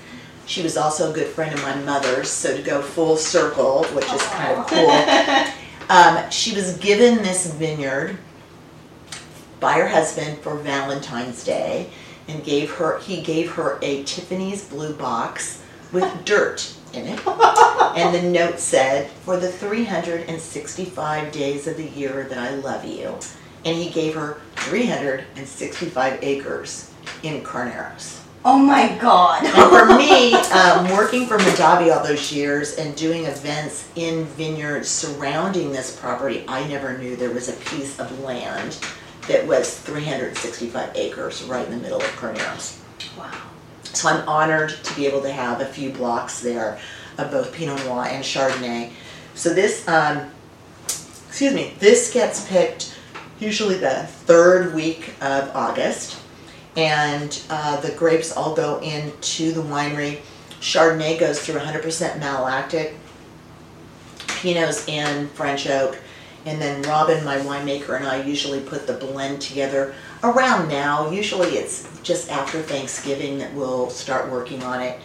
She 0.47 0.62
was 0.62 0.76
also 0.76 1.11
a 1.11 1.14
good 1.14 1.28
friend 1.28 1.55
of 1.55 1.62
my 1.62 1.76
mother's, 1.76 2.30
so 2.30 2.57
to 2.57 2.62
go 2.62 2.80
full 2.80 3.16
circle, 3.16 3.85
which 3.93 4.11
is 4.11 4.22
kind 4.22 4.59
of 4.59 4.66
cool. 4.66 5.53
Um, 5.91 6.30
she 6.30 6.55
was 6.55 6.78
given 6.78 7.16
this 7.18 7.53
vineyard 7.53 8.16
by 9.61 9.74
her 9.74 9.89
husband 9.89 10.39
for 10.39 10.57
Valentine's 10.57 11.45
Day, 11.45 11.91
and 12.28 12.43
gave 12.43 12.70
her 12.70 12.99
he 13.01 13.20
gave 13.20 13.51
her 13.53 13.78
a 13.83 14.03
Tiffany's 14.05 14.64
blue 14.64 14.95
box 14.95 15.62
with 15.93 16.24
dirt 16.24 16.74
in 16.95 17.07
it. 17.07 17.20
And 17.95 18.14
the 18.14 18.22
note 18.22 18.59
said, 18.59 19.11
For 19.11 19.36
the 19.36 19.53
365 19.53 21.30
days 21.30 21.66
of 21.66 21.76
the 21.76 21.88
year 21.90 22.24
that 22.24 22.38
I 22.38 22.55
love 22.55 22.86
you. 22.86 23.18
And 23.64 23.76
he 23.76 23.90
gave 23.90 24.14
her 24.14 24.40
365 24.57 26.18
acres 26.22 26.90
in 27.22 27.43
Carneros. 27.43 28.22
Oh 28.45 28.59
my 28.59 28.97
god. 29.01 29.45
And 29.45 29.70
for 29.70 29.86
me, 29.97 30.34
um, 30.34 30.90
working 30.97 31.26
for 31.26 31.38
Mondavi 31.38 31.95
all 31.95 32.03
those 32.03 32.32
years 32.32 32.74
and 32.76 32.97
doing 32.97 33.26
events 33.26 33.88
in 33.95 34.24
vineyards 34.24 34.88
surrounding 34.88 35.70
this 35.70 35.95
property, 35.95 36.45
I 36.49 36.66
never 36.66 36.99
knew 36.99 37.14
there 37.14 37.30
was 37.30 37.49
a 37.49 37.53
piece 37.70 38.01
of 38.01 38.20
land 38.20 38.78
that 39.28 39.47
was 39.47 39.78
365 39.78 40.90
acres 40.97 41.45
right 41.45 41.64
in 41.64 41.70
the 41.70 41.78
middle 41.78 42.01
of 42.01 42.07
Carneros. 42.16 42.80
wow. 43.16 43.52
So 43.93 44.09
I'm 44.09 44.26
honored 44.28 44.70
to 44.70 44.95
be 44.95 45.07
able 45.07 45.22
to 45.22 45.32
have 45.32 45.61
a 45.61 45.66
few 45.66 45.90
blocks 45.90 46.40
there 46.40 46.78
of 47.18 47.30
both 47.30 47.53
Pinot 47.53 47.84
Noir 47.84 48.07
and 48.07 48.24
Chardonnay. 48.24 48.90
So 49.34 49.53
this, 49.53 49.86
um, 49.86 50.30
excuse 50.84 51.53
me, 51.53 51.74
this 51.78 52.12
gets 52.12 52.47
picked 52.49 52.97
usually 53.38 53.76
the 53.76 54.07
third 54.24 54.74
week 54.74 55.14
of 55.20 55.55
August, 55.55 56.18
and 56.76 57.43
uh, 57.51 57.80
the 57.80 57.93
grapes 57.93 58.34
all 58.34 58.55
go 58.55 58.78
into 58.80 59.53
the 59.53 59.62
winery. 59.62 60.20
Chardonnay 60.61 61.18
goes 61.18 61.45
through 61.45 61.57
100% 61.57 62.20
malolactic. 62.20 62.95
Pinot's 64.28 64.88
in 64.88 65.28
French 65.28 65.66
oak, 65.68 65.99
and 66.45 66.61
then 66.61 66.82
Robin, 66.82 67.24
my 67.24 67.38
winemaker, 67.38 67.97
and 67.97 68.07
I 68.07 68.22
usually 68.22 68.61
put 68.61 68.86
the 68.86 68.95
blend 68.95 69.40
together 69.40 69.95
around 70.24 70.68
now. 70.68 71.11
Usually 71.11 71.51
it's 71.51 71.88
just 72.03 72.30
after 72.30 72.61
Thanksgiving 72.62 73.38
that 73.38 73.53
we'll 73.55 73.90
start 73.90 74.30
working 74.30 74.62
on 74.62 74.80
it. 74.80 74.99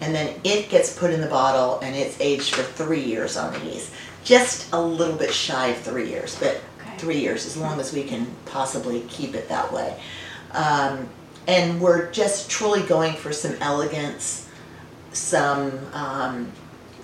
And 0.00 0.14
then 0.14 0.34
it 0.44 0.68
gets 0.68 0.96
put 0.98 1.10
in 1.12 1.20
the 1.20 1.26
bottle 1.28 1.78
and 1.80 1.94
it's 1.94 2.20
aged 2.20 2.54
for 2.54 2.62
three 2.62 3.02
years 3.02 3.36
on 3.36 3.52
the 3.52 3.60
yeast. 3.66 3.92
Just 4.24 4.72
a 4.72 4.80
little 4.80 5.16
bit 5.16 5.32
shy 5.32 5.68
of 5.68 5.78
three 5.78 6.08
years, 6.08 6.36
but 6.38 6.60
Okay. 6.80 6.96
three 6.98 7.18
years, 7.20 7.46
as 7.46 7.56
long 7.56 7.78
as 7.78 7.92
we 7.92 8.02
can 8.02 8.26
possibly 8.46 9.02
keep 9.08 9.34
it 9.34 9.48
that 9.48 9.70
way. 9.72 10.00
Um, 10.52 11.08
and 11.46 11.80
we're 11.80 12.10
just 12.10 12.50
truly 12.50 12.82
going 12.82 13.14
for 13.14 13.32
some 13.32 13.54
elegance, 13.60 14.48
some 15.12 15.78
um, 15.92 16.50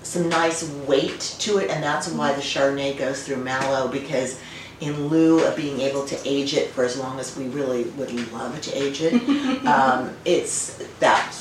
some 0.07 0.29
nice 0.29 0.69
weight 0.87 1.21
to 1.41 1.59
it, 1.59 1.71
and 1.71 1.83
that's 1.83 2.09
why 2.09 2.33
the 2.33 2.41
Chardonnay 2.41 2.97
goes 2.97 3.25
through 3.25 3.43
malo 3.43 3.89
because 3.89 4.41
in 4.81 5.09
lieu 5.09 5.45
of 5.45 5.57
being 5.57 5.81
able 5.81 6.07
to 6.07 6.17
age 6.29 6.55
it 6.55 6.71
for 6.71 6.85
as 6.85 6.99
long 6.99 7.19
as 7.19 7.37
we 7.37 7.49
really 7.49 7.85
would 7.97 8.13
love 8.33 8.61
to 8.61 8.71
age 8.73 9.01
it, 9.01 9.15
um, 9.67 10.17
it's 10.25 10.77
that 11.01 11.35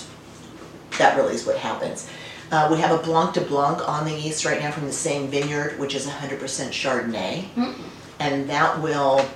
that 0.97 1.15
really 1.17 1.35
is 1.35 1.45
what 1.45 1.57
happens. 1.57 2.09
Uh, 2.51 2.69
we 2.71 2.77
have 2.79 2.97
a 2.97 3.03
Blanc 3.03 3.33
de 3.33 3.41
Blanc 3.41 3.87
on 3.87 4.05
the 4.05 4.13
yeast 4.13 4.45
right 4.45 4.61
now 4.61 4.71
from 4.71 4.85
the 4.85 4.93
same 4.93 5.27
vineyard, 5.27 5.77
which 5.79 5.95
is 5.95 6.05
100% 6.07 6.39
Chardonnay, 6.39 7.45
and 8.19 8.49
that 8.49 8.81
will 8.81 9.27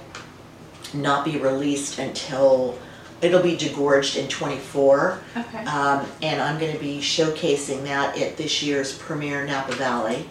not 0.94 1.26
be 1.26 1.38
released 1.38 2.00
until 2.00 2.78
it'll 3.22 3.42
be 3.42 3.56
degorged 3.56 4.18
in 4.18 4.28
24. 4.28 5.20
Okay. 5.36 5.66
Um, 5.66 6.06
and 6.22 6.42
I'm 6.42 6.60
going 6.60 6.74
to 6.74 6.80
be 6.80 7.00
showcasing 7.00 7.84
that 7.84 8.18
at 8.18 8.38
this 8.38 8.64
year's 8.64 8.98
Premiere 8.98 9.46
Napa 9.46 9.76
Valley. 9.76 10.26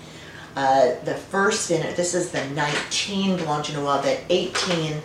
Uh, 0.57 0.95
the 1.05 1.14
first 1.14 1.68
vintage, 1.68 1.95
this 1.97 2.14
is 2.14 2.32
the 2.32 2.45
19 2.51 3.36
Blanc 3.36 3.66
de 3.66 3.74
Noir, 3.74 4.03
the 4.03 4.18
18 4.28 5.01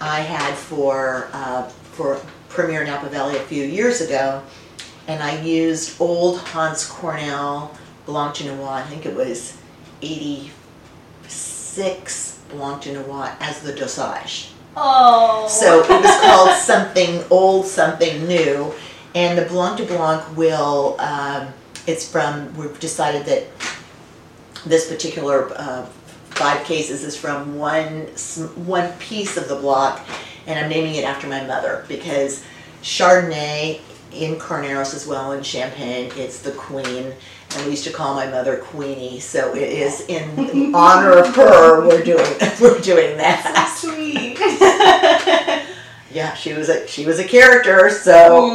I 0.00 0.20
had 0.20 0.54
for 0.54 1.28
uh, 1.32 1.68
for 1.68 2.20
Premiere 2.48 2.84
Napa 2.84 3.08
Valley 3.08 3.36
a 3.36 3.42
few 3.42 3.64
years 3.64 4.00
ago, 4.00 4.42
and 5.06 5.22
I 5.22 5.40
used 5.40 6.00
old 6.00 6.40
Hanns 6.40 6.88
Kornell 6.88 7.76
Blanc 8.06 8.34
de 8.36 8.54
Noir. 8.54 8.72
I 8.72 8.82
think 8.82 9.06
it 9.06 9.14
was 9.14 9.56
86 10.02 12.40
Blanc 12.50 12.82
de 12.82 12.94
Noir 12.94 13.36
as 13.40 13.60
the 13.60 13.72
dosage. 13.72 14.50
Oh. 14.76 15.46
So 15.48 15.82
it 15.82 15.88
was 15.88 16.20
called 16.20 16.56
something 16.58 17.24
old, 17.30 17.66
something 17.66 18.26
new, 18.26 18.72
and 19.14 19.36
the 19.36 19.44
Blanc 19.46 19.78
de 19.78 19.86
Blanc 19.86 20.36
will. 20.36 20.96
Um, 21.00 21.48
it's 21.86 22.10
from. 22.10 22.54
We've 22.56 22.78
decided 22.80 23.26
that 23.26 23.46
this 24.66 24.88
particular 24.88 25.50
uh, 25.56 25.86
five 26.30 26.64
cases 26.64 27.02
is 27.02 27.16
from 27.16 27.58
one 27.58 28.06
one 28.66 28.92
piece 28.98 29.36
of 29.36 29.48
the 29.48 29.56
block, 29.56 30.06
and 30.46 30.58
I'm 30.58 30.70
naming 30.70 30.94
it 30.96 31.04
after 31.04 31.26
my 31.26 31.44
mother 31.46 31.84
because 31.88 32.44
Chardonnay 32.82 33.80
in 34.12 34.36
Carneros 34.36 34.94
as 34.94 35.06
well 35.06 35.32
in 35.32 35.42
Champagne. 35.42 36.10
It's 36.16 36.42
the 36.42 36.52
queen. 36.52 37.12
And 37.52 37.64
we 37.64 37.72
used 37.72 37.84
to 37.84 37.92
call 37.92 38.14
my 38.14 38.26
mother 38.26 38.58
Queenie, 38.58 39.18
so 39.18 39.52
it 39.54 39.68
is 39.72 40.02
in 40.02 40.72
honor 40.74 41.18
of 41.18 41.34
her. 41.34 41.86
We're 41.86 42.04
doing 42.04 42.24
we're 42.60 42.80
doing 42.80 43.16
that. 43.16 43.74
Sweet. 43.76 44.29
Yeah, 46.12 46.34
she 46.34 46.52
was 46.52 46.68
a 46.68 46.86
she 46.86 47.04
was 47.06 47.18
a 47.18 47.24
character. 47.24 47.88
So 47.90 48.50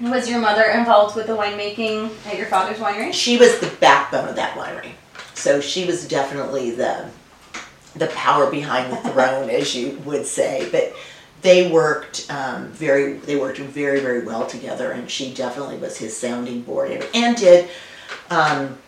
Mm. 0.00 0.10
Was 0.12 0.30
your 0.30 0.38
mother 0.40 0.62
involved 0.64 1.16
with 1.16 1.26
the 1.26 1.36
winemaking 1.36 2.10
at 2.26 2.36
your 2.38 2.46
father's 2.46 2.78
winery? 2.78 3.12
She 3.12 3.36
was 3.36 3.58
the 3.58 3.66
backbone 3.80 4.28
of 4.28 4.36
that 4.36 4.56
winery. 4.56 4.92
So 5.34 5.60
she 5.60 5.84
was 5.86 6.06
definitely 6.06 6.70
the 6.70 7.06
the 7.96 8.06
power 8.08 8.48
behind 8.50 8.92
the 8.92 9.10
throne, 9.10 9.50
as 9.60 9.74
you 9.74 9.98
would 10.04 10.24
say. 10.24 10.68
But 10.70 10.94
they 11.42 11.70
worked 11.70 12.26
um, 12.30 12.68
very 12.68 13.14
they 13.14 13.36
worked 13.36 13.58
very 13.58 14.00
very 14.00 14.24
well 14.24 14.46
together, 14.46 14.92
and 14.92 15.10
she 15.10 15.34
definitely 15.34 15.78
was 15.78 15.96
his 15.96 16.16
sounding 16.16 16.62
board 16.62 16.90
and- 16.92 17.06
and 17.14 17.36
did. 17.36 17.68
Um, 18.30 18.78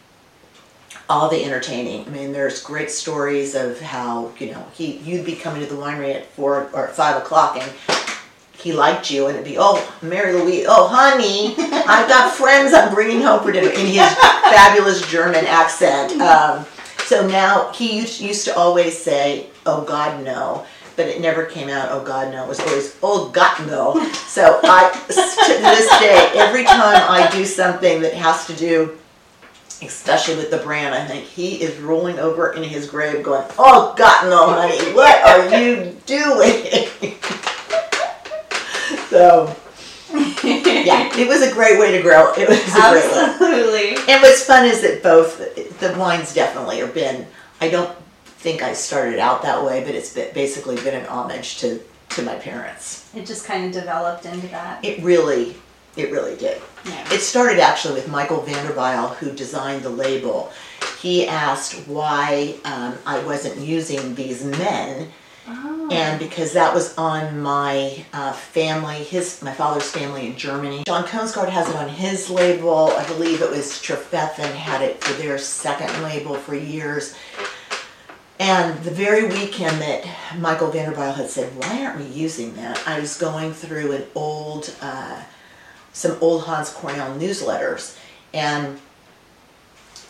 all 1.11 1.29
the 1.29 1.45
entertaining. 1.45 2.07
I 2.07 2.11
mean, 2.11 2.33
there's 2.33 2.63
great 2.63 2.89
stories 2.89 3.57
of 3.57 3.81
how 3.81 4.33
you 4.39 4.53
know 4.53 4.65
he 4.73 4.99
you'd 4.99 5.27
be 5.27 5.35
coming 5.35 5.61
to 5.61 5.67
the 5.67 5.75
winery 5.75 6.15
at 6.15 6.27
four 6.27 6.71
or 6.73 6.89
five 6.89 7.17
o'clock 7.17 7.57
and 7.57 7.71
he 8.57 8.73
liked 8.73 9.11
you 9.11 9.27
and 9.27 9.35
it'd 9.35 9.45
be 9.45 9.57
oh 9.59 9.77
Mary 10.03 10.35
Louise 10.35 10.67
oh 10.69 10.87
honey 10.87 11.55
I've 11.59 12.09
got 12.09 12.33
friends 12.33 12.73
I'm 12.73 12.95
bringing 12.95 13.23
home 13.23 13.43
for 13.43 13.51
dinner 13.51 13.71
in 13.71 13.87
his 13.87 13.97
fabulous 13.97 15.07
German 15.11 15.47
accent. 15.47 16.21
Um, 16.21 16.65
so 17.07 17.27
now 17.27 17.73
he 17.73 17.99
used, 17.99 18.45
to 18.45 18.57
always 18.57 18.97
say 18.97 19.49
oh 19.67 19.83
God 19.83 20.25
no. 20.25 20.65
But 20.97 21.09
it 21.09 21.21
never 21.21 21.47
came 21.47 21.71
out. 21.71 21.89
Oh 21.93 22.05
God, 22.05 22.31
no! 22.31 22.45
It 22.45 22.49
was 22.49 22.61
always 22.61 22.97
oh 23.03 23.31
God, 23.31 23.67
no. 23.67 24.05
So 24.13 24.61
I, 24.63 24.91
to 25.07 25.53
this 25.53 25.89
day, 25.99 26.31
every 26.35 26.65
time 26.65 27.03
I 27.09 27.27
do 27.33 27.47
something 27.47 28.03
that 28.03 28.13
has 28.13 28.47
to 28.49 28.55
do 28.55 28.99
especially 29.83 30.37
with 30.37 30.51
the 30.51 30.59
brand, 30.59 30.95
I 30.95 31.07
think 31.07 31.25
he 31.25 31.63
is 31.63 31.79
rolling 31.79 32.19
over 32.19 32.53
in 32.53 32.63
his 32.63 32.89
grave 32.89 33.23
going, 33.23 33.45
Oh 33.59 33.95
God, 33.97 34.29
no, 34.29 34.51
honey, 34.51 34.93
what 34.95 35.23
are 35.27 35.61
you 35.61 35.97
doing? 36.07 36.89
so, 39.09 39.55
yeah, 40.45 41.11
it 41.17 41.29
was 41.29 41.43
a 41.43 41.53
great 41.53 41.79
way 41.79 41.93
to 41.97 42.03
grow. 42.03 42.33
It 42.33 42.49
was 42.49 42.59
a 42.59 42.71
great 42.71 43.11
way. 43.11 43.25
Absolutely. 43.25 43.91
And 44.13 44.23
what's 44.23 44.45
fun 44.45 44.67
is 44.67 44.81
that 44.83 45.03
both, 45.03 45.39
the 45.81 45.95
wines 45.99 46.35
definitely 46.35 46.79
have 46.79 46.95
been, 46.95 47.27
I 47.61 47.69
don't 47.69 47.95
think 48.25 48.63
I 48.63 48.73
started 48.73 49.19
out 49.19 49.43
that 49.43 49.65
way, 49.65 49.85
but 49.85 49.95
it's 49.95 50.15
basically 50.15 50.77
been 50.77 50.95
an 50.95 51.07
homage 51.07 51.59
to, 51.59 51.81
to 52.11 52.23
my 52.23 52.37
parents. 52.37 53.11
It 53.15 53.27
just 53.27 53.47
kind 53.47 53.67
of 53.67 53.73
developed 53.73 54.27
into 54.27 54.49
that. 54.49 54.85
It 54.85 55.03
really, 55.03 55.57
it 55.97 56.11
really 56.11 56.37
did. 56.37 56.61
Yeah. 56.85 57.13
It 57.13 57.21
started 57.21 57.61
actually 57.61 57.95
with 57.95 58.09
Michael 58.09 58.41
Vanderbilt, 58.43 59.17
who 59.17 59.33
designed 59.33 59.83
the 59.83 59.91
label. 59.91 60.51
He 61.01 61.27
asked 61.27 61.75
why 61.89 62.55
um, 62.65 62.97
I 63.07 63.19
wasn't 63.21 63.59
using 63.59 64.15
these 64.15 64.45
men, 64.45 65.11
Oh. 65.49 65.89
and 65.91 66.19
because 66.21 66.53
that 66.53 66.73
was 66.75 66.97
on 66.99 67.41
my 67.41 68.05
uh, 68.13 68.33
family, 68.33 68.97
his 69.03 69.41
my 69.43 69.53
father's 69.53 69.91
family 69.91 70.27
in 70.27 70.37
Germany. 70.37 70.85
John 70.87 71.05
Kongsgaard 71.05 71.49
has 71.49 71.69
it 71.69 71.75
on 71.77 71.89
his 71.89 72.29
label. 72.31 72.93
I 72.97 73.05
believe 73.09 73.41
it 73.43 73.51
was 73.51 73.73
Trefethen 73.83 74.53
had 74.53 74.83
it 74.83 75.03
for 75.03 75.13
their 75.15 75.39
second 75.39 76.03
label 76.05 76.35
for 76.37 76.55
years. 76.55 77.15
And 78.39 78.79
the 78.85 78.91
very 78.91 79.25
weekend 79.27 79.81
that 79.83 80.07
Michael 80.39 80.71
Vanderbilt 80.71 81.17
had 81.17 81.29
said, 81.31 81.51
"Why 81.57 81.85
aren't 81.85 81.99
we 81.99 82.05
using 82.07 82.55
that?" 82.57 82.81
I 82.87 83.01
was 83.01 83.17
going 83.17 83.53
through 83.53 83.93
an 83.93 84.05
old. 84.15 84.73
Uh, 84.81 85.23
some 85.93 86.17
old 86.21 86.45
Hanns 86.45 86.71
Kornell 86.73 87.19
newsletters, 87.19 87.97
and 88.33 88.79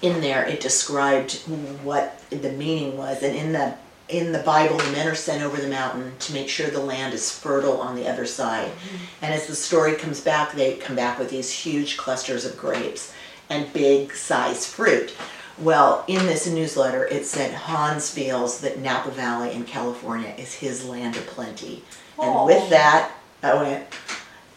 in 0.03 0.21
there 0.21 0.47
it 0.47 0.61
described 0.61 1.35
what 1.83 2.23
the 2.31 2.53
meaning 2.53 2.97
was. 2.97 3.23
And 3.23 3.37
in 3.37 3.53
the 3.53 3.75
in 4.09 4.33
the 4.33 4.41
Bible, 4.41 4.77
the 4.77 4.91
men 4.91 5.07
are 5.07 5.15
sent 5.15 5.43
over 5.43 5.61
the 5.61 5.69
mountain 5.69 6.13
to 6.19 6.33
make 6.33 6.49
sure 6.49 6.69
the 6.69 6.81
land 6.81 7.15
is 7.15 7.31
fertile 7.31 7.81
on 7.81 7.95
the 7.95 8.09
other 8.09 8.27
side. 8.27 8.69
Mm-hmm. 8.69 8.97
And 9.23 9.35
as 9.35 9.47
the 9.47 9.55
story 9.55 9.95
comes 9.95 10.21
back, 10.21 10.53
they 10.53 10.75
come 10.77 10.97
back 10.97 11.19
with 11.19 11.31
these 11.31 11.51
huge 11.51 11.97
clusters 11.97 12.45
of 12.45 12.57
grapes 12.57 13.15
and 13.49 13.73
big 13.73 14.13
size 14.13 14.67
fruit. 14.67 15.15
Well, 15.59 16.05
in 16.09 16.27
this 16.27 16.47
newsletter, 16.47 17.07
it 17.07 17.27
said 17.27 17.53
Hanns 17.53 18.11
feels 18.11 18.61
that 18.63 18.81
Napa 18.81 19.11
Valley 19.11 19.53
in 19.53 19.65
California 19.65 20.35
is 20.39 20.55
his 20.55 20.85
land 20.85 21.17
of 21.17 21.27
plenty. 21.27 21.85
And 22.19 22.47
with 22.47 22.71
that, 22.71 23.13
I 23.43 23.55
went, 23.55 23.87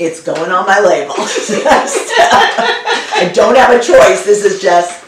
it's 0.06 0.22
going 0.22 0.51
on 0.51 0.66
my 0.66 0.80
label. 0.80 1.14
I 1.18 3.32
don't 3.34 3.56
have 3.56 3.72
a 3.72 3.80
choice. 3.84 4.26
This 4.26 4.43
is 4.45 4.62
just. 4.62 5.04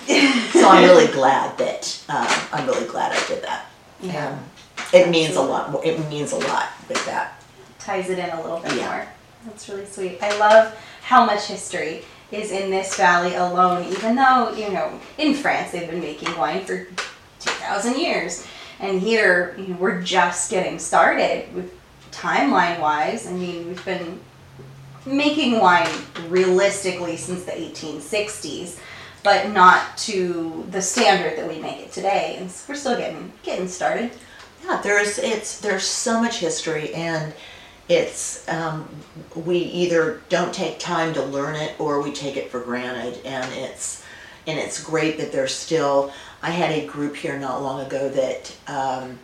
So 0.53 0.69
I'm 0.69 0.83
really 0.83 1.11
glad 1.11 1.57
that 1.57 2.03
um, 2.09 2.27
I'm 2.53 2.65
really 2.67 2.87
glad 2.87 3.11
I 3.11 3.27
did 3.27 3.43
that. 3.43 3.65
Yeah. 4.01 4.29
Um, 4.29 4.39
it 4.93 5.09
means 5.09 5.35
a 5.35 5.41
lot. 5.41 5.71
more- 5.71 5.83
It 5.85 5.99
means 6.09 6.31
a 6.31 6.37
lot 6.37 6.69
with 6.87 7.03
that. 7.05 7.41
Ties 7.79 8.09
it 8.09 8.19
in 8.19 8.29
a 8.29 8.41
little 8.41 8.59
bit 8.59 8.73
Yeah. 8.75 8.85
more. 8.87 9.07
That's 9.45 9.67
really 9.69 9.85
sweet. 9.85 10.19
I 10.21 10.35
love 10.37 10.75
how 11.03 11.25
much 11.25 11.45
history 11.47 12.03
is 12.31 12.51
in 12.51 12.69
this 12.71 12.95
valley 12.95 13.35
alone, 13.35 13.85
even 13.91 14.15
though, 14.15 14.51
you 14.55 14.71
know, 14.71 14.99
in 15.17 15.33
France 15.35 15.71
they've 15.71 15.89
been 15.89 16.01
making 16.01 16.35
wine 16.37 16.65
for 16.65 16.85
2,000 17.39 17.97
years. 17.99 18.45
And 18.79 18.99
here, 18.99 19.55
you 19.57 19.67
know, 19.69 19.75
we're 19.77 20.01
just 20.01 20.49
getting 20.51 20.79
started 20.79 21.53
with 21.53 21.71
timeline 22.11 22.79
wise. 22.79 23.27
I 23.27 23.31
mean, 23.31 23.67
we've 23.67 23.85
been 23.85 24.19
making 25.05 25.59
wine 25.59 25.89
realistically 26.27 27.17
since 27.17 27.43
the 27.43 27.51
1860s, 27.51 28.79
but 29.23 29.49
not 29.51 29.97
to 29.97 30.65
the 30.71 30.81
standard 30.81 31.37
that 31.37 31.47
we 31.47 31.59
make 31.59 31.79
it 31.79 31.91
today. 31.91 32.37
And 32.39 32.51
we're 32.67 32.75
still 32.75 32.97
getting 32.97 33.31
getting 33.43 33.67
started. 33.67 34.11
Yeah, 34.65 34.81
there's 34.81 35.17
it's 35.19 35.59
there's 35.59 35.83
so 35.83 36.19
much 36.21 36.39
history 36.39 36.93
and 36.93 37.33
it's 37.87 38.47
um, 38.49 38.87
we 39.35 39.57
either 39.57 40.21
don't 40.29 40.53
take 40.53 40.79
time 40.79 41.13
to 41.13 41.23
learn 41.23 41.55
it 41.55 41.79
or 41.79 42.01
we 42.01 42.11
take 42.11 42.35
it 42.35 42.49
for 42.49 42.59
granted 42.59 43.19
and 43.25 43.51
it's 43.53 44.03
and 44.47 44.57
it's 44.57 44.83
great 44.83 45.17
that 45.17 45.31
there's 45.31 45.53
still 45.53 46.11
I 46.41 46.49
had 46.49 46.71
a 46.71 46.85
group 46.85 47.15
here 47.15 47.37
not 47.37 47.61
long 47.61 47.85
ago 47.85 48.09
that 48.09 48.55
um, 48.67 49.19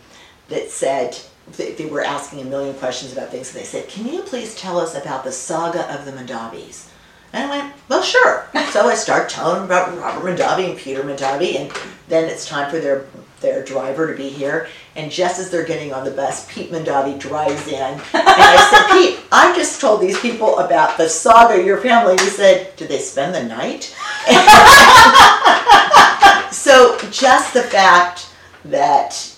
that 0.49 0.69
said 0.69 1.19
they, 1.57 1.73
they 1.73 1.85
were 1.85 2.03
asking 2.03 2.41
a 2.41 2.45
million 2.45 2.73
questions 2.75 3.13
about 3.13 3.29
things 3.29 3.53
and 3.53 3.61
they 3.61 3.65
said 3.65 3.87
can 3.87 4.07
you 4.07 4.21
please 4.21 4.55
tell 4.55 4.79
us 4.79 4.95
about 4.95 5.23
the 5.23 5.31
saga 5.31 5.91
of 5.93 6.05
the 6.05 6.11
Mondavis 6.11 6.91
and 7.33 7.49
I 7.49 7.57
went, 7.57 7.73
well, 7.87 8.01
sure. 8.01 8.49
So 8.71 8.87
I 8.87 8.95
start 8.95 9.29
telling 9.29 9.63
about 9.63 9.97
Robert 9.97 10.25
Mondavi 10.25 10.69
and 10.69 10.77
Peter 10.77 11.01
Mondavi, 11.01 11.55
and 11.55 11.71
then 12.09 12.29
it's 12.29 12.45
time 12.45 12.69
for 12.69 12.79
their 12.79 13.05
their 13.39 13.63
driver 13.63 14.11
to 14.11 14.15
be 14.15 14.29
here. 14.29 14.67
And 14.95 15.11
just 15.11 15.39
as 15.39 15.49
they're 15.49 15.65
getting 15.65 15.93
on 15.93 16.05
the 16.05 16.11
bus, 16.11 16.47
Pete 16.51 16.71
Mondavi 16.71 17.19
drives 17.19 17.67
in, 17.67 17.73
and 17.73 18.01
I 18.13 18.69
said, 18.69 18.91
Pete, 18.91 19.19
I 19.31 19.55
just 19.55 19.81
told 19.81 19.99
these 19.99 20.19
people 20.19 20.59
about 20.59 20.97
the 20.97 21.09
saga 21.09 21.59
of 21.59 21.65
your 21.65 21.79
family. 21.79 22.13
He 22.13 22.29
said, 22.29 22.75
did 22.75 22.89
they 22.89 22.99
spend 22.99 23.33
the 23.33 23.43
night? 23.43 23.95
so 26.53 26.99
just 27.09 27.55
the 27.55 27.63
fact 27.63 28.27
that 28.65 29.30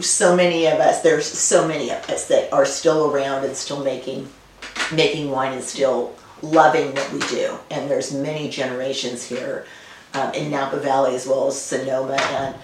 so 0.00 0.36
many 0.36 0.66
of 0.66 0.78
us, 0.78 1.02
there's 1.02 1.26
so 1.26 1.66
many 1.66 1.90
of 1.90 2.08
us 2.08 2.28
that 2.28 2.52
are 2.52 2.64
still 2.64 3.10
around 3.10 3.44
and 3.44 3.56
still 3.56 3.82
making 3.82 4.28
making 4.92 5.30
wine 5.30 5.52
and 5.52 5.62
still 5.62 6.14
loving 6.42 6.94
what 6.94 7.12
we 7.12 7.18
do. 7.28 7.58
And 7.70 7.90
there's 7.90 8.12
many 8.12 8.48
generations 8.48 9.24
here 9.24 9.66
um, 10.14 10.32
in 10.34 10.50
Napa 10.50 10.78
Valley 10.78 11.14
as 11.14 11.26
well 11.26 11.48
as 11.48 11.60
Sonoma, 11.60 12.16
and 12.16 12.54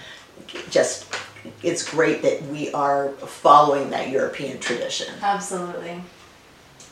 just 0.69 1.13
it's 1.61 1.87
great 1.89 2.21
that 2.21 2.41
we 2.43 2.71
are 2.71 3.09
following 3.09 3.89
that 3.89 4.09
European 4.09 4.59
tradition. 4.59 5.13
Absolutely. 5.21 6.01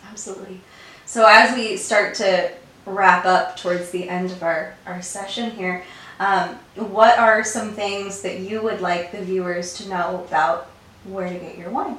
Absolutely. 0.09 0.59
So 1.05 1.25
as 1.27 1.55
we 1.55 1.77
start 1.77 2.15
to 2.15 2.51
wrap 2.85 3.25
up 3.25 3.57
towards 3.57 3.91
the 3.91 4.09
end 4.09 4.31
of 4.31 4.43
our, 4.43 4.75
our 4.85 5.01
session 5.01 5.51
here, 5.51 5.83
um, 6.21 6.49
what 6.75 7.17
are 7.17 7.43
some 7.43 7.71
things 7.71 8.21
that 8.21 8.41
you 8.41 8.61
would 8.61 8.79
like 8.79 9.11
the 9.11 9.23
viewers 9.23 9.73
to 9.77 9.89
know 9.89 10.23
about 10.27 10.69
where 11.03 11.27
to 11.27 11.33
get 11.33 11.57
your 11.57 11.71
wine? 11.71 11.97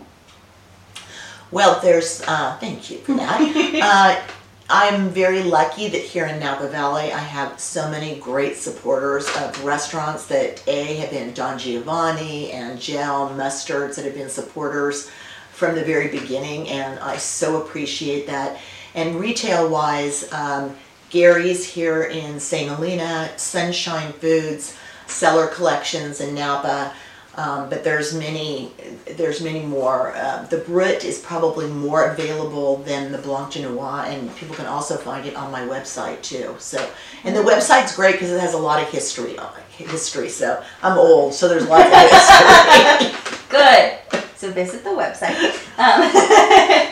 Well, 1.50 1.80
there's, 1.80 2.22
uh, 2.28 2.56
thank 2.60 2.88
you 2.88 2.98
for 2.98 3.14
that. 3.14 3.40
uh, 3.82 4.32
I'm 4.70 5.10
very 5.10 5.42
lucky 5.42 5.88
that 5.88 6.00
here 6.00 6.26
in 6.26 6.38
Napa 6.38 6.68
Valley 6.68 7.12
I 7.12 7.18
have 7.18 7.58
so 7.58 7.90
many 7.90 8.14
great 8.20 8.56
supporters 8.56 9.28
of 9.38 9.64
restaurants 9.64 10.26
that 10.28 10.62
A 10.68 10.94
have 10.94 11.10
been 11.10 11.34
Don 11.34 11.58
Giovanni 11.58 12.52
and 12.52 12.80
Gel 12.80 13.30
Mustards 13.30 13.96
that 13.96 14.04
have 14.04 14.14
been 14.14 14.30
supporters 14.30 15.10
from 15.50 15.74
the 15.74 15.84
very 15.84 16.06
beginning, 16.06 16.68
and 16.68 17.00
I 17.00 17.16
so 17.16 17.60
appreciate 17.60 18.28
that. 18.28 18.60
And 18.94 19.16
retail 19.16 19.68
wise, 19.68 20.32
um, 20.32 20.76
Gary's 21.12 21.64
here 21.64 22.04
in 22.04 22.40
St. 22.40 22.70
Helena, 22.70 23.30
Sunshine 23.36 24.12
Foods, 24.14 24.74
Cellar 25.06 25.46
Collections 25.46 26.22
in 26.22 26.34
Napa. 26.34 26.94
Um, 27.34 27.70
but 27.70 27.84
there's 27.84 28.14
many, 28.14 28.72
there's 29.16 29.42
many 29.42 29.60
more. 29.60 30.14
Uh, 30.16 30.44
the 30.46 30.58
Brut 30.58 31.04
is 31.04 31.18
probably 31.18 31.66
more 31.66 32.10
available 32.10 32.78
than 32.78 33.12
the 33.12 33.18
Blanc 33.18 33.52
de 33.52 33.62
Noir, 33.62 34.04
and 34.06 34.34
people 34.36 34.54
can 34.54 34.66
also 34.66 34.96
find 34.96 35.26
it 35.26 35.34
on 35.34 35.50
my 35.50 35.62
website 35.62 36.22
too. 36.22 36.54
So, 36.58 36.90
and 37.24 37.36
the 37.36 37.40
website's 37.40 37.94
great 37.94 38.12
because 38.12 38.30
it 38.30 38.40
has 38.40 38.54
a 38.54 38.58
lot 38.58 38.82
of 38.82 38.88
history 38.90 39.38
on 39.38 39.50
it. 39.56 39.86
History. 39.86 40.28
So 40.28 40.62
I'm 40.82 40.98
old, 40.98 41.32
so 41.32 41.48
there's 41.48 41.66
lots 41.66 41.86
of 41.86 43.10
history. 43.10 43.38
Good. 43.48 43.98
So 44.36 44.50
visit 44.50 44.84
the 44.84 44.90
website. 44.90 45.38
Um, 45.78 46.91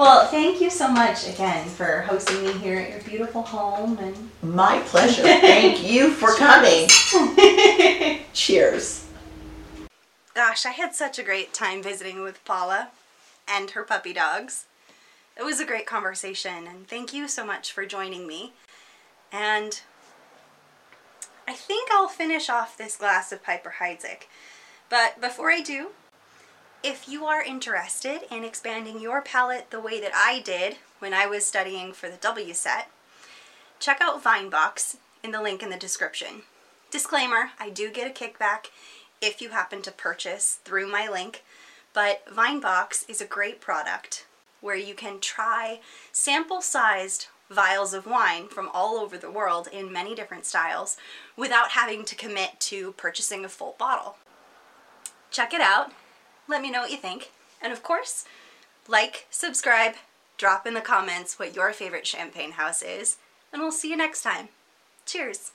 Well, 0.00 0.26
thank 0.28 0.62
you 0.62 0.70
so 0.70 0.88
much 0.88 1.28
again 1.28 1.68
for 1.68 2.00
hosting 2.00 2.42
me 2.42 2.52
here 2.54 2.78
at 2.78 2.88
your 2.88 3.00
beautiful 3.00 3.42
home 3.42 3.98
and 3.98 4.30
My 4.42 4.80
pleasure. 4.86 5.20
Thank 5.20 5.86
you 5.86 6.12
for 6.12 6.34
coming. 6.36 6.88
Cheers. 8.32 9.06
Gosh, 10.32 10.64
I 10.64 10.70
had 10.70 10.94
such 10.94 11.18
a 11.18 11.22
great 11.22 11.52
time 11.52 11.82
visiting 11.82 12.22
with 12.22 12.42
Paula 12.46 12.88
and 13.46 13.72
her 13.72 13.84
puppy 13.84 14.14
dogs. 14.14 14.64
It 15.36 15.42
was 15.42 15.60
a 15.60 15.66
great 15.66 15.84
conversation, 15.84 16.66
and 16.66 16.88
thank 16.88 17.12
you 17.12 17.28
so 17.28 17.44
much 17.44 17.70
for 17.70 17.84
joining 17.84 18.26
me. 18.26 18.54
And 19.30 19.82
I 21.46 21.52
think 21.52 21.90
I'll 21.92 22.08
finish 22.08 22.48
off 22.48 22.78
this 22.78 22.96
glass 22.96 23.32
of 23.32 23.44
Piper 23.44 23.74
Heidsieck. 23.78 24.28
But 24.88 25.20
before 25.20 25.50
I 25.50 25.60
do, 25.60 25.88
if 26.82 27.08
you 27.08 27.26
are 27.26 27.42
interested 27.42 28.22
in 28.30 28.42
expanding 28.42 29.00
your 29.00 29.20
palate 29.20 29.70
the 29.70 29.80
way 29.80 30.00
that 30.00 30.12
I 30.14 30.40
did 30.40 30.78
when 30.98 31.12
I 31.12 31.26
was 31.26 31.44
studying 31.44 31.92
for 31.92 32.08
the 32.08 32.16
WSET, 32.16 32.84
check 33.78 33.98
out 34.00 34.22
VineBox 34.22 34.96
in 35.22 35.30
the 35.30 35.42
link 35.42 35.62
in 35.62 35.70
the 35.70 35.76
description. 35.76 36.42
Disclaimer, 36.90 37.50
I 37.58 37.68
do 37.70 37.90
get 37.90 38.10
a 38.10 38.24
kickback 38.24 38.66
if 39.20 39.42
you 39.42 39.50
happen 39.50 39.82
to 39.82 39.92
purchase 39.92 40.58
through 40.64 40.90
my 40.90 41.06
link, 41.08 41.44
but 41.92 42.24
VineBox 42.26 43.08
is 43.08 43.20
a 43.20 43.26
great 43.26 43.60
product 43.60 44.26
where 44.62 44.76
you 44.76 44.94
can 44.94 45.20
try 45.20 45.80
sample-sized 46.12 47.26
vials 47.50 47.92
of 47.92 48.06
wine 48.06 48.48
from 48.48 48.70
all 48.72 48.96
over 48.96 49.18
the 49.18 49.30
world 49.30 49.68
in 49.70 49.92
many 49.92 50.14
different 50.14 50.46
styles 50.46 50.96
without 51.36 51.70
having 51.70 52.04
to 52.04 52.14
commit 52.14 52.58
to 52.60 52.92
purchasing 52.92 53.44
a 53.44 53.48
full 53.48 53.74
bottle. 53.78 54.16
Check 55.30 55.52
it 55.52 55.60
out. 55.60 55.92
Let 56.50 56.62
me 56.62 56.70
know 56.72 56.80
what 56.80 56.90
you 56.90 56.96
think. 56.96 57.30
And 57.62 57.72
of 57.72 57.84
course, 57.84 58.24
like, 58.88 59.28
subscribe, 59.30 59.94
drop 60.36 60.66
in 60.66 60.74
the 60.74 60.80
comments 60.80 61.38
what 61.38 61.54
your 61.54 61.72
favorite 61.72 62.08
champagne 62.08 62.52
house 62.52 62.82
is, 62.82 63.18
and 63.52 63.62
we'll 63.62 63.70
see 63.70 63.88
you 63.88 63.96
next 63.96 64.22
time. 64.22 64.48
Cheers! 65.06 65.48